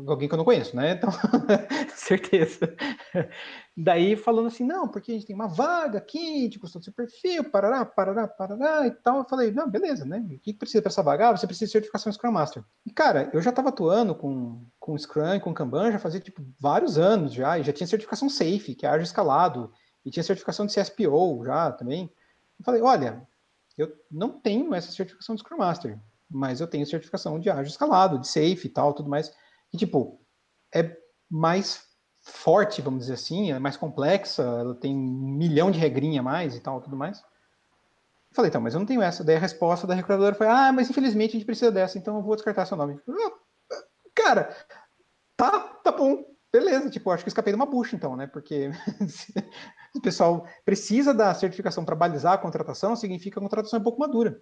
[0.05, 0.91] alguém que eu não conheço, né?
[0.91, 1.09] Então,
[2.07, 2.75] certeza.
[3.75, 7.49] Daí falando assim, não, porque a gente tem uma vaga aqui, tipo, do seu perfil,
[7.51, 9.19] parará, parará, parará e tal.
[9.19, 10.25] Eu falei, não, beleza, né?
[10.31, 11.29] O que precisa para essa vaga?
[11.29, 12.63] Ah, você precisa de certificação Scrum Master.
[12.85, 16.43] E, cara, eu já estava atuando com, com Scrum e com Kanban já fazia, tipo,
[16.59, 19.71] vários anos já, e já tinha certificação Safe, que é ágil escalado,
[20.05, 22.11] e tinha certificação de CSPO já também.
[22.57, 23.27] Eu falei, olha,
[23.77, 28.19] eu não tenho essa certificação de Scrum Master, mas eu tenho certificação de ágil escalado,
[28.19, 29.31] de safe e tal, tudo mais.
[29.71, 30.19] E, tipo,
[30.73, 30.97] é
[31.29, 31.86] mais
[32.27, 36.55] forte, vamos dizer assim, é mais complexa, ela tem um milhão de regrinha a mais
[36.55, 37.19] e tal, tudo mais.
[37.19, 39.23] Eu falei, então, mas eu não tenho essa.
[39.23, 42.21] Daí a resposta da recrutadora foi, ah, mas infelizmente a gente precisa dessa, então eu
[42.21, 42.99] vou descartar seu nome.
[44.13, 44.55] Cara,
[45.35, 48.27] tá, tá bom, beleza, tipo, acho que escapei de uma bucha, então, né?
[48.27, 48.71] Porque
[49.95, 53.83] o pessoal precisa da certificação para balizar a contratação, significa que a contratação é um
[53.83, 54.41] pouco madura.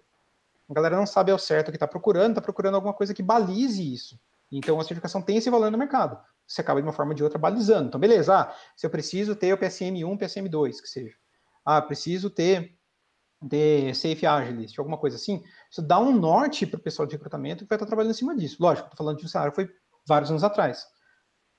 [0.68, 3.22] A galera não sabe ao certo o que está procurando, está procurando alguma coisa que
[3.22, 4.18] balize isso.
[4.50, 6.18] Então a certificação tem esse valor no mercado.
[6.46, 7.88] Você acaba de uma forma ou de outra balizando.
[7.88, 11.14] Então, beleza, ah, se eu preciso ter o PSM1, PSM2, que seja.
[11.64, 12.76] Ah, preciso ter,
[13.48, 15.42] ter Safe Agilist, alguma coisa assim.
[15.70, 18.36] Isso dá um norte para o pessoal de recrutamento que vai estar trabalhando em cima
[18.36, 18.56] disso.
[18.60, 19.68] Lógico, estou falando de um cenário que foi
[20.06, 20.86] vários anos atrás.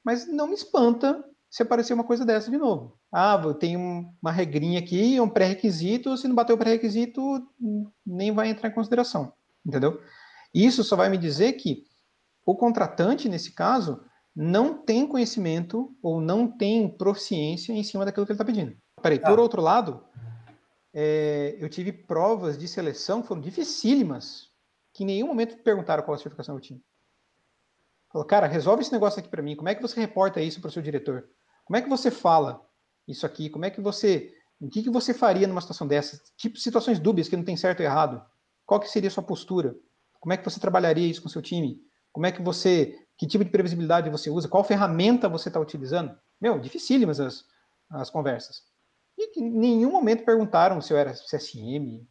[0.04, 2.98] Mas não me espanta se aparecer uma coisa dessa de novo.
[3.12, 7.22] Ah, tem uma regrinha aqui, um pré-requisito, se não bater o pré-requisito,
[8.06, 9.34] nem vai entrar em consideração,
[9.66, 10.02] entendeu?
[10.54, 11.84] Isso só vai me dizer que
[12.46, 14.02] o contratante, nesse caso,
[14.40, 18.78] não tem conhecimento ou não tem proficiência em cima daquilo que ele está pedindo.
[19.02, 19.42] Peraí, por ah.
[19.42, 20.06] outro lado,
[20.94, 24.52] é, eu tive provas de seleção que foram dificílimas,
[24.94, 26.80] que em nenhum momento perguntaram qual a certificação eu tinha.
[28.12, 29.56] Falou, cara, resolve esse negócio aqui para mim.
[29.56, 31.28] Como é que você reporta isso para o seu diretor?
[31.66, 32.64] Como é que você fala
[33.08, 33.50] isso aqui?
[33.50, 34.32] Como é que você.
[34.62, 36.22] O que, que você faria numa situação dessa?
[36.36, 38.24] Tipo situações dúbias que não tem certo ou errado.
[38.68, 39.76] Qual que seria a sua postura?
[40.20, 41.82] Como é que você trabalharia isso com o seu time?
[42.12, 42.96] Como é que você.
[43.18, 44.48] Que tipo de previsibilidade você usa?
[44.48, 46.16] Qual ferramenta você está utilizando?
[46.40, 47.46] Meu, dificílimas as,
[47.90, 48.64] as conversas.
[49.18, 52.08] E que em nenhum momento perguntaram se eu era CSM,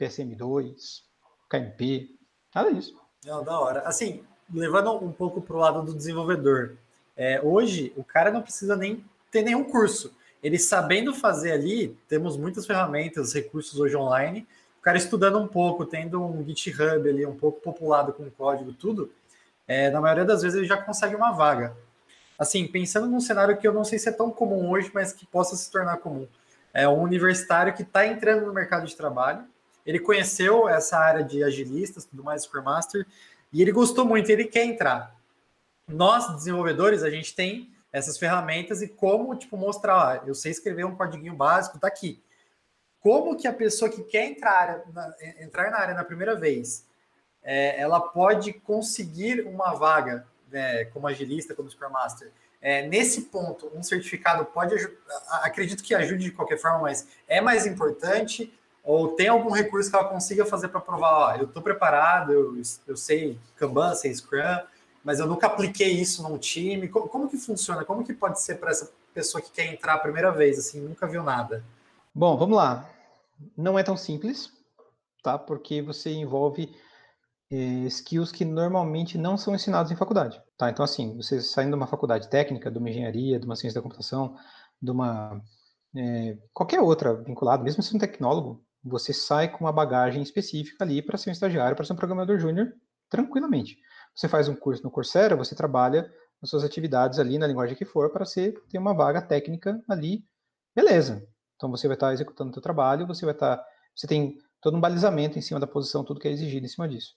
[0.00, 1.02] PSM2,
[1.48, 2.10] KMP,
[2.52, 3.00] nada disso.
[3.24, 3.80] Não, da hora.
[3.82, 6.76] Assim, levando um pouco para o lado do desenvolvedor,
[7.16, 10.12] é, hoje o cara não precisa nem ter nenhum curso.
[10.42, 14.46] Ele sabendo fazer ali, temos muitas ferramentas, recursos hoje online.
[14.78, 19.12] O cara estudando um pouco, tendo um GitHub ali um pouco populado com código, tudo,
[19.68, 21.76] é, na maioria das vezes ele já consegue uma vaga.
[22.38, 25.26] Assim, pensando num cenário que eu não sei se é tão comum hoje, mas que
[25.26, 26.26] possa se tornar comum.
[26.72, 29.44] É um universitário que está entrando no mercado de trabalho.
[29.84, 33.06] Ele conheceu essa área de agilistas, tudo mais, Scrum Master,
[33.52, 35.14] e ele gostou muito, ele quer entrar.
[35.86, 40.84] Nós, desenvolvedores, a gente tem essas ferramentas e como, tipo, mostrar, ó, eu sei escrever
[40.84, 42.22] um código básico, tá aqui.
[43.00, 46.86] Como que a pessoa que quer entrar na, entrar na área na primeira vez,
[47.42, 52.30] é, ela pode conseguir uma vaga né, como agilista, como Scrum Master?
[52.60, 54.74] É, nesse ponto, um certificado pode
[55.42, 58.52] acredito que ajude de qualquer forma, mas é mais importante
[58.82, 62.60] ou tem algum recurso que ela consiga fazer para provar, ó, eu estou preparado, eu,
[62.86, 64.60] eu sei Kanban, sei Scrum,
[65.04, 66.88] mas eu nunca apliquei isso num time.
[66.88, 67.84] Como, como que funciona?
[67.84, 71.06] Como que pode ser para essa pessoa que quer entrar a primeira vez, assim, nunca
[71.06, 71.62] viu nada?
[72.14, 72.88] Bom, vamos lá.
[73.56, 74.50] Não é tão simples,
[75.22, 75.38] tá?
[75.38, 76.74] Porque você envolve
[77.50, 80.70] skills que normalmente não são ensinados em faculdade, tá?
[80.70, 83.82] Então, assim, você saindo de uma faculdade técnica, de uma engenharia, de uma ciência da
[83.82, 84.36] computação,
[84.80, 85.42] de uma
[85.96, 91.18] eh, qualquer outra vinculada, mesmo sendo tecnólogo, você sai com uma bagagem específica ali para
[91.18, 92.72] ser um estagiário, para ser um programador júnior,
[93.08, 93.78] tranquilamente.
[94.14, 96.10] Você faz um curso no Coursera, você trabalha
[96.42, 100.24] as suas atividades ali na linguagem que for para você ter uma vaga técnica ali,
[100.74, 101.26] beleza.
[101.56, 103.64] Então você vai estar executando o seu trabalho, você vai estar,
[103.94, 106.88] você tem todo um balizamento em cima da posição, tudo que é exigido em cima
[106.88, 107.14] disso.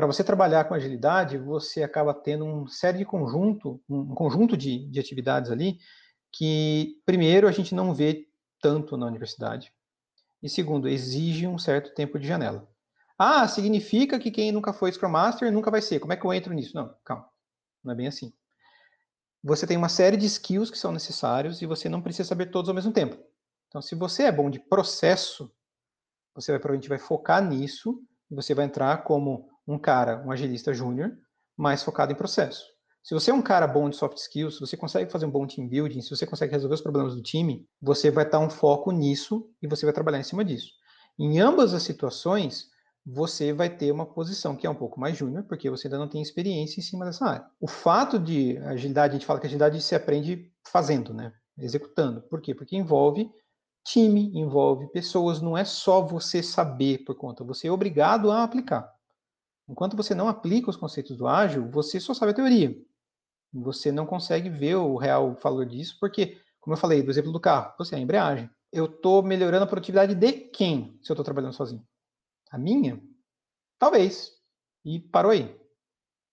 [0.00, 4.88] Para você trabalhar com agilidade, você acaba tendo um série de conjunto, um conjunto de,
[4.88, 5.78] de atividades ali
[6.32, 8.26] que primeiro a gente não vê
[8.62, 9.70] tanto na universidade
[10.42, 12.66] e segundo exige um certo tempo de janela.
[13.18, 16.00] Ah, significa que quem nunca foi Scrum Master nunca vai ser.
[16.00, 16.74] Como é que eu entro nisso?
[16.74, 17.28] Não, calma.
[17.84, 18.32] Não é bem assim.
[19.44, 22.70] Você tem uma série de skills que são necessários e você não precisa saber todos
[22.70, 23.22] ao mesmo tempo.
[23.68, 25.52] Então, se você é bom de processo,
[26.34, 30.74] você vai, provavelmente vai focar nisso e você vai entrar como um cara, um agilista
[30.74, 31.16] júnior,
[31.56, 32.64] mais focado em processo.
[33.02, 35.46] Se você é um cara bom de soft skills, se você consegue fazer um bom
[35.46, 38.90] team building, se você consegue resolver os problemas do time, você vai estar um foco
[38.92, 40.72] nisso e você vai trabalhar em cima disso.
[41.18, 42.66] Em ambas as situações,
[43.06, 46.08] você vai ter uma posição que é um pouco mais júnior, porque você ainda não
[46.08, 47.46] tem experiência em cima dessa área.
[47.58, 51.32] O fato de agilidade, a gente fala que agilidade se aprende fazendo, né?
[51.58, 52.22] Executando.
[52.22, 52.54] Por quê?
[52.54, 53.30] Porque envolve
[53.84, 58.90] time, envolve pessoas, não é só você saber por conta, você é obrigado a aplicar.
[59.70, 62.76] Enquanto você não aplica os conceitos do ágil, você só sabe a teoria.
[63.52, 67.38] Você não consegue ver o real valor disso, porque, como eu falei, do exemplo do
[67.38, 68.50] carro, você é a embreagem.
[68.72, 71.86] Eu estou melhorando a produtividade de quem se eu estou trabalhando sozinho?
[72.50, 73.00] A minha?
[73.78, 74.32] Talvez.
[74.84, 75.56] E parou aí.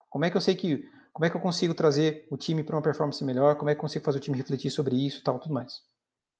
[0.09, 0.83] Como é que eu sei que.
[1.13, 3.55] Como é que eu consigo trazer o time para uma performance melhor?
[3.55, 5.81] Como é que eu consigo fazer o time refletir sobre isso e tal, tudo mais.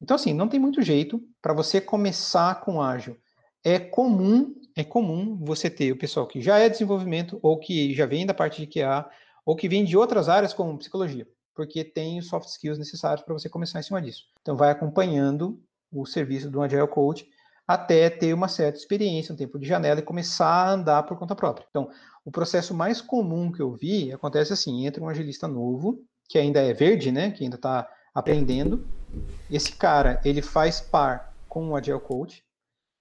[0.02, 3.19] Então, assim, não tem muito jeito para você começar com ágil.
[3.68, 8.06] É comum, é comum você ter o pessoal que já é desenvolvimento, ou que já
[8.06, 9.06] vem da parte de QA,
[9.45, 13.34] ou que vem de outras áreas como psicologia, porque tem os soft skills necessários para
[13.34, 14.23] você começar em cima disso.
[14.41, 15.61] Então, vai acompanhando
[15.91, 17.27] o serviço do Agile Coach
[17.68, 21.35] até ter uma certa experiência, um tempo de janela e começar a andar por conta
[21.35, 21.68] própria.
[21.69, 21.89] Então,
[22.23, 26.61] o processo mais comum que eu vi acontece assim: entra um agilista novo, que ainda
[26.61, 27.85] é verde, né, que ainda está
[28.15, 28.88] aprendendo.
[29.52, 32.47] Esse cara, ele faz par com o Agile Coach.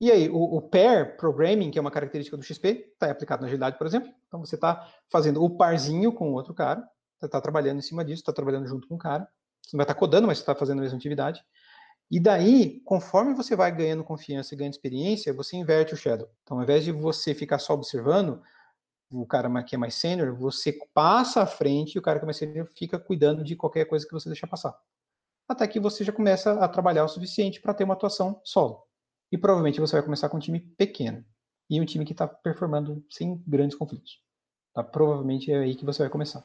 [0.01, 3.47] E aí, o, o pair programming, que é uma característica do XP, está aplicado na
[3.47, 4.13] agilidade, por exemplo.
[4.27, 6.87] Então, você está fazendo o parzinho com o outro cara,
[7.19, 9.27] você está trabalhando em cima disso, está trabalhando junto com o cara.
[9.63, 11.43] Você não vai estar tá codando, mas você está fazendo a mesma atividade.
[12.11, 16.29] E daí, conforme você vai ganhando confiança e ganhando experiência, você inverte o shadow.
[16.43, 18.41] Então, ao invés de você ficar só observando,
[19.11, 22.27] o cara que é mais sênior, você passa à frente e o cara que é
[22.27, 24.77] mais sênior fica cuidando de qualquer coisa que você deixar passar.
[25.49, 28.86] Até que você já começa a trabalhar o suficiente para ter uma atuação solo.
[29.31, 31.25] E provavelmente você vai começar com um time pequeno.
[31.69, 34.21] E um time que está performando sem grandes conflitos.
[34.73, 34.83] Tá?
[34.83, 36.45] Provavelmente é aí que você vai começar.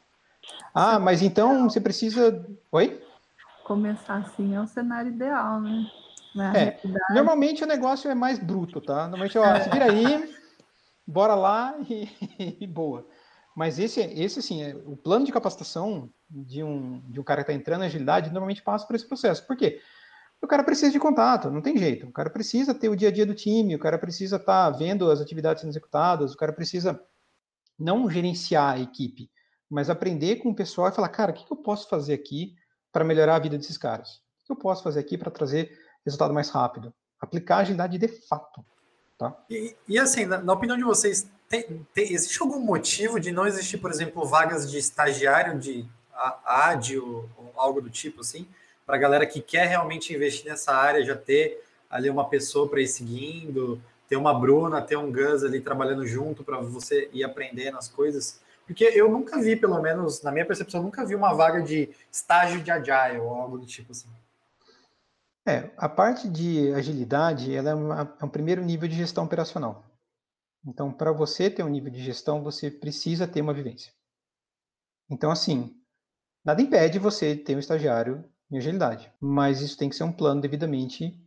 [0.73, 2.45] Ah, mas então você precisa.
[2.71, 3.01] Oi?
[3.71, 5.89] começar assim é o cenário ideal, né?
[6.55, 9.07] É, normalmente o negócio é mais bruto, tá?
[9.07, 10.33] Normalmente, ó, se vira aí,
[11.07, 12.09] bora lá e,
[12.61, 13.07] e, boa.
[13.55, 17.51] Mas esse, esse assim, é, o plano de capacitação de um, de um cara que
[17.51, 19.45] está entrando na agilidade normalmente passa por esse processo.
[19.45, 19.81] Por quê?
[20.41, 22.07] O cara precisa de contato, não tem jeito.
[22.07, 24.77] O cara precisa ter o dia a dia do time, o cara precisa estar tá
[24.77, 26.99] vendo as atividades sendo executadas, o cara precisa
[27.77, 29.29] não gerenciar a equipe,
[29.69, 32.55] mas aprender com o pessoal e falar, cara, o que, eu posso fazer aqui
[32.91, 34.21] para melhorar a vida desses caras?
[34.43, 35.71] O que eu posso fazer aqui para trazer
[36.03, 36.93] resultado mais rápido?
[37.19, 38.65] Aplicar agilidade de fato.
[39.17, 39.35] Tá?
[39.49, 43.45] E, e assim, na, na, opinião de vocês, tem, tem, existe algum motivo de não
[43.45, 45.87] existir, por exemplo, vagas de estagiário de
[46.43, 48.47] AD ou algo do tipo assim,
[48.85, 52.81] para a galera que quer realmente investir nessa área, já ter ali uma pessoa para
[52.81, 57.77] ir seguindo, ter uma Bruna, ter um Gus ali trabalhando junto para você ir aprendendo
[57.77, 58.41] as coisas?
[58.65, 62.61] Porque eu nunca vi, pelo menos na minha percepção, nunca vi uma vaga de estágio
[62.61, 64.09] de agile ou algo do tipo assim.
[65.45, 69.83] É, a parte de agilidade, ela é, uma, é um primeiro nível de gestão operacional.
[70.65, 73.91] Então, para você ter um nível de gestão, você precisa ter uma vivência.
[75.09, 75.75] Então, assim,
[76.45, 80.41] nada impede você ter um estagiário em agilidade, mas isso tem que ser um plano
[80.41, 81.17] devidamente,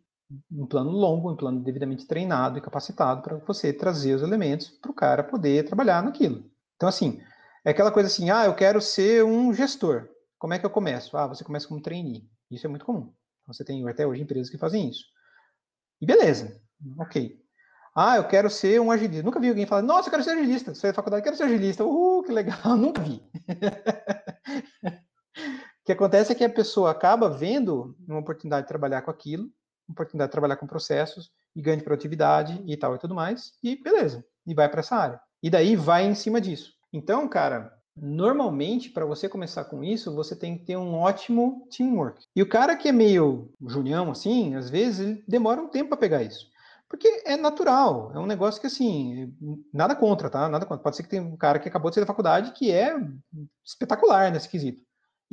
[0.50, 4.90] um plano longo, um plano devidamente treinado e capacitado para você trazer os elementos para
[4.90, 6.44] o cara poder trabalhar naquilo.
[6.76, 7.20] Então, assim,
[7.64, 10.08] é aquela coisa assim, ah, eu quero ser um gestor.
[10.38, 11.16] Como é que eu começo?
[11.16, 12.28] Ah, você começa como trainee.
[12.50, 13.12] Isso é muito comum.
[13.46, 15.04] Você tem até hoje empresas que fazem isso.
[16.00, 16.60] E beleza,
[16.98, 17.38] ok.
[17.96, 19.22] Ah, eu quero ser um agilista.
[19.24, 20.74] Nunca vi alguém falar, nossa, eu quero ser agilista.
[20.74, 21.84] Saí da faculdade, quero ser agilista.
[21.84, 22.58] Uhul, que legal.
[22.76, 23.22] Nunca vi.
[25.84, 29.44] o que acontece é que a pessoa acaba vendo uma oportunidade de trabalhar com aquilo,
[29.86, 33.52] uma oportunidade de trabalhar com processos, e ganha de produtividade e tal e tudo mais,
[33.62, 34.24] e beleza.
[34.46, 35.20] E vai para essa área.
[35.42, 36.72] E daí vai em cima disso.
[36.90, 42.26] Então, cara, Normalmente, para você começar com isso, você tem que ter um ótimo teamwork.
[42.34, 46.20] E o cara que é meio junião, assim, às vezes demora um tempo para pegar
[46.20, 46.50] isso.
[46.88, 49.32] Porque é natural, é um negócio que, assim,
[49.72, 50.48] nada contra, tá?
[50.48, 50.82] Nada contra.
[50.82, 52.96] Pode ser que tem um cara que acabou de sair da faculdade que é
[53.64, 54.82] espetacular nesse quesito.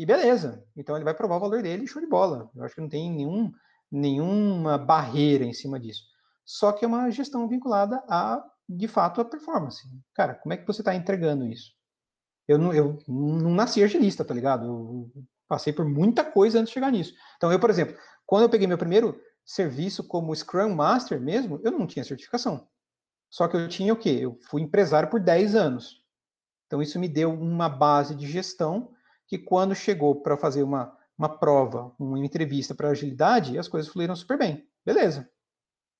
[0.01, 2.49] E beleza, então ele vai provar o valor dele, show de bola.
[2.55, 3.51] Eu acho que não tem nenhum,
[3.91, 6.01] nenhuma barreira em cima disso.
[6.43, 9.79] Só que é uma gestão vinculada a, de fato, a performance.
[10.15, 11.71] Cara, como é que você está entregando isso?
[12.47, 14.65] eu não, eu não nasci agilista, tá ligado?
[14.65, 17.13] Eu passei por muita coisa antes de chegar nisso.
[17.37, 17.95] Então, eu, por exemplo,
[18.25, 22.67] quando eu peguei meu primeiro serviço como Scrum Master mesmo, eu não tinha certificação.
[23.29, 24.17] Só que eu tinha o quê?
[24.21, 26.03] Eu fui empresário por 10 anos.
[26.65, 28.91] Então, isso me deu uma base de gestão
[29.31, 34.13] que quando chegou para fazer uma, uma prova, uma entrevista para agilidade, as coisas fluíram
[34.13, 34.67] super bem.
[34.85, 35.29] Beleza.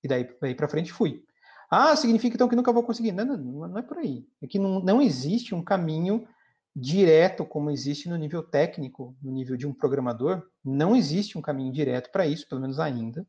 [0.03, 1.23] E daí, daí para frente fui.
[1.69, 3.13] Ah, significa então que nunca vou conseguir.
[3.13, 3.37] Não, não,
[3.69, 4.27] não é por aí.
[4.41, 6.27] É que não, não existe um caminho
[6.75, 11.71] direto como existe no nível técnico, no nível de um programador, não existe um caminho
[11.71, 13.25] direto para isso, pelo menos ainda.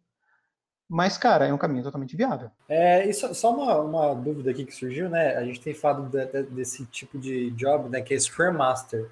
[0.88, 2.50] Mas, cara, é um caminho totalmente viável.
[2.68, 5.36] É, isso, só uma, uma dúvida aqui que surgiu, né?
[5.36, 8.00] A gente tem falado de, de, desse tipo de job, né?
[8.00, 9.08] Que é Scrum Master.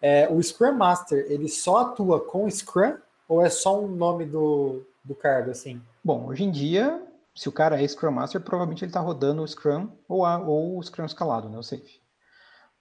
[0.00, 2.96] É, o Scrum Master, ele só atua com Scrum
[3.28, 5.80] ou é só um nome do, do cargo, assim?
[6.02, 7.02] Bom, hoje em dia,
[7.34, 10.78] se o cara é Scrum Master, provavelmente ele está rodando o Scrum ou, a, ou
[10.78, 11.58] o Scrum escalado, né?
[11.58, 12.00] O Safe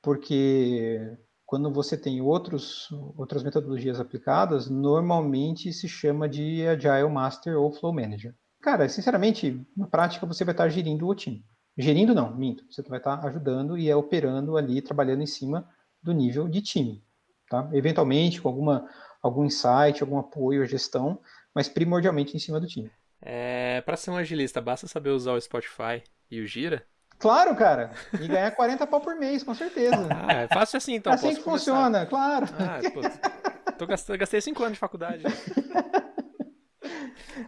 [0.02, 7.72] porque quando você tem outros, outras metodologias aplicadas, normalmente se chama de Agile Master ou
[7.72, 8.36] Flow Manager.
[8.62, 11.44] Cara, sinceramente, na prática você vai estar gerindo o time.
[11.78, 12.66] Gerindo não, minto.
[12.70, 15.68] Você vai estar ajudando e é operando ali, trabalhando em cima
[16.04, 17.04] do nível de time.
[17.50, 17.68] Tá?
[17.74, 18.88] Eventualmente com alguma,
[19.22, 21.20] algum insight, algum apoio à gestão,
[21.54, 22.92] mas primordialmente em cima do time.
[23.22, 26.86] É, Para ser um agilista, basta saber usar o Spotify e o Gira?
[27.18, 27.92] Claro, cara.
[28.22, 30.08] E ganhar 40 pau por mês, com certeza.
[30.10, 31.12] Ah, é fácil assim, então.
[31.12, 31.72] É assim que começar.
[31.74, 32.46] funciona, claro.
[32.58, 35.24] Ah, pô, tô gastando, gastei 5 anos de faculdade.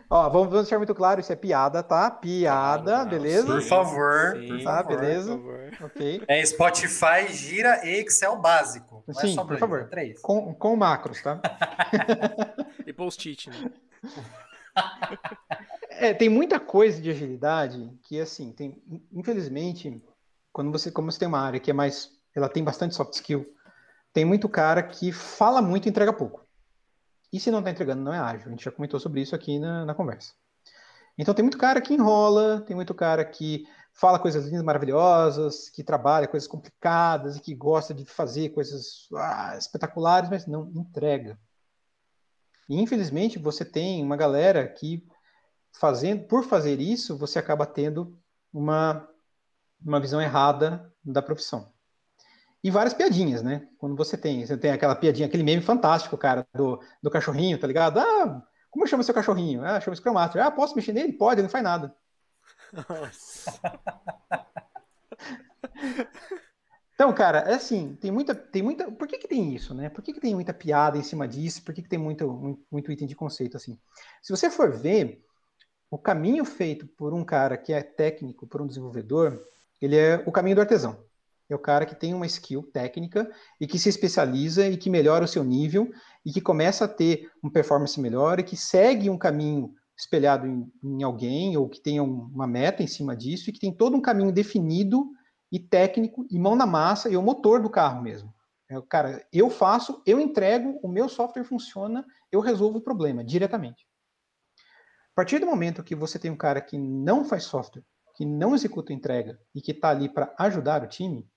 [0.10, 2.10] Ó, vamos, vamos deixar muito claro, isso é piada, tá?
[2.10, 3.46] Piada, claro, beleza?
[3.46, 5.40] Por favor, sim, por tá, beleza?
[5.82, 6.24] Ok.
[6.28, 9.04] É Spotify, gira e Excel básico.
[9.08, 9.88] Não é sim, é por favor.
[9.90, 10.22] Três.
[10.22, 11.40] Com, com macros, tá?
[12.86, 13.72] e post-it, né?
[15.90, 18.82] É, tem muita coisa de agilidade que, assim, tem,
[19.12, 20.04] infelizmente,
[20.52, 23.46] quando você, como você tem uma área que é mais, ela tem bastante soft skill,
[24.14, 26.46] tem muito cara que fala muito e entrega pouco.
[27.32, 28.48] E se não está entregando, não é ágil.
[28.48, 30.34] A gente já comentou sobre isso aqui na, na conversa.
[31.18, 35.84] Então tem muito cara que enrola, tem muito cara que fala coisas lindas, maravilhosas, que
[35.84, 41.40] trabalha coisas complicadas e que gosta de fazer coisas ah, espetaculares, mas não entrega.
[42.68, 45.06] E infelizmente você tem uma galera que
[45.74, 48.18] fazendo, por fazer isso, você acaba tendo
[48.54, 49.08] uma,
[49.84, 51.71] uma visão errada da profissão.
[52.64, 53.68] E várias piadinhas, né?
[53.78, 57.66] Quando você tem, você tem aquela piadinha, aquele meme fantástico, cara, do, do cachorrinho, tá
[57.66, 58.00] ligado?
[58.00, 59.66] Ah, como chama seu cachorrinho?
[59.66, 60.46] Ah, chama Scrum Master.
[60.46, 61.14] Ah, posso mexer nele?
[61.14, 61.96] Pode, não faz nada.
[66.94, 68.92] então, cara, é assim, tem muita, tem muita.
[68.92, 69.90] Por que, que tem isso, né?
[69.90, 71.64] Por que, que tem muita piada em cima disso?
[71.64, 73.80] Por que, que tem muito, muito, muito item de conceito assim?
[74.22, 75.26] Se você for ver,
[75.90, 79.46] o caminho feito por um cara que é técnico, por um desenvolvedor,
[79.82, 81.04] ele é o caminho do artesão.
[81.52, 83.30] É o cara que tem uma skill técnica
[83.60, 85.92] e que se especializa e que melhora o seu nível
[86.26, 90.72] e que começa a ter uma performance melhor e que segue um caminho espelhado em,
[90.82, 94.02] em alguém ou que tenha uma meta em cima disso e que tem todo um
[94.02, 95.10] caminho definido
[95.52, 98.34] e técnico e mão na massa e o motor do carro mesmo.
[98.70, 103.86] É, cara, eu faço, eu entrego, o meu software funciona, eu resolvo o problema diretamente.
[104.56, 107.84] A partir do momento que você tem um cara que não faz software,
[108.16, 111.30] que não executa entrega e que está ali para ajudar o time,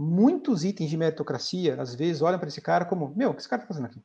[0.00, 3.48] muitos itens de meritocracia, às vezes, olham para esse cara como: Meu, o que esse
[3.48, 4.02] cara está fazendo aqui?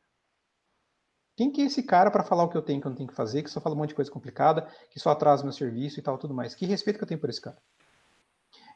[1.37, 3.09] Quem que é esse cara para falar o que eu tenho que eu não tenho
[3.09, 5.99] que fazer, que só fala um monte de coisa complicada, que só atrasa meu serviço
[5.99, 6.53] e tal, tudo mais?
[6.53, 7.57] Que respeito que eu tenho por esse cara?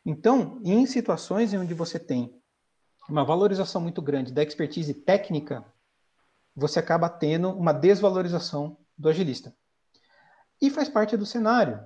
[0.06, 2.34] Então, em situações onde você tem
[3.08, 5.66] uma valorização muito grande da expertise técnica,
[6.56, 9.56] você acaba tendo uma desvalorização do agilista.
[10.62, 11.82] E faz parte do cenário.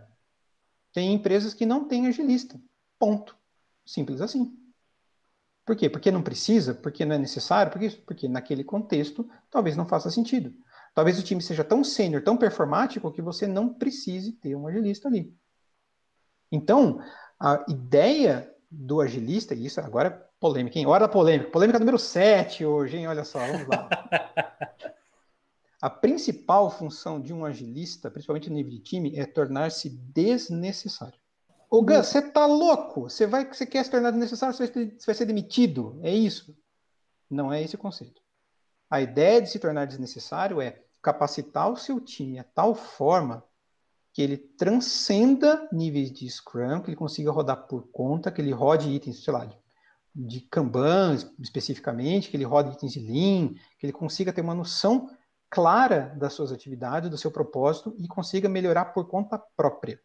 [0.92, 2.60] Tem empresas que não têm agilista.
[3.00, 3.36] Ponto.
[3.86, 4.63] Simples assim.
[5.66, 5.90] Por quê?
[5.90, 6.74] Porque não precisa?
[6.74, 7.72] Porque não é necessário?
[7.72, 10.54] Porque, porque naquele contexto talvez não faça sentido.
[10.94, 15.08] Talvez o time seja tão sênior, tão performático, que você não precise ter um agilista
[15.08, 15.36] ali.
[16.52, 17.00] Então,
[17.40, 20.86] a ideia do agilista, e isso agora é polêmica, hein?
[20.86, 21.50] Hora da polêmica.
[21.50, 23.08] Polêmica número 7 hoje, hein?
[23.08, 23.90] Olha só, vamos lá.
[25.82, 31.23] a principal função de um agilista, principalmente no nível de time, é tornar-se desnecessário.
[31.74, 33.10] Ô Gus, você tá louco?
[33.10, 36.00] Você vai, você quer se tornar desnecessário, você vai, você vai ser demitido?
[36.04, 36.56] É isso?
[37.28, 38.22] Não é esse o conceito.
[38.88, 43.44] A ideia de se tornar desnecessário é capacitar o seu time a tal forma
[44.14, 48.92] que ele transcenda níveis de Scrum, que ele consiga rodar por conta, que ele rode
[48.92, 49.58] itens, sei lá, de,
[50.14, 55.10] de Kanban especificamente, que ele rode itens de Lean, que ele consiga ter uma noção
[55.50, 60.00] clara das suas atividades, do seu propósito e consiga melhorar por conta própria.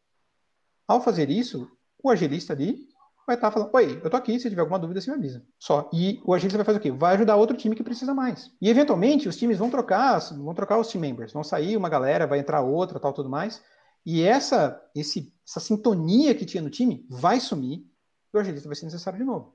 [0.89, 1.70] Ao fazer isso,
[2.02, 2.89] o agilista ali
[3.27, 5.47] vai estar falando, oi, eu tô aqui, se tiver alguma dúvida, você me avisa.
[5.59, 5.90] Só.
[5.93, 6.90] E o agilista vai fazer o quê?
[6.90, 8.51] Vai ajudar outro time que precisa mais.
[8.59, 12.27] E eventualmente os times vão trocar, vão trocar os team members, vão sair uma galera,
[12.27, 13.62] vai entrar outra, tal, tudo mais.
[14.06, 17.85] E essa, esse, essa sintonia que tinha no time vai sumir
[18.32, 19.55] e o agilista vai ser necessário de novo.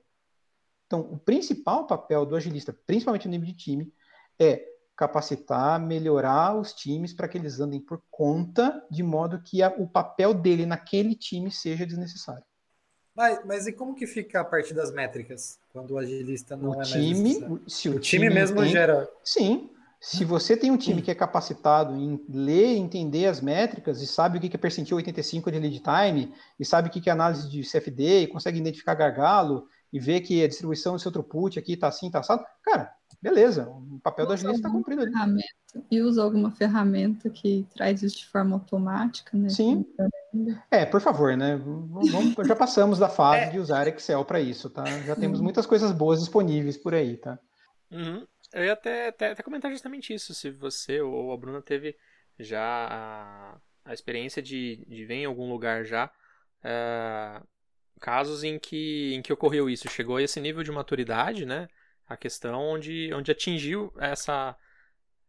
[0.86, 3.92] Então, o principal papel do agilista, principalmente no nível de time,
[4.38, 4.64] é
[4.96, 9.88] capacitar, melhorar os times para que eles andem por conta, de modo que a, o
[9.88, 12.44] papel dele naquele time seja desnecessário.
[13.14, 16.80] Mas, mas e como que fica a parte das métricas quando o agilista não o
[16.80, 17.34] é time,
[17.68, 19.08] se o, o time, time mesmo tem, gera.
[19.22, 19.70] Sim.
[20.00, 24.06] Se você tem um time que é capacitado em ler e entender as métricas e
[24.06, 27.48] sabe o que é percentil 85 de lead time e sabe o que é análise
[27.48, 31.86] de CFD e consegue identificar gargalo e ver que a distribuição seu throughput aqui está
[31.86, 32.92] assim, está assado, cara,
[33.22, 35.40] beleza, o papel do agilista está cumprido ali.
[35.88, 39.48] E usa alguma ferramenta que traz isso de forma automática, né?
[39.48, 39.86] Sim.
[40.68, 41.54] É, por favor, né?
[41.56, 43.50] Vamos, já passamos da fase é.
[43.50, 44.84] de usar Excel para isso, tá?
[45.06, 47.38] Já temos muitas coisas boas disponíveis por aí, tá?
[47.88, 48.26] Uhum.
[48.52, 51.96] Eu ia até, até, até, comentar justamente isso, se você ou a Bruna teve
[52.36, 56.10] já a, a experiência de, de ver em algum lugar já
[56.64, 57.46] uh,
[58.04, 61.68] casos em que, em que ocorreu isso, chegou a esse nível de maturidade, né?
[62.08, 64.56] a questão onde, onde atingiu essa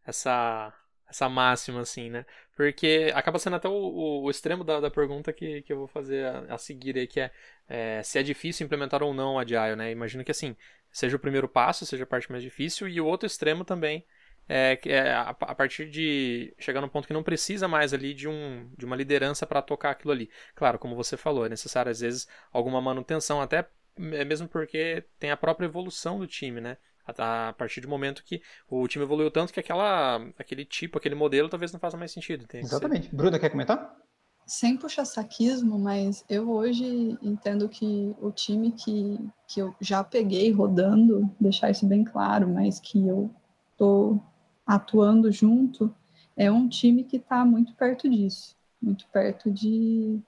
[0.04, 0.72] essa
[1.08, 2.26] essa máxima assim, né?
[2.56, 6.26] Porque acaba sendo até o, o, extremo da, da pergunta que, que eu vou fazer
[6.26, 7.30] a, a seguir aí, que é,
[7.68, 9.90] é, se é difícil implementar ou não a Agile, né?
[9.92, 10.56] Imagino que assim,
[10.90, 14.04] seja o primeiro passo, seja a parte mais difícil, e o outro extremo também
[14.48, 18.28] é, é a, a, partir de chegar no ponto que não precisa mais ali de,
[18.28, 20.30] um, de uma liderança para tocar aquilo ali.
[20.54, 23.66] Claro, como você falou, é necessário às vezes alguma manutenção, até
[23.98, 26.76] é mesmo porque tem a própria evolução do time, né?
[27.06, 31.14] A, a partir do momento que o time evoluiu tanto que aquela, aquele tipo, aquele
[31.14, 32.46] modelo talvez não faça mais sentido.
[32.52, 33.08] Exatamente.
[33.08, 33.96] Que Bruna, quer comentar?
[34.44, 39.18] Sem puxar saquismo, mas eu hoje entendo que o time que,
[39.48, 43.34] que eu já peguei rodando, deixar isso bem claro, mas que eu
[43.76, 44.20] tô
[44.66, 45.94] atuando junto,
[46.36, 50.20] é um time que está muito perto disso, muito perto de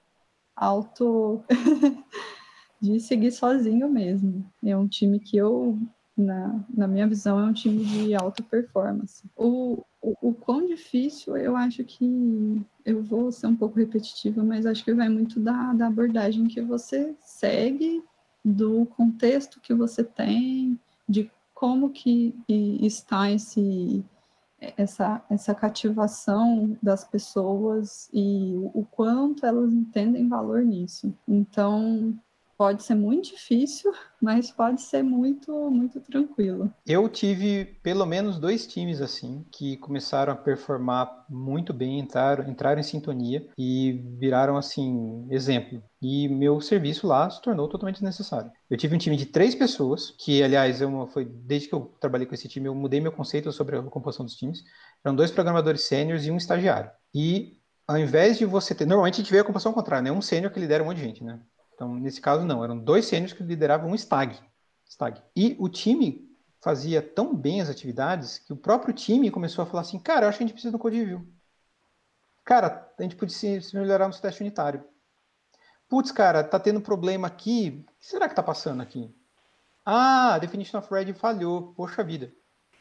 [0.55, 1.43] auto
[2.81, 4.45] de seguir sozinho mesmo.
[4.63, 5.77] É um time que eu,
[6.17, 9.23] na, na minha visão, é um time de alta performance.
[9.35, 14.65] O, o, o quão difícil, eu acho que eu vou ser um pouco repetitiva, mas
[14.65, 18.01] acho que vai muito da, da abordagem que você segue,
[18.43, 24.03] do contexto que você tem, de como que está esse
[24.61, 31.13] essa, essa cativação das pessoas e o, o quanto elas entendem valor nisso.
[31.27, 32.17] Então,
[32.59, 33.89] pode ser muito difícil,
[34.21, 36.69] mas pode ser muito, muito tranquilo.
[36.85, 42.81] Eu tive pelo menos dois times assim que começaram a performar muito bem, entraram, entraram
[42.81, 45.81] em sintonia e viraram assim exemplo.
[46.01, 48.51] E meu serviço lá se tornou totalmente desnecessário.
[48.69, 52.27] Eu tive um time de três pessoas, que aliás eu, foi desde que eu trabalhei
[52.27, 54.65] com esse time eu mudei meu conceito sobre a composição dos times.
[55.01, 56.91] Eram dois programadores sêniores e um estagiário.
[57.15, 57.57] E
[57.87, 58.85] ao invés de você ter.
[58.85, 60.11] Normalmente a gente vê a composição contrária, né?
[60.11, 61.39] Um sênior que lidera um monte de gente, né?
[61.79, 62.61] Então, nesse caso, não.
[62.61, 64.37] Eram dois sêniores que lideravam um stag.
[64.85, 65.21] stag.
[65.33, 66.29] E o time
[66.59, 70.29] fazia tão bem as atividades que o próprio time começou a falar assim: cara, eu
[70.29, 71.25] acho que a gente precisa de um code review.
[72.43, 74.83] Cara, a gente podia se melhorar no teste unitário.
[75.87, 77.85] Putz, cara, tá tendo problema aqui.
[77.87, 79.15] O que será que tá passando aqui?
[79.85, 81.73] Ah, a definition of red falhou.
[81.75, 82.29] Poxa vida.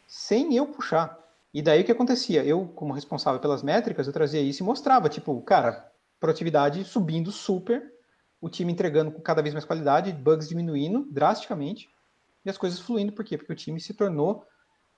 [0.09, 1.17] Sem eu puxar.
[1.55, 2.45] E daí o que acontecia?
[2.45, 5.89] Eu, como responsável pelas métricas, eu trazia isso e mostrava, tipo, cara,
[6.19, 7.97] produtividade subindo super,
[8.41, 11.89] o time entregando com cada vez mais qualidade, bugs diminuindo drasticamente,
[12.45, 13.13] e as coisas fluindo.
[13.13, 13.37] Por quê?
[13.37, 14.45] Porque o time se tornou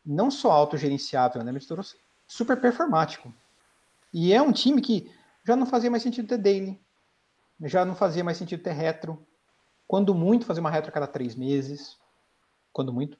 [0.04, 1.84] não só autogerenciável, né, mas se tornou
[2.26, 3.32] super performático.
[4.12, 5.10] E é um time que
[5.46, 6.80] já não fazia mais sentido ter daily,
[7.62, 9.26] já não fazia mais sentido ter retro,
[9.86, 11.98] quando muito fazer uma retro a cada três meses,
[12.72, 13.18] quando muito.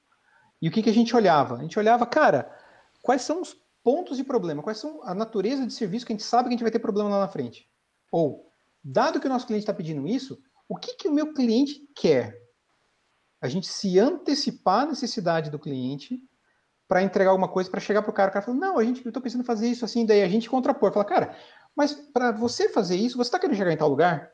[0.62, 1.56] E o que, que a gente olhava?
[1.56, 2.56] A gente olhava, cara,
[3.02, 6.24] quais são os pontos de problema, quais são a natureza de serviço que a gente
[6.24, 7.68] sabe que a gente vai ter problema lá na frente.
[8.10, 8.49] Ou,
[8.82, 12.38] dado que o nosso cliente está pedindo isso, o que, que o meu cliente quer?
[13.40, 16.18] A gente se antecipar à necessidade do cliente
[16.88, 19.04] para entregar alguma coisa, para chegar para o cara, o cara fala, não, a gente,
[19.04, 21.36] eu estou pensando em fazer isso assim, daí a gente contrapor, fala, cara,
[21.74, 24.30] mas para você fazer isso, você está querendo chegar em tal lugar?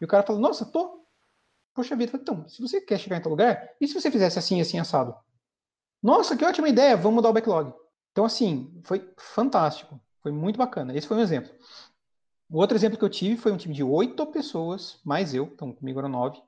[0.00, 1.04] E o cara fala, nossa, tô.
[1.74, 4.60] Poxa vida, então, se você quer chegar em tal lugar, e se você fizesse assim,
[4.60, 5.14] assim, assado?
[6.02, 7.72] Nossa, que ótima ideia, vamos mudar o backlog.
[8.10, 10.00] Então, assim, foi fantástico.
[10.22, 10.96] Foi muito bacana.
[10.96, 11.52] Esse foi um exemplo.
[12.50, 15.72] O outro exemplo que eu tive foi um time de oito pessoas, mais eu, então
[15.72, 16.42] comigo eram nove.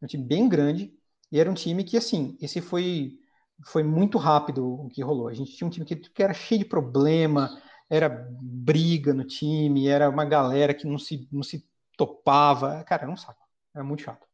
[0.00, 0.94] Um time bem grande.
[1.30, 3.18] E era um time que, assim, esse foi,
[3.66, 5.28] foi muito rápido o que rolou.
[5.28, 7.60] A gente tinha um time que, que era cheio de problema,
[7.90, 8.08] era
[8.40, 11.68] briga no time, era uma galera que não se, não se
[11.98, 12.82] topava.
[12.84, 13.44] Cara, era um saco.
[13.74, 14.26] Era muito chato.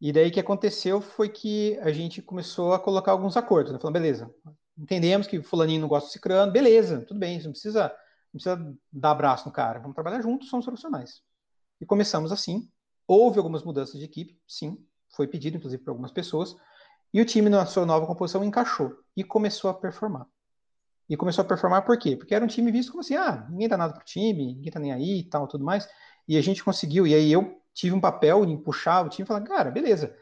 [0.00, 3.72] E daí o que aconteceu foi que a gente começou a colocar alguns acordos.
[3.72, 3.78] Né?
[3.78, 4.34] Falando, beleza,
[4.78, 7.92] entendemos que fulaninho não gosta de cicrano, beleza, tudo bem, você não precisa,
[8.36, 11.22] não precisa dar abraço no cara, vamos trabalhar juntos, somos profissionais.
[11.80, 12.70] E começamos assim.
[13.06, 14.84] Houve algumas mudanças de equipe, sim,
[15.14, 16.56] foi pedido inclusive por algumas pessoas,
[17.14, 20.26] e o time na sua nova composição encaixou e começou a performar.
[21.08, 22.16] E começou a performar por quê?
[22.16, 24.80] Porque era um time visto como assim, ah, ninguém dá nada pro time, ninguém tá
[24.80, 25.88] nem aí e tal, tudo mais.
[26.26, 29.28] E a gente conseguiu, e aí eu tive um papel em puxar o time e
[29.28, 30.14] falar, cara, beleza,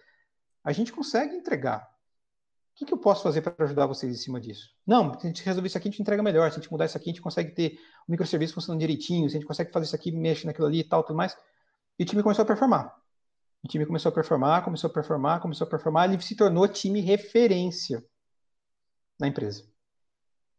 [0.62, 1.88] a gente consegue entregar.
[2.74, 4.68] O que, que eu posso fazer para ajudar vocês em cima disso?
[4.84, 6.50] Não, se a gente resolver isso aqui, a gente entrega melhor.
[6.50, 7.78] Se a gente mudar isso aqui, a gente consegue ter
[8.08, 9.30] o microserviço funcionando direitinho.
[9.30, 11.36] Se a gente consegue fazer isso aqui, mexe naquilo ali e tal, tudo mais.
[11.96, 12.92] E o time começou a performar.
[13.62, 16.12] O time começou a performar, começou a performar, começou a performar.
[16.12, 18.04] Ele se tornou time referência
[19.20, 19.64] na empresa.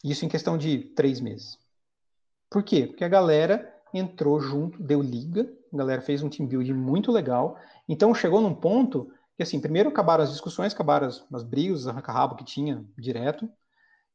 [0.01, 1.59] Isso em questão de três meses.
[2.49, 2.87] Por quê?
[2.87, 7.59] Porque a galera entrou junto, deu liga, a galera fez um team building muito legal.
[7.89, 12.35] Então chegou num ponto que, assim, primeiro acabaram as discussões, acabaram as, as brigas, arranca-rabo
[12.35, 13.49] que tinha direto,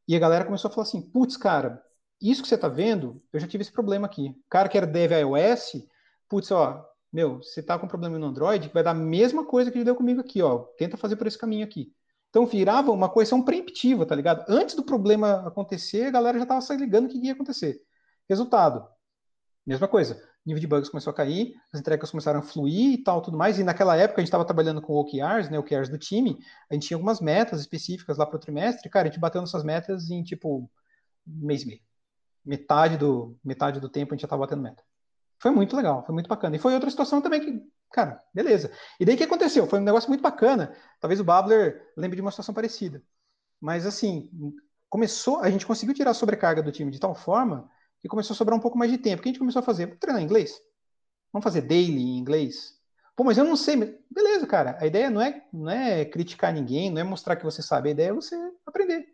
[0.08, 1.82] e a galera começou a falar assim: putz, cara,
[2.20, 4.28] isso que você tá vendo, eu já tive esse problema aqui.
[4.28, 5.86] O cara que era dev iOS,
[6.28, 9.84] putz, ó, meu, você tá com problema no Android, vai dar a mesma coisa que
[9.84, 11.92] deu comigo aqui, ó, tenta fazer por esse caminho aqui.
[12.28, 14.44] Então virava uma correção preemptiva, tá ligado?
[14.48, 17.80] Antes do problema acontecer, a galera já tava se ligando o que ia acontecer.
[18.28, 18.86] Resultado,
[19.66, 20.22] mesma coisa.
[20.44, 23.58] Nível de bugs começou a cair, as entregas começaram a fluir e tal, tudo mais.
[23.58, 26.38] E naquela época a gente estava trabalhando com OKRs, né, OKRs do time.
[26.70, 28.88] A gente tinha algumas metas específicas lá para o trimestre.
[28.88, 30.70] Cara, a gente bateu nessas metas em tipo
[31.26, 31.80] mês e meio.
[32.44, 34.82] Metade do, metade do tempo a gente já estava batendo meta.
[35.38, 36.56] Foi muito legal, foi muito bacana.
[36.56, 37.62] E foi outra situação também que,
[37.92, 38.70] cara, beleza.
[38.98, 39.66] E daí o que aconteceu?
[39.66, 40.74] Foi um negócio muito bacana.
[41.00, 43.02] Talvez o Babler lembre de uma situação parecida.
[43.60, 44.30] Mas assim,
[44.88, 48.36] começou, a gente conseguiu tirar a sobrecarga do time de tal forma que começou a
[48.36, 49.20] sobrar um pouco mais de tempo.
[49.20, 49.86] O que a gente começou a fazer?
[49.86, 50.60] Vamos treinar inglês?
[51.32, 52.74] Vamos fazer daily em inglês?
[53.14, 53.76] Pô, mas eu não sei.
[54.10, 54.78] Beleza, cara.
[54.80, 57.88] A ideia não é, não é criticar ninguém, não é mostrar que você sabe.
[57.88, 58.34] A ideia é você
[58.66, 59.06] aprender.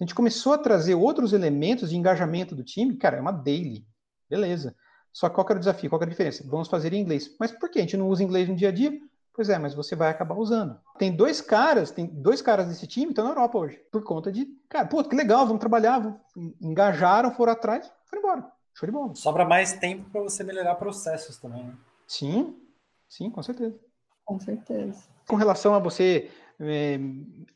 [0.00, 2.96] A gente começou a trazer outros elementos de engajamento do time.
[2.96, 3.86] Cara, é uma daily.
[4.28, 4.74] Beleza.
[5.12, 5.90] Só que qual era o desafio?
[5.90, 6.42] Qual era a diferença?
[6.48, 7.36] Vamos fazer em inglês.
[7.38, 7.78] Mas por que?
[7.78, 8.98] A gente não usa inglês no dia a dia?
[9.34, 10.78] Pois é, mas você vai acabar usando.
[10.98, 13.80] Tem dois caras, tem dois caras desse time que estão na Europa hoje.
[13.90, 16.20] Por conta de, cara, pô, que legal, vamos trabalhar.
[16.60, 18.52] Engajaram, foram atrás, foram embora.
[18.74, 19.14] Show de bola.
[19.14, 21.76] Sobra mais tempo para você melhorar processos também, né?
[22.06, 22.60] Sim,
[23.08, 23.78] sim, com certeza.
[24.24, 25.02] Com certeza.
[25.26, 26.98] Com relação a você é,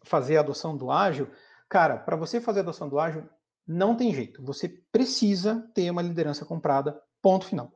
[0.04, 1.28] fazer a adoção do ágil,
[1.68, 3.28] cara, para você fazer a adoção do ágil,
[3.66, 4.42] não tem jeito.
[4.42, 7.72] Você precisa ter uma liderança comprada, ponto final.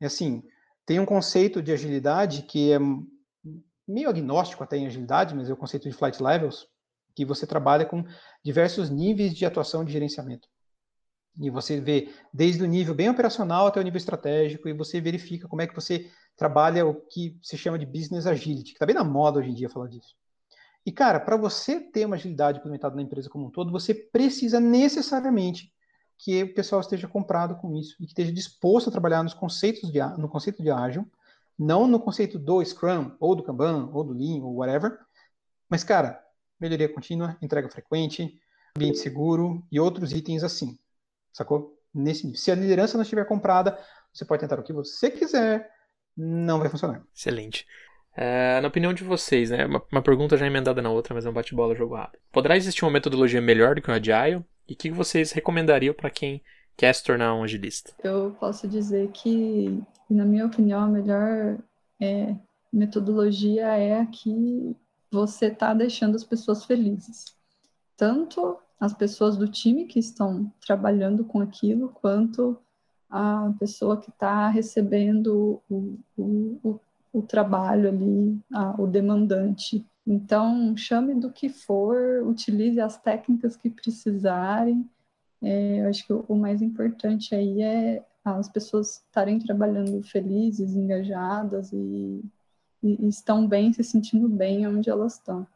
[0.00, 0.42] É assim,
[0.86, 2.78] tem um conceito de agilidade que é
[3.86, 6.68] meio agnóstico até em agilidade, mas é o conceito de flight levels,
[7.14, 8.04] que você trabalha com
[8.44, 10.48] diversos níveis de atuação de gerenciamento.
[11.40, 15.46] E você vê desde o nível bem operacional até o nível estratégico, e você verifica
[15.46, 18.94] como é que você trabalha o que se chama de business agility, que está bem
[18.94, 20.16] na moda hoje em dia falar disso.
[20.84, 24.58] E, cara, para você ter uma agilidade implementada na empresa como um todo, você precisa
[24.58, 25.72] necessariamente
[26.16, 29.92] que o pessoal esteja comprado com isso e que esteja disposto a trabalhar nos conceitos
[29.92, 31.06] de, no conceito de ágil,
[31.58, 34.98] não no conceito do Scrum, ou do Kanban, ou do Lean, ou whatever,
[35.68, 36.20] mas, cara,
[36.58, 38.40] melhoria contínua, entrega frequente,
[38.76, 40.78] ambiente seguro e outros itens assim,
[41.38, 41.74] sacou?
[41.94, 43.78] Nesse Se a liderança não estiver comprada,
[44.12, 45.70] você pode tentar o que você quiser,
[46.16, 47.02] não vai funcionar.
[47.14, 47.66] Excelente.
[48.14, 49.64] É, na opinião de vocês, né?
[49.64, 52.20] Uma, uma, pergunta já emendada na outra, mas é um bate-bola jogo rápido.
[52.32, 54.44] Poderá existir uma metodologia melhor do que o Agile?
[54.68, 56.42] E o que vocês recomendariam para quem
[56.76, 57.92] quer se tornar um agilista?
[58.02, 61.58] Eu posso dizer que, na minha opinião, a melhor
[62.00, 62.34] é,
[62.72, 64.76] metodologia é a que
[65.10, 67.24] você está deixando as pessoas felizes.
[67.96, 72.56] Tanto as pessoas do time que estão trabalhando com aquilo, quanto
[73.10, 76.80] a pessoa que está recebendo o, o, o,
[77.12, 79.84] o, trabalho ali, a, o demandante.
[80.06, 84.88] Então, chame do que for, utilize as técnicas que precisarem.
[85.42, 91.72] É, eu acho que o, mais importante aí é as pessoas estarem trabalhando felizes, engajadas
[91.72, 92.22] e,
[92.82, 95.46] e estão bem, se sentindo bem onde elas estão.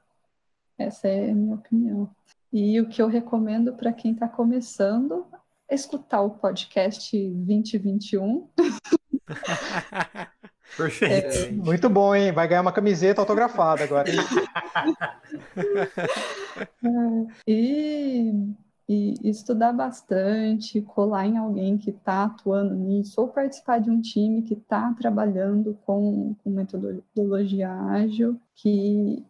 [0.79, 2.09] Essa é a minha opinião.
[2.53, 5.27] E o que eu recomendo para quem está começando
[5.75, 8.49] escutar o podcast 2021.
[10.77, 11.39] Perfeito.
[11.39, 12.31] É, muito bom, hein?
[12.33, 14.09] Vai ganhar uma camiseta autografada agora.
[16.57, 16.59] é,
[17.47, 18.33] e,
[18.89, 24.41] e, estudar bastante, colar em alguém que está atuando nisso, ou participar de um time
[24.43, 29.23] que está trabalhando com, com, metodologia ágil, que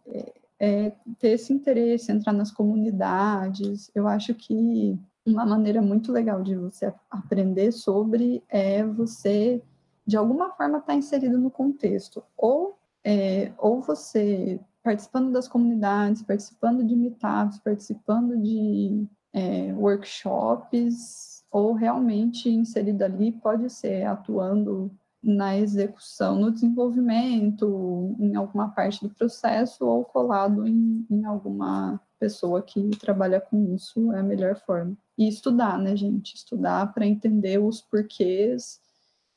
[0.63, 3.91] é, ter esse interesse, entrar nas comunidades.
[3.93, 9.61] Eu acho que uma maneira muito legal de você aprender sobre é você,
[10.07, 12.23] de alguma forma, estar tá inserido no contexto.
[12.37, 21.73] Ou, é, ou você participando das comunidades, participando de meetups, participando de é, workshops, ou
[21.73, 24.89] realmente inserido ali, pode ser atuando
[25.23, 32.61] na execução, no desenvolvimento, em alguma parte do processo, ou colado em, em alguma pessoa
[32.61, 34.97] que trabalha com isso, é a melhor forma.
[35.17, 36.35] E estudar, né, gente?
[36.35, 38.81] Estudar para entender os porquês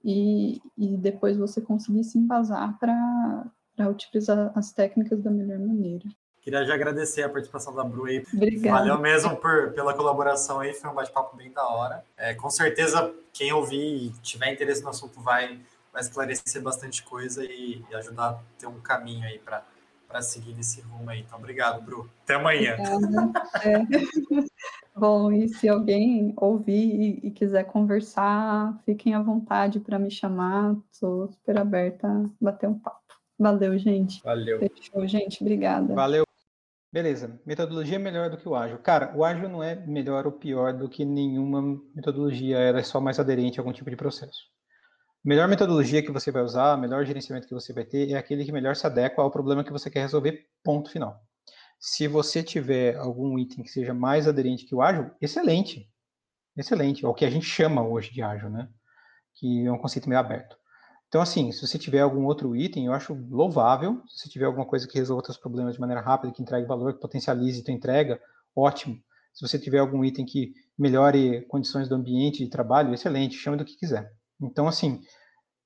[0.05, 6.05] e, e depois você conseguir se embasar para utilizar as técnicas da melhor maneira.
[6.41, 8.25] Queria já agradecer a participação da Bru aí.
[8.33, 8.79] Obrigada.
[8.79, 12.05] Valeu mesmo por, pela colaboração aí, foi um bate-papo bem da hora.
[12.17, 15.59] É, com certeza, quem ouvir e tiver interesse no assunto vai,
[15.97, 19.65] vai esclarecer bastante coisa e, e ajudar a ter um caminho aí para
[20.07, 21.19] para seguir nesse rumo aí.
[21.21, 22.09] Então, obrigado, Bru.
[22.23, 22.77] Até amanhã.
[23.65, 23.83] É.
[24.95, 30.77] Bom, e se alguém ouvir e, quiser conversar, fiquem à vontade para me chamar.
[30.93, 33.01] Estou super aberta a bater um papo.
[33.37, 34.23] Valeu, gente.
[34.23, 34.61] Valeu.
[34.61, 35.43] Fechou, gente.
[35.43, 35.93] Obrigada.
[35.93, 36.25] Valeu.
[36.93, 37.41] Beleza.
[37.45, 38.79] Metodologia é melhor do que o ágil.
[38.79, 43.01] Cara, o ágil não é melhor ou pior do que nenhuma metodologia, ela é só
[43.01, 44.55] mais aderente a algum tipo de processo
[45.27, 48.53] melhor metodologia que você vai usar, melhor gerenciamento que você vai ter é aquele que
[48.53, 51.21] melhor se adequa ao problema que você quer resolver, ponto final.
[51.81, 55.91] Se você tiver algum item que seja mais aderente que o ágil, excelente.
[56.57, 57.05] Excelente.
[57.05, 58.69] É o que a gente chama hoje de ágil, né?
[59.35, 60.57] Que é um conceito meio aberto.
[61.09, 64.01] Então, assim, se você tiver algum outro item, eu acho louvável.
[64.07, 66.95] Se você tiver alguma coisa que resolva seus problemas de maneira rápida, que entregue valor,
[66.95, 68.21] que potencialize tua entrega,
[68.55, 68.97] ótimo.
[69.35, 73.65] Se você tiver algum item que melhore condições do ambiente de trabalho, excelente, chame do
[73.65, 74.16] que quiser.
[74.41, 75.03] Então, assim,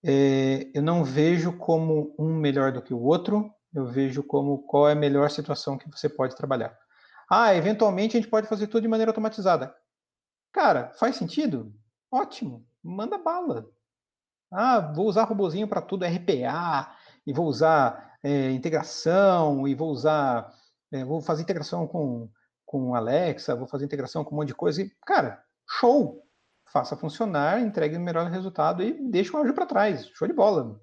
[0.05, 4.89] é, eu não vejo como um melhor do que o outro, eu vejo como qual
[4.89, 6.77] é a melhor situação que você pode trabalhar.
[7.31, 9.75] Ah, eventualmente a gente pode fazer tudo de maneira automatizada.
[10.53, 11.73] Cara, faz sentido?
[12.11, 13.71] Ótimo, manda bala.
[14.53, 16.93] Ah, vou usar robozinho para tudo, RPA,
[17.25, 20.53] e vou usar é, integração, e vou usar,
[20.91, 22.29] é, vou fazer integração com,
[22.67, 24.83] com Alexa, vou fazer integração com um monte de coisa.
[24.83, 26.27] E, cara, show!
[26.73, 30.07] Faça funcionar, entregue o melhor resultado e deixe o ágil para trás.
[30.15, 30.81] Show de bola.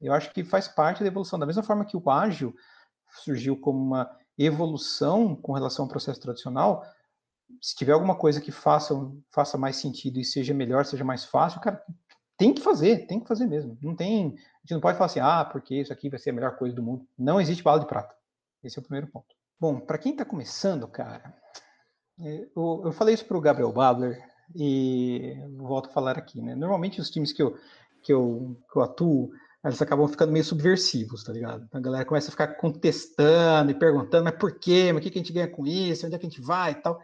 [0.00, 1.38] Eu acho que faz parte da evolução.
[1.38, 2.54] Da mesma forma que o ágil
[3.24, 6.84] surgiu como uma evolução com relação ao processo tradicional,
[7.60, 8.94] se tiver alguma coisa que faça,
[9.32, 11.82] faça mais sentido e seja melhor, seja mais fácil, cara,
[12.36, 13.76] tem que fazer, tem que fazer mesmo.
[13.82, 16.34] Não tem, a gente não pode falar assim, ah, porque isso aqui vai ser a
[16.34, 17.06] melhor coisa do mundo.
[17.18, 18.14] Não existe bala de prata.
[18.62, 19.34] Esse é o primeiro ponto.
[19.58, 21.34] Bom, para quem está começando, cara,
[22.20, 24.22] é, eu, eu falei isso para o Gabriel Babler
[24.54, 26.54] e volto a falar aqui, né?
[26.54, 27.56] Normalmente os times que eu,
[28.02, 29.30] que eu, que eu atuo,
[29.64, 31.68] eles acabam ficando meio subversivos, tá ligado?
[31.72, 34.92] A galera começa a ficar contestando e perguntando, mas por quê?
[34.92, 36.06] Mas o que, que a gente ganha com isso?
[36.06, 37.00] Onde é que a gente vai e tal?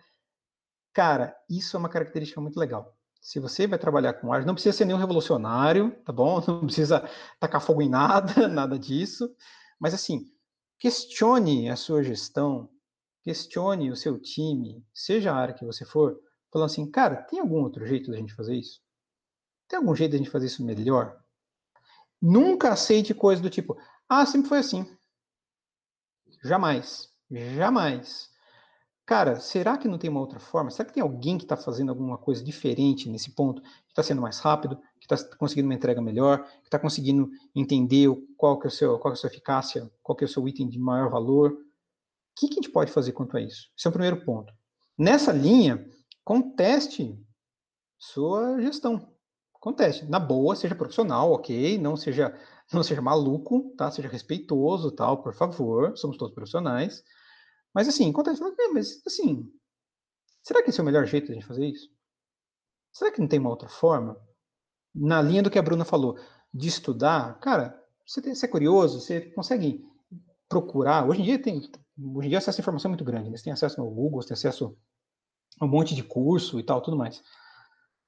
[0.92, 2.96] Cara, isso é uma característica muito legal.
[3.20, 6.40] Se você vai trabalhar com arte, não precisa ser nenhum revolucionário, tá bom?
[6.46, 7.08] Não precisa
[7.40, 9.34] tacar fogo em nada, nada disso.
[9.80, 10.26] Mas assim,
[10.78, 12.68] questione a sua gestão,
[13.22, 16.20] questione o seu time, seja a área que você for,
[16.54, 18.80] falando assim, cara, tem algum outro jeito da gente fazer isso?
[19.66, 21.20] Tem algum jeito da gente fazer isso melhor?
[22.22, 23.76] Nunca aceite coisa do tipo,
[24.08, 24.88] ah, sempre foi assim.
[26.44, 27.10] Jamais.
[27.28, 28.30] Jamais.
[29.04, 30.70] Cara, será que não tem uma outra forma?
[30.70, 33.60] Será que tem alguém que está fazendo alguma coisa diferente nesse ponto?
[33.60, 38.08] Que está sendo mais rápido, que está conseguindo uma entrega melhor, que está conseguindo entender
[38.36, 40.46] qual que, é o seu, qual é a sua eficácia, qual que é o seu
[40.46, 41.50] item de maior valor?
[41.50, 41.56] O
[42.36, 43.72] que, que a gente pode fazer quanto a isso?
[43.76, 44.54] Esse é o primeiro ponto.
[44.96, 45.84] Nessa linha,
[46.24, 47.18] conteste
[47.98, 49.12] sua gestão.
[49.52, 50.04] Conteste.
[50.06, 51.78] Na boa, seja profissional, ok?
[51.78, 52.34] Não seja,
[52.72, 53.90] não seja maluco, tá?
[53.90, 55.96] Seja respeitoso, tal, por favor.
[55.96, 57.04] Somos todos profissionais
[57.74, 58.40] mas assim, acontece,
[58.72, 59.52] mas assim,
[60.44, 61.90] será que esse é o melhor jeito de a gente fazer isso?
[62.92, 64.16] Será que não tem uma outra forma?
[64.94, 66.16] Na linha do que a Bruna falou,
[66.52, 67.76] de estudar, cara,
[68.06, 69.84] você, tem, você é curioso, você consegue
[70.48, 71.08] procurar.
[71.08, 73.36] Hoje em dia tem, hoje em dia acesso à informação é muito grande, né?
[73.36, 74.78] Você tem acesso ao Google, você tem acesso
[75.60, 77.22] um monte de curso e tal, tudo mais.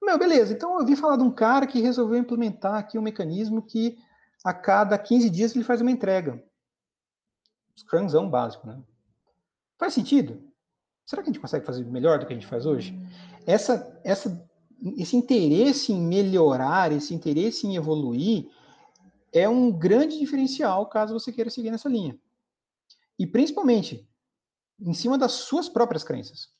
[0.02, 3.62] Meu, beleza, então eu vi falar de um cara que resolveu implementar aqui um mecanismo
[3.62, 3.98] que
[4.44, 6.42] a cada 15 dias ele faz uma entrega.
[7.76, 8.80] Scrumzão básico, né?
[9.78, 10.42] Faz sentido?
[11.04, 12.98] Será que a gente consegue fazer melhor do que a gente faz hoje?
[13.46, 14.48] Essa, essa,
[14.96, 18.48] esse interesse em melhorar, esse interesse em evoluir,
[19.32, 22.18] é um grande diferencial caso você queira seguir nessa linha.
[23.18, 24.08] E principalmente,
[24.80, 26.50] em cima das suas próprias crenças.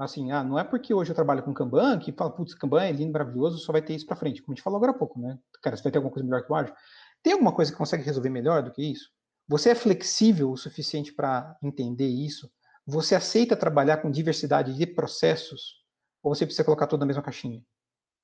[0.00, 2.90] Assim, ah, não é porque hoje eu trabalho com Kanban que fala, putz, Kanban é
[2.90, 4.40] lindo, maravilhoso, só vai ter isso para frente.
[4.40, 5.38] Como a gente falou agora há pouco, né?
[5.62, 6.74] Cara, você vai ter alguma coisa melhor que o ágil?
[7.22, 9.10] Tem alguma coisa que consegue resolver melhor do que isso?
[9.46, 12.50] Você é flexível o suficiente para entender isso?
[12.86, 15.84] Você aceita trabalhar com diversidade de processos?
[16.22, 17.62] Ou você precisa colocar tudo na mesma caixinha?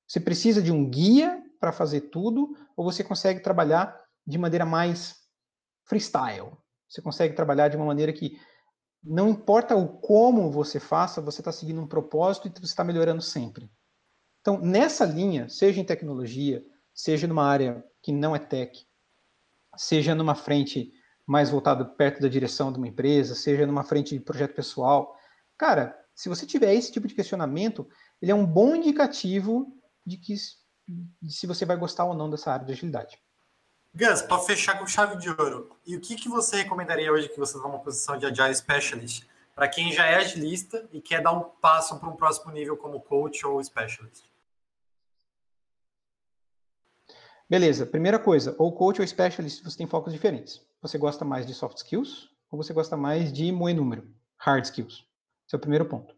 [0.07, 2.57] Você precisa de um guia para fazer tudo?
[2.75, 3.95] Ou você consegue trabalhar
[4.25, 5.15] de maneira mais
[5.85, 6.57] freestyle?
[6.89, 8.35] Você consegue trabalhar de uma maneira que
[9.03, 13.21] não importa o como você faça, você está seguindo um propósito e você está melhorando
[13.21, 13.71] sempre.
[14.41, 16.63] Então, nessa linha, seja em tecnologia,
[16.93, 18.87] seja numa área que não é tech,
[19.75, 20.91] seja numa frente
[21.25, 25.15] mais voltado perto da direção de uma empresa, seja numa frente de projeto pessoal.
[25.57, 27.87] Cara, se você tiver esse tipo de questionamento,
[28.21, 29.67] ele é um bom indicativo
[30.05, 30.33] de que
[30.87, 33.21] de se você vai gostar ou não dessa área de agilidade.
[33.97, 37.39] Gus, para fechar com chave de ouro, e o que, que você recomendaria hoje que
[37.39, 39.25] você está numa posição de Agile Specialist
[39.55, 42.99] para quem já é agilista e quer dar um passo para um próximo nível como
[42.99, 44.23] coach ou specialist?
[47.49, 50.61] Beleza, primeira coisa, ou coach ou specialist, você tem focos diferentes.
[50.79, 54.07] Você gosta mais de soft skills ou você gosta mais de moer número,
[54.37, 55.07] hard skills?
[55.47, 56.13] Esse é o primeiro ponto.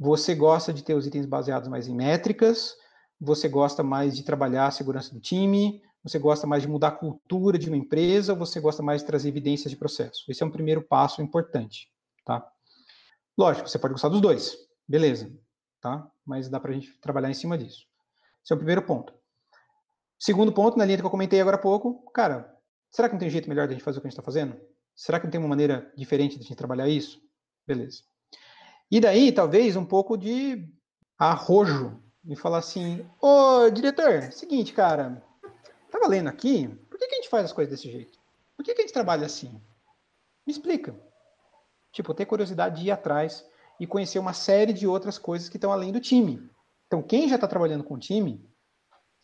[0.00, 2.74] Você gosta de ter os itens baseados mais em métricas,
[3.20, 6.92] você gosta mais de trabalhar a segurança do time, você gosta mais de mudar a
[6.92, 10.24] cultura de uma empresa, ou você gosta mais de trazer evidências de processo.
[10.28, 11.90] Esse é um primeiro passo importante,
[12.24, 12.46] tá?
[13.36, 14.56] Lógico, você pode gostar dos dois,
[14.86, 15.32] beleza,
[15.80, 16.10] tá?
[16.24, 17.86] Mas dá para a gente trabalhar em cima disso.
[18.44, 19.12] Esse é o primeiro ponto.
[20.18, 22.58] Segundo ponto, na linha que eu comentei agora há pouco, cara,
[22.90, 24.24] Será que não tem jeito melhor de a gente fazer o que a gente está
[24.24, 24.58] fazendo?
[24.94, 27.20] Será que não tem uma maneira diferente de a gente trabalhar isso?
[27.66, 28.02] Beleza.
[28.90, 30.66] E daí, talvez, um pouco de
[31.18, 35.22] arrojo e falar assim: Ô, diretor, seguinte, cara,
[35.98, 38.18] tava lendo aqui, por que, que a gente faz as coisas desse jeito?
[38.56, 39.60] Por que, que a gente trabalha assim?
[40.46, 40.94] Me explica.
[41.92, 43.44] Tipo, ter curiosidade de ir atrás
[43.78, 46.48] e conhecer uma série de outras coisas que estão além do time.
[46.86, 48.44] Então, quem já está trabalhando com o time,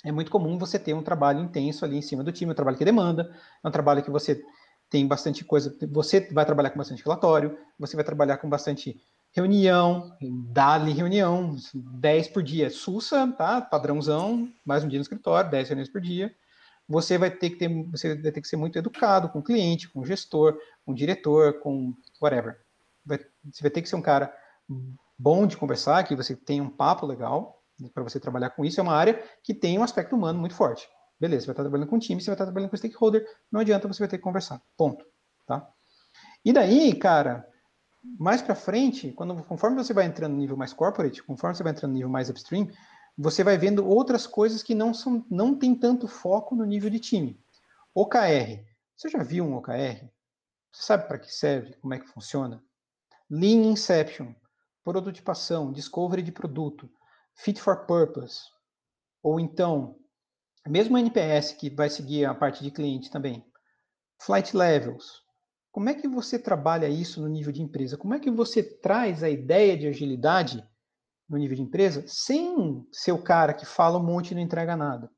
[0.05, 2.77] é muito comum você ter um trabalho intenso ali em cima do time, um trabalho
[2.77, 4.43] que demanda, é um trabalho que você
[4.91, 9.01] tem bastante coisa, você vai trabalhar com bastante relatório, você vai trabalhar com bastante
[9.33, 10.17] reunião,
[10.53, 13.61] dali reunião, 10 por dia, sussa, tá?
[13.61, 16.35] Padrãozão, mais um dia no escritório, 10 reuniões por dia.
[16.89, 19.89] Você vai ter que ter, você vai ter que ser muito educado com o cliente,
[19.89, 22.61] com o gestor, com o diretor, com whatever.
[23.05, 24.35] Vai, você vai ter que ser um cara
[25.19, 27.63] bom de conversar, que você tenha um papo legal,
[27.93, 30.89] para você trabalhar com isso, é uma área que tem um aspecto humano muito forte.
[31.19, 33.89] Beleza, você vai estar trabalhando com time, você vai estar trabalhando com stakeholder, não adianta,
[33.89, 34.61] você vai ter que conversar.
[34.77, 35.05] Ponto.
[35.47, 35.67] Tá?
[36.45, 37.47] E daí, cara,
[38.19, 41.73] mais para frente, quando, conforme você vai entrando no nível mais corporate, conforme você vai
[41.73, 42.69] entrando no nível mais upstream,
[43.17, 46.99] você vai vendo outras coisas que não são, não tem tanto foco no nível de
[46.99, 47.41] time.
[47.95, 48.65] OKR.
[48.97, 50.11] Você já viu um OKR?
[50.73, 51.75] Você sabe para que serve?
[51.75, 52.63] Como é que funciona?
[53.31, 54.35] Lean Inception,
[54.83, 56.91] prototipação, discovery de produto,
[57.35, 58.43] fit for purpose,
[59.23, 59.97] ou então,
[60.67, 63.45] mesmo NPS que vai seguir a parte de cliente também,
[64.21, 65.23] flight levels.
[65.73, 67.97] Como é que você trabalha isso no nível de empresa?
[67.97, 70.65] Como é que você traz a ideia de agilidade
[71.29, 74.77] no nível de empresa sem ser o cara que fala um monte e não entrega
[74.77, 75.11] nada?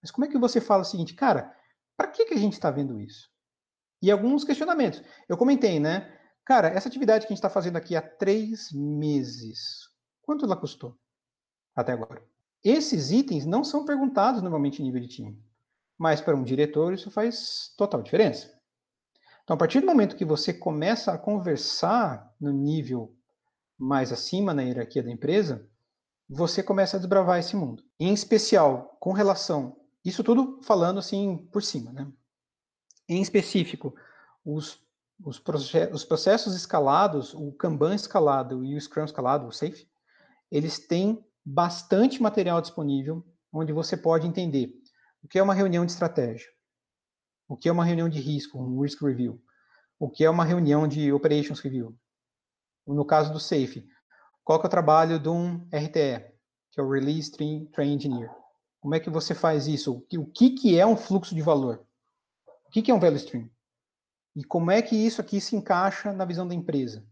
[0.00, 1.54] Mas como é que você fala o seguinte, cara,
[1.96, 3.30] para que, que a gente está vendo isso?
[4.02, 5.02] E alguns questionamentos.
[5.28, 6.18] Eu comentei, né?
[6.44, 9.88] Cara, essa atividade que a gente está fazendo aqui há três meses,
[10.22, 10.98] quanto ela custou?
[11.74, 12.22] até agora.
[12.62, 15.42] Esses itens não são perguntados normalmente em nível de time,
[15.98, 18.52] mas para um diretor isso faz total diferença.
[19.42, 23.16] Então, a partir do momento que você começa a conversar no nível
[23.82, 25.68] mais acima na hierarquia da empresa,
[26.28, 27.82] você começa a desbravar esse mundo.
[27.98, 29.76] Em especial, com relação.
[30.04, 32.10] Isso tudo falando assim por cima, né?
[33.08, 33.92] Em específico,
[34.44, 34.80] os,
[35.24, 35.42] os,
[35.92, 39.90] os processos escalados, o Kanban escalado e o Scrum escalado, o SAFe,
[40.48, 44.72] eles têm bastante material disponível onde você pode entender
[45.24, 46.48] o que é uma reunião de estratégia,
[47.48, 49.42] o que é uma reunião de risco, um risk review,
[49.98, 51.96] o que é uma reunião de operations review.
[52.86, 53.86] No caso do SAFe,
[54.44, 56.32] qual é o trabalho de um RTE,
[56.70, 58.30] que é o Release Train, Train Engineer?
[58.80, 59.92] Como é que você faz isso?
[59.92, 61.86] O que, que é um fluxo de valor?
[62.66, 63.48] O que, que é um value stream?
[64.34, 67.06] E como é que isso aqui se encaixa na visão da empresa?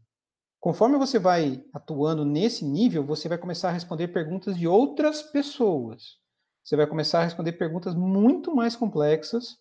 [0.59, 6.19] Conforme você vai atuando nesse nível, você vai começar a responder perguntas de outras pessoas.
[6.65, 9.59] Você vai começar a responder perguntas muito mais complexas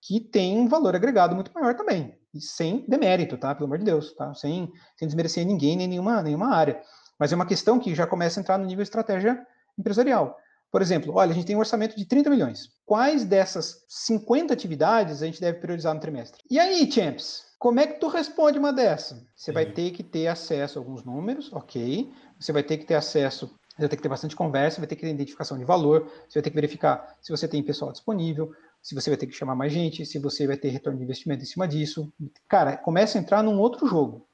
[0.00, 2.14] que têm um valor agregado muito maior também.
[2.34, 3.54] E sem demérito, tá?
[3.54, 4.34] Pelo amor de Deus, tá?
[4.34, 6.80] Sem, sem desmerecer ninguém nem nenhuma, nenhuma área.
[7.18, 9.44] Mas é uma questão que já começa a entrar no nível estratégia
[9.78, 10.36] empresarial.
[10.70, 12.68] Por exemplo, olha, a gente tem um orçamento de 30 milhões.
[12.84, 16.42] Quais dessas 50 atividades a gente deve priorizar no trimestre?
[16.50, 17.46] E aí, champs?
[17.58, 19.26] Como é que tu responde uma dessa?
[19.34, 22.12] Você vai ter que ter acesso a alguns números, ok.
[22.38, 24.94] Você vai ter que ter acesso, você vai ter que ter bastante conversa, vai ter
[24.94, 28.52] que ter identificação de valor, você vai ter que verificar se você tem pessoal disponível,
[28.88, 31.42] se você vai ter que chamar mais gente, se você vai ter retorno de investimento
[31.42, 32.10] em cima disso.
[32.48, 34.26] Cara, começa a entrar num outro jogo,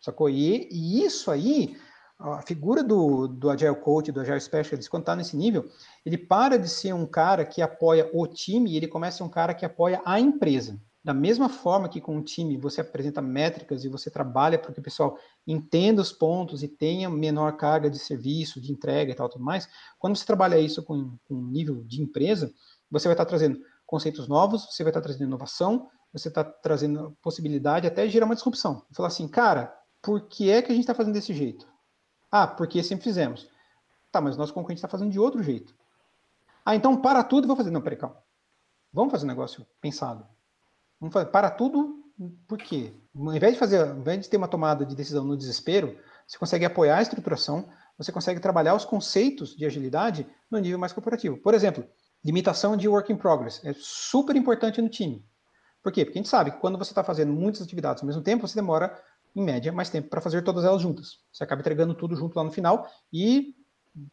[0.00, 0.30] sacou?
[0.30, 1.76] E, e isso aí,
[2.18, 5.68] a figura do, do Agile Coach, do Agile Specialist, quando está nesse nível,
[6.02, 9.24] ele para de ser um cara que apoia o time e ele começa a ser
[9.24, 10.80] um cara que apoia a empresa.
[11.04, 14.80] Da mesma forma que com o time você apresenta métricas e você trabalha para que
[14.80, 19.28] o pessoal entenda os pontos e tenha menor carga de serviço, de entrega e tal,
[19.28, 19.68] tudo mais,
[19.98, 22.50] quando você trabalha isso com, com nível de empresa,
[22.90, 23.60] você vai estar trazendo
[23.90, 28.36] conceitos novos, você vai estar trazendo inovação, você está trazendo possibilidade até de gerar uma
[28.36, 28.86] disrupção.
[28.94, 31.66] Falar assim, cara, por que é que a gente está fazendo desse jeito?
[32.30, 33.48] Ah, porque sempre fizemos.
[34.12, 35.74] Tá, mas nosso concorrente está fazendo de outro jeito.
[36.64, 37.72] Ah, então para tudo e vou fazer.
[37.72, 38.16] Não, peraí, calma.
[38.92, 40.24] Vamos fazer um negócio pensado.
[41.00, 42.04] Vamos fazer, para tudo,
[42.46, 42.94] por quê?
[43.14, 46.38] Ao invés de fazer, ao invés de ter uma tomada de decisão no desespero, você
[46.38, 47.68] consegue apoiar a estruturação,
[47.98, 51.38] você consegue trabalhar os conceitos de agilidade no nível mais corporativo.
[51.38, 51.84] Por exemplo,
[52.24, 55.24] limitação de work in progress é super importante no time.
[55.82, 56.04] Por quê?
[56.04, 58.54] Porque a gente sabe que quando você está fazendo muitas atividades ao mesmo tempo, você
[58.54, 59.02] demora,
[59.34, 61.20] em média, mais tempo para fazer todas elas juntas.
[61.32, 63.54] Você acaba entregando tudo junto lá no final e,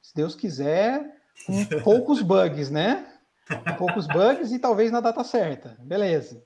[0.01, 3.13] se Deus quiser, com poucos bugs, né?
[3.47, 5.77] Com poucos bugs e talvez na data certa.
[5.81, 6.43] Beleza.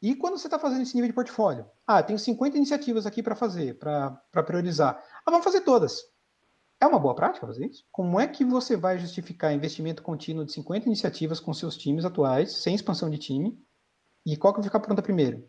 [0.00, 1.66] E quando você está fazendo esse nível de portfólio?
[1.84, 5.02] Ah, tenho 50 iniciativas aqui para fazer, para priorizar.
[5.26, 6.02] Ah, vamos fazer todas.
[6.80, 7.84] É uma boa prática fazer isso?
[7.90, 12.62] Como é que você vai justificar investimento contínuo de 50 iniciativas com seus times atuais,
[12.62, 13.58] sem expansão de time?
[14.24, 15.44] E qual que vai ficar pronta primeiro?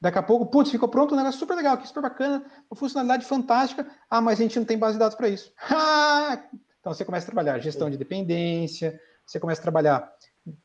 [0.00, 3.26] Daqui a pouco, putz, ficou pronto um negócio super legal aqui, super bacana, uma funcionalidade
[3.26, 3.86] fantástica.
[4.08, 5.52] Ah, mas a gente não tem base de dados para isso.
[6.80, 10.10] então você começa a trabalhar gestão de dependência, você começa a trabalhar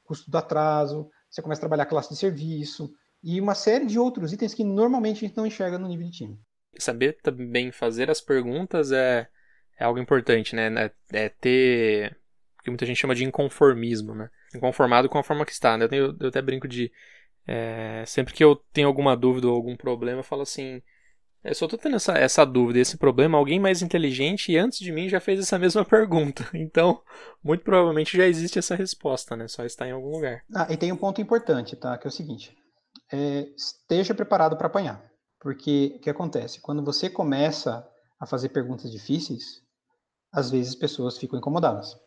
[0.06, 4.32] custo do atraso, você começa a trabalhar classe de serviço, e uma série de outros
[4.32, 6.40] itens que normalmente a gente não enxerga no nível de time.
[6.78, 9.28] Saber também fazer as perguntas é,
[9.78, 10.92] é algo importante, né?
[11.12, 12.18] É, é ter
[12.60, 14.30] o que muita gente chama de inconformismo, né?
[14.56, 15.86] Inconformado com a forma que está, né?
[15.86, 16.92] Eu, tenho, eu até brinco de
[17.48, 20.82] é, sempre que eu tenho alguma dúvida ou algum problema, eu falo assim,
[21.44, 25.08] eu só tô tendo essa, essa dúvida, esse problema, alguém mais inteligente antes de mim
[25.08, 26.48] já fez essa mesma pergunta.
[26.54, 27.02] Então,
[27.44, 29.48] muito provavelmente já existe essa resposta, né?
[29.48, 30.42] Só está em algum lugar.
[30.54, 31.98] Ah, e tem um ponto importante, tá?
[31.98, 32.56] Que é o seguinte
[33.12, 35.04] é, esteja preparado para apanhar.
[35.40, 36.62] Porque o que acontece?
[36.62, 37.88] Quando você começa
[38.20, 39.62] a fazer perguntas difíceis,
[40.36, 41.98] às vezes pessoas ficam incomodadas.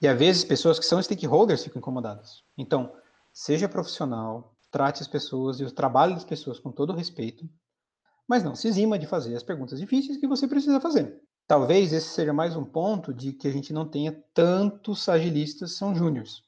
[0.00, 2.44] E às vezes pessoas que são stakeholders ficam incomodadas.
[2.56, 2.92] Então,
[3.32, 7.48] seja profissional, trate as pessoas e o trabalho das pessoas com todo respeito,
[8.28, 11.20] mas não se exima de fazer as perguntas difíceis que você precisa fazer.
[11.46, 15.94] Talvez esse seja mais um ponto de que a gente não tenha tantos agilistas são
[15.94, 16.42] júniores,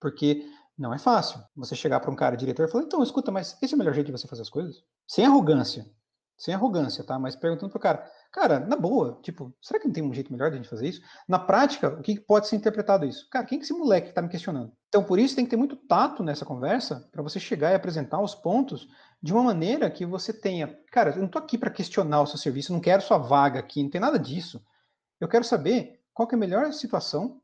[0.00, 0.48] porque
[0.78, 3.74] não é fácil você chegar para um cara diretor e falar, então, escuta, mas esse
[3.74, 4.82] é o melhor jeito de você fazer as coisas?
[5.06, 5.88] Sem arrogância.
[6.36, 7.18] Sem arrogância, tá?
[7.18, 10.50] Mas perguntando pro cara, cara, na boa, tipo, será que não tem um jeito melhor
[10.50, 11.00] de a gente fazer isso?
[11.28, 13.28] Na prática, o que pode ser interpretado isso?
[13.30, 14.72] Cara, quem é esse moleque que tá me questionando?
[14.88, 18.20] Então, por isso tem que ter muito tato nessa conversa para você chegar e apresentar
[18.20, 18.88] os pontos
[19.22, 22.38] de uma maneira que você tenha, cara, eu não tô aqui para questionar o seu
[22.38, 24.60] serviço, não quero sua vaga aqui, não tem nada disso.
[25.20, 27.40] Eu quero saber qual é a melhor situação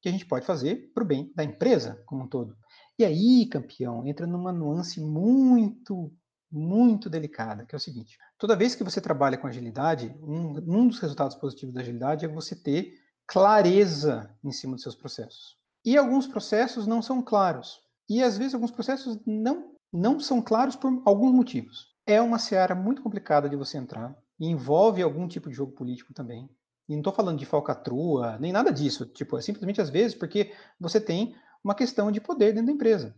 [0.00, 2.56] que a gente pode fazer para o bem da empresa como um todo.
[2.98, 6.12] E aí, campeão, entra numa nuance muito,
[6.50, 10.88] muito delicada, que é o seguinte: toda vez que você trabalha com agilidade, um, um
[10.88, 15.56] dos resultados positivos da agilidade é você ter clareza em cima dos seus processos.
[15.84, 17.80] E alguns processos não são claros.
[18.10, 21.94] E às vezes alguns processos não, não são claros por alguns motivos.
[22.04, 26.50] É uma seara muito complicada de você entrar, envolve algum tipo de jogo político também.
[26.88, 29.06] E não estou falando de falcatrua, nem nada disso.
[29.06, 33.14] Tipo, é simplesmente às vezes porque você tem uma questão de poder dentro da empresa.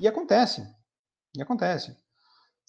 [0.00, 0.66] E acontece.
[1.36, 1.96] E acontece.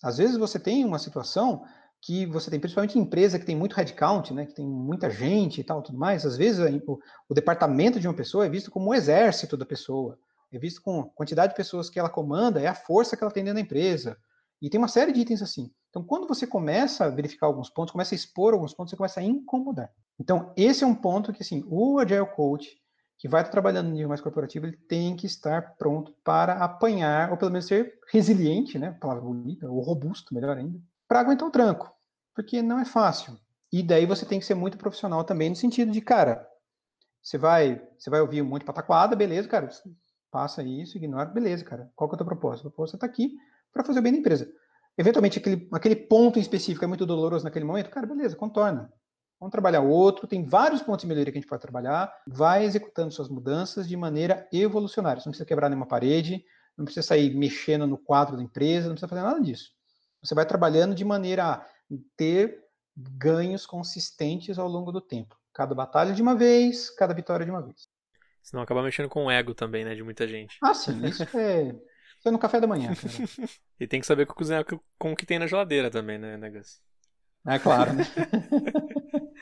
[0.04, 1.66] Às vezes você tem uma situação
[2.06, 5.60] que você tem, principalmente em empresa que tem muito headcount, né, que tem muita gente
[5.60, 8.92] e tal, tudo mais, às vezes o, o, departamento de uma pessoa é visto como
[8.92, 10.16] o exército da pessoa,
[10.54, 13.34] é visto com a quantidade de pessoas que ela comanda, é a força que ela
[13.34, 14.16] tem dentro da empresa,
[14.62, 15.72] e tem uma série de itens assim.
[15.90, 19.20] Então, quando você começa a verificar alguns pontos, começa a expor alguns pontos, você começa
[19.20, 19.90] a incomodar.
[20.20, 22.70] Então, esse é um ponto que, assim, o Agile Coach,
[23.18, 27.32] que vai estar trabalhando no nível mais corporativo, ele tem que estar pronto para apanhar,
[27.32, 31.52] ou pelo menos ser resiliente, né, palavra bonita, ou robusto, melhor ainda, para aguentar o
[31.52, 31.95] tranco
[32.36, 33.40] porque não é fácil.
[33.72, 36.48] E daí você tem que ser muito profissional também no sentido de, cara,
[37.22, 39.70] você vai, você vai ouvir um monte de pataquada, beleza, cara,
[40.30, 41.92] passa isso, ignora, beleza, cara.
[41.96, 42.68] Qual que é o teu propósito?
[42.68, 43.32] O propósito está aqui
[43.74, 44.48] para fazer o bem da empresa.
[44.98, 48.92] Eventualmente, aquele, aquele ponto específico é muito doloroso naquele momento, cara, beleza, contorna.
[49.40, 53.12] Vamos trabalhar outro, tem vários pontos de melhoria que a gente pode trabalhar, vai executando
[53.12, 55.22] suas mudanças de maneira evolucionária.
[55.22, 56.44] Você não precisa quebrar nenhuma parede,
[56.78, 59.72] não precisa sair mexendo no quadro da empresa, não precisa fazer nada disso.
[60.24, 61.66] Você vai trabalhando de maneira
[62.16, 62.64] ter
[62.96, 65.36] ganhos consistentes ao longo do tempo.
[65.54, 67.88] Cada batalha de uma vez, cada vitória de uma vez.
[68.42, 70.58] Senão acaba mexendo com o ego também, né, de muita gente.
[70.62, 71.70] Ah, sim, isso é,
[72.20, 72.92] isso é no café da manhã.
[73.80, 74.64] e tem que saber cozinhar
[74.98, 76.82] com o que tem na geladeira também, né, Negas?
[77.48, 78.04] É claro, né?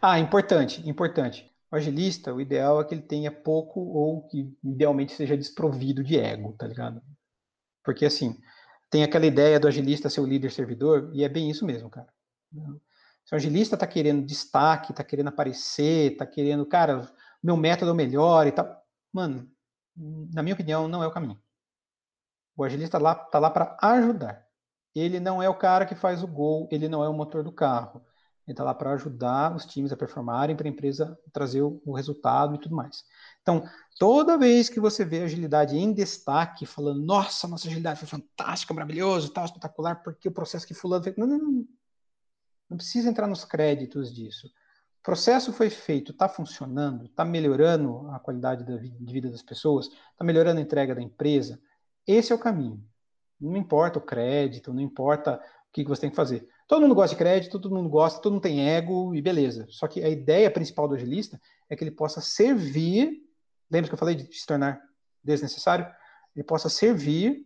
[0.00, 1.50] ah, importante, importante.
[1.70, 6.18] O agilista, o ideal é que ele tenha pouco ou que idealmente seja desprovido de
[6.18, 7.02] ego, tá ligado?
[7.82, 8.38] Porque assim,
[8.94, 12.06] tem aquela ideia do agilista ser o líder servidor, e é bem isso mesmo, cara.
[13.24, 17.12] Se o agilista está querendo destaque, está querendo aparecer, está querendo, cara,
[17.42, 18.72] meu método é o melhor e tal,
[19.12, 19.50] mano,
[20.32, 21.36] na minha opinião, não é o caminho.
[22.56, 24.46] O agilista lá está lá para ajudar.
[24.94, 27.50] Ele não é o cara que faz o gol, ele não é o motor do
[27.50, 28.00] carro.
[28.46, 32.54] Ele está lá para ajudar os times a performarem, para a empresa trazer o, resultado
[32.54, 33.02] e tudo mais.
[33.44, 33.68] Então,
[33.98, 39.28] toda vez que você vê agilidade em destaque, falando, nossa, nossa agilidade foi fantástica, maravilhoso,
[39.28, 41.14] tal, espetacular, porque o processo que fulano fez.
[41.16, 41.68] Não, não, não.
[42.70, 44.46] Não precisa entrar nos créditos disso.
[44.46, 50.24] O processo foi feito, está funcionando, está melhorando a qualidade de vida das pessoas, está
[50.24, 51.60] melhorando a entrega da empresa.
[52.06, 52.82] Esse é o caminho.
[53.38, 55.36] Não importa o crédito, não importa
[55.68, 56.48] o que você tem que fazer.
[56.66, 59.66] Todo mundo gosta de crédito, todo mundo gosta, todo mundo tem ego e beleza.
[59.68, 61.38] Só que a ideia principal do agilista
[61.68, 63.23] é que ele possa servir,
[63.74, 64.80] lembra que eu falei de se tornar
[65.22, 65.86] desnecessário?
[66.34, 67.44] Ele possa servir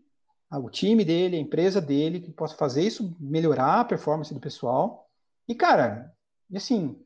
[0.50, 5.08] ao time dele, a empresa dele, que possa fazer isso, melhorar a performance do pessoal.
[5.48, 6.12] E, cara,
[6.50, 6.98] e assim,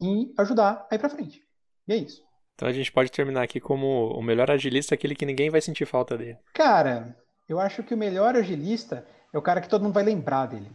[0.00, 1.42] e ajudar a ir para frente.
[1.88, 2.24] E é isso.
[2.54, 5.60] Então a gente pode terminar aqui como o melhor agilista é aquele que ninguém vai
[5.60, 6.38] sentir falta dele.
[6.54, 7.16] Cara,
[7.48, 10.70] eu acho que o melhor agilista é o cara que todo mundo vai lembrar dele.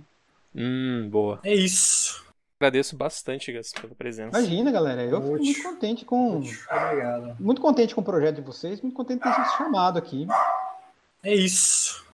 [0.55, 1.39] Hum, boa.
[1.43, 2.23] É isso.
[2.61, 4.37] Agradeço bastante, Gas, pela presença.
[4.37, 5.03] Imagina, galera.
[5.03, 6.35] Eu fico muito contente com.
[6.35, 7.35] Obrigado.
[7.39, 10.27] Muito contente com o projeto de vocês, muito contente de ter sido chamado aqui.
[11.23, 12.05] É isso.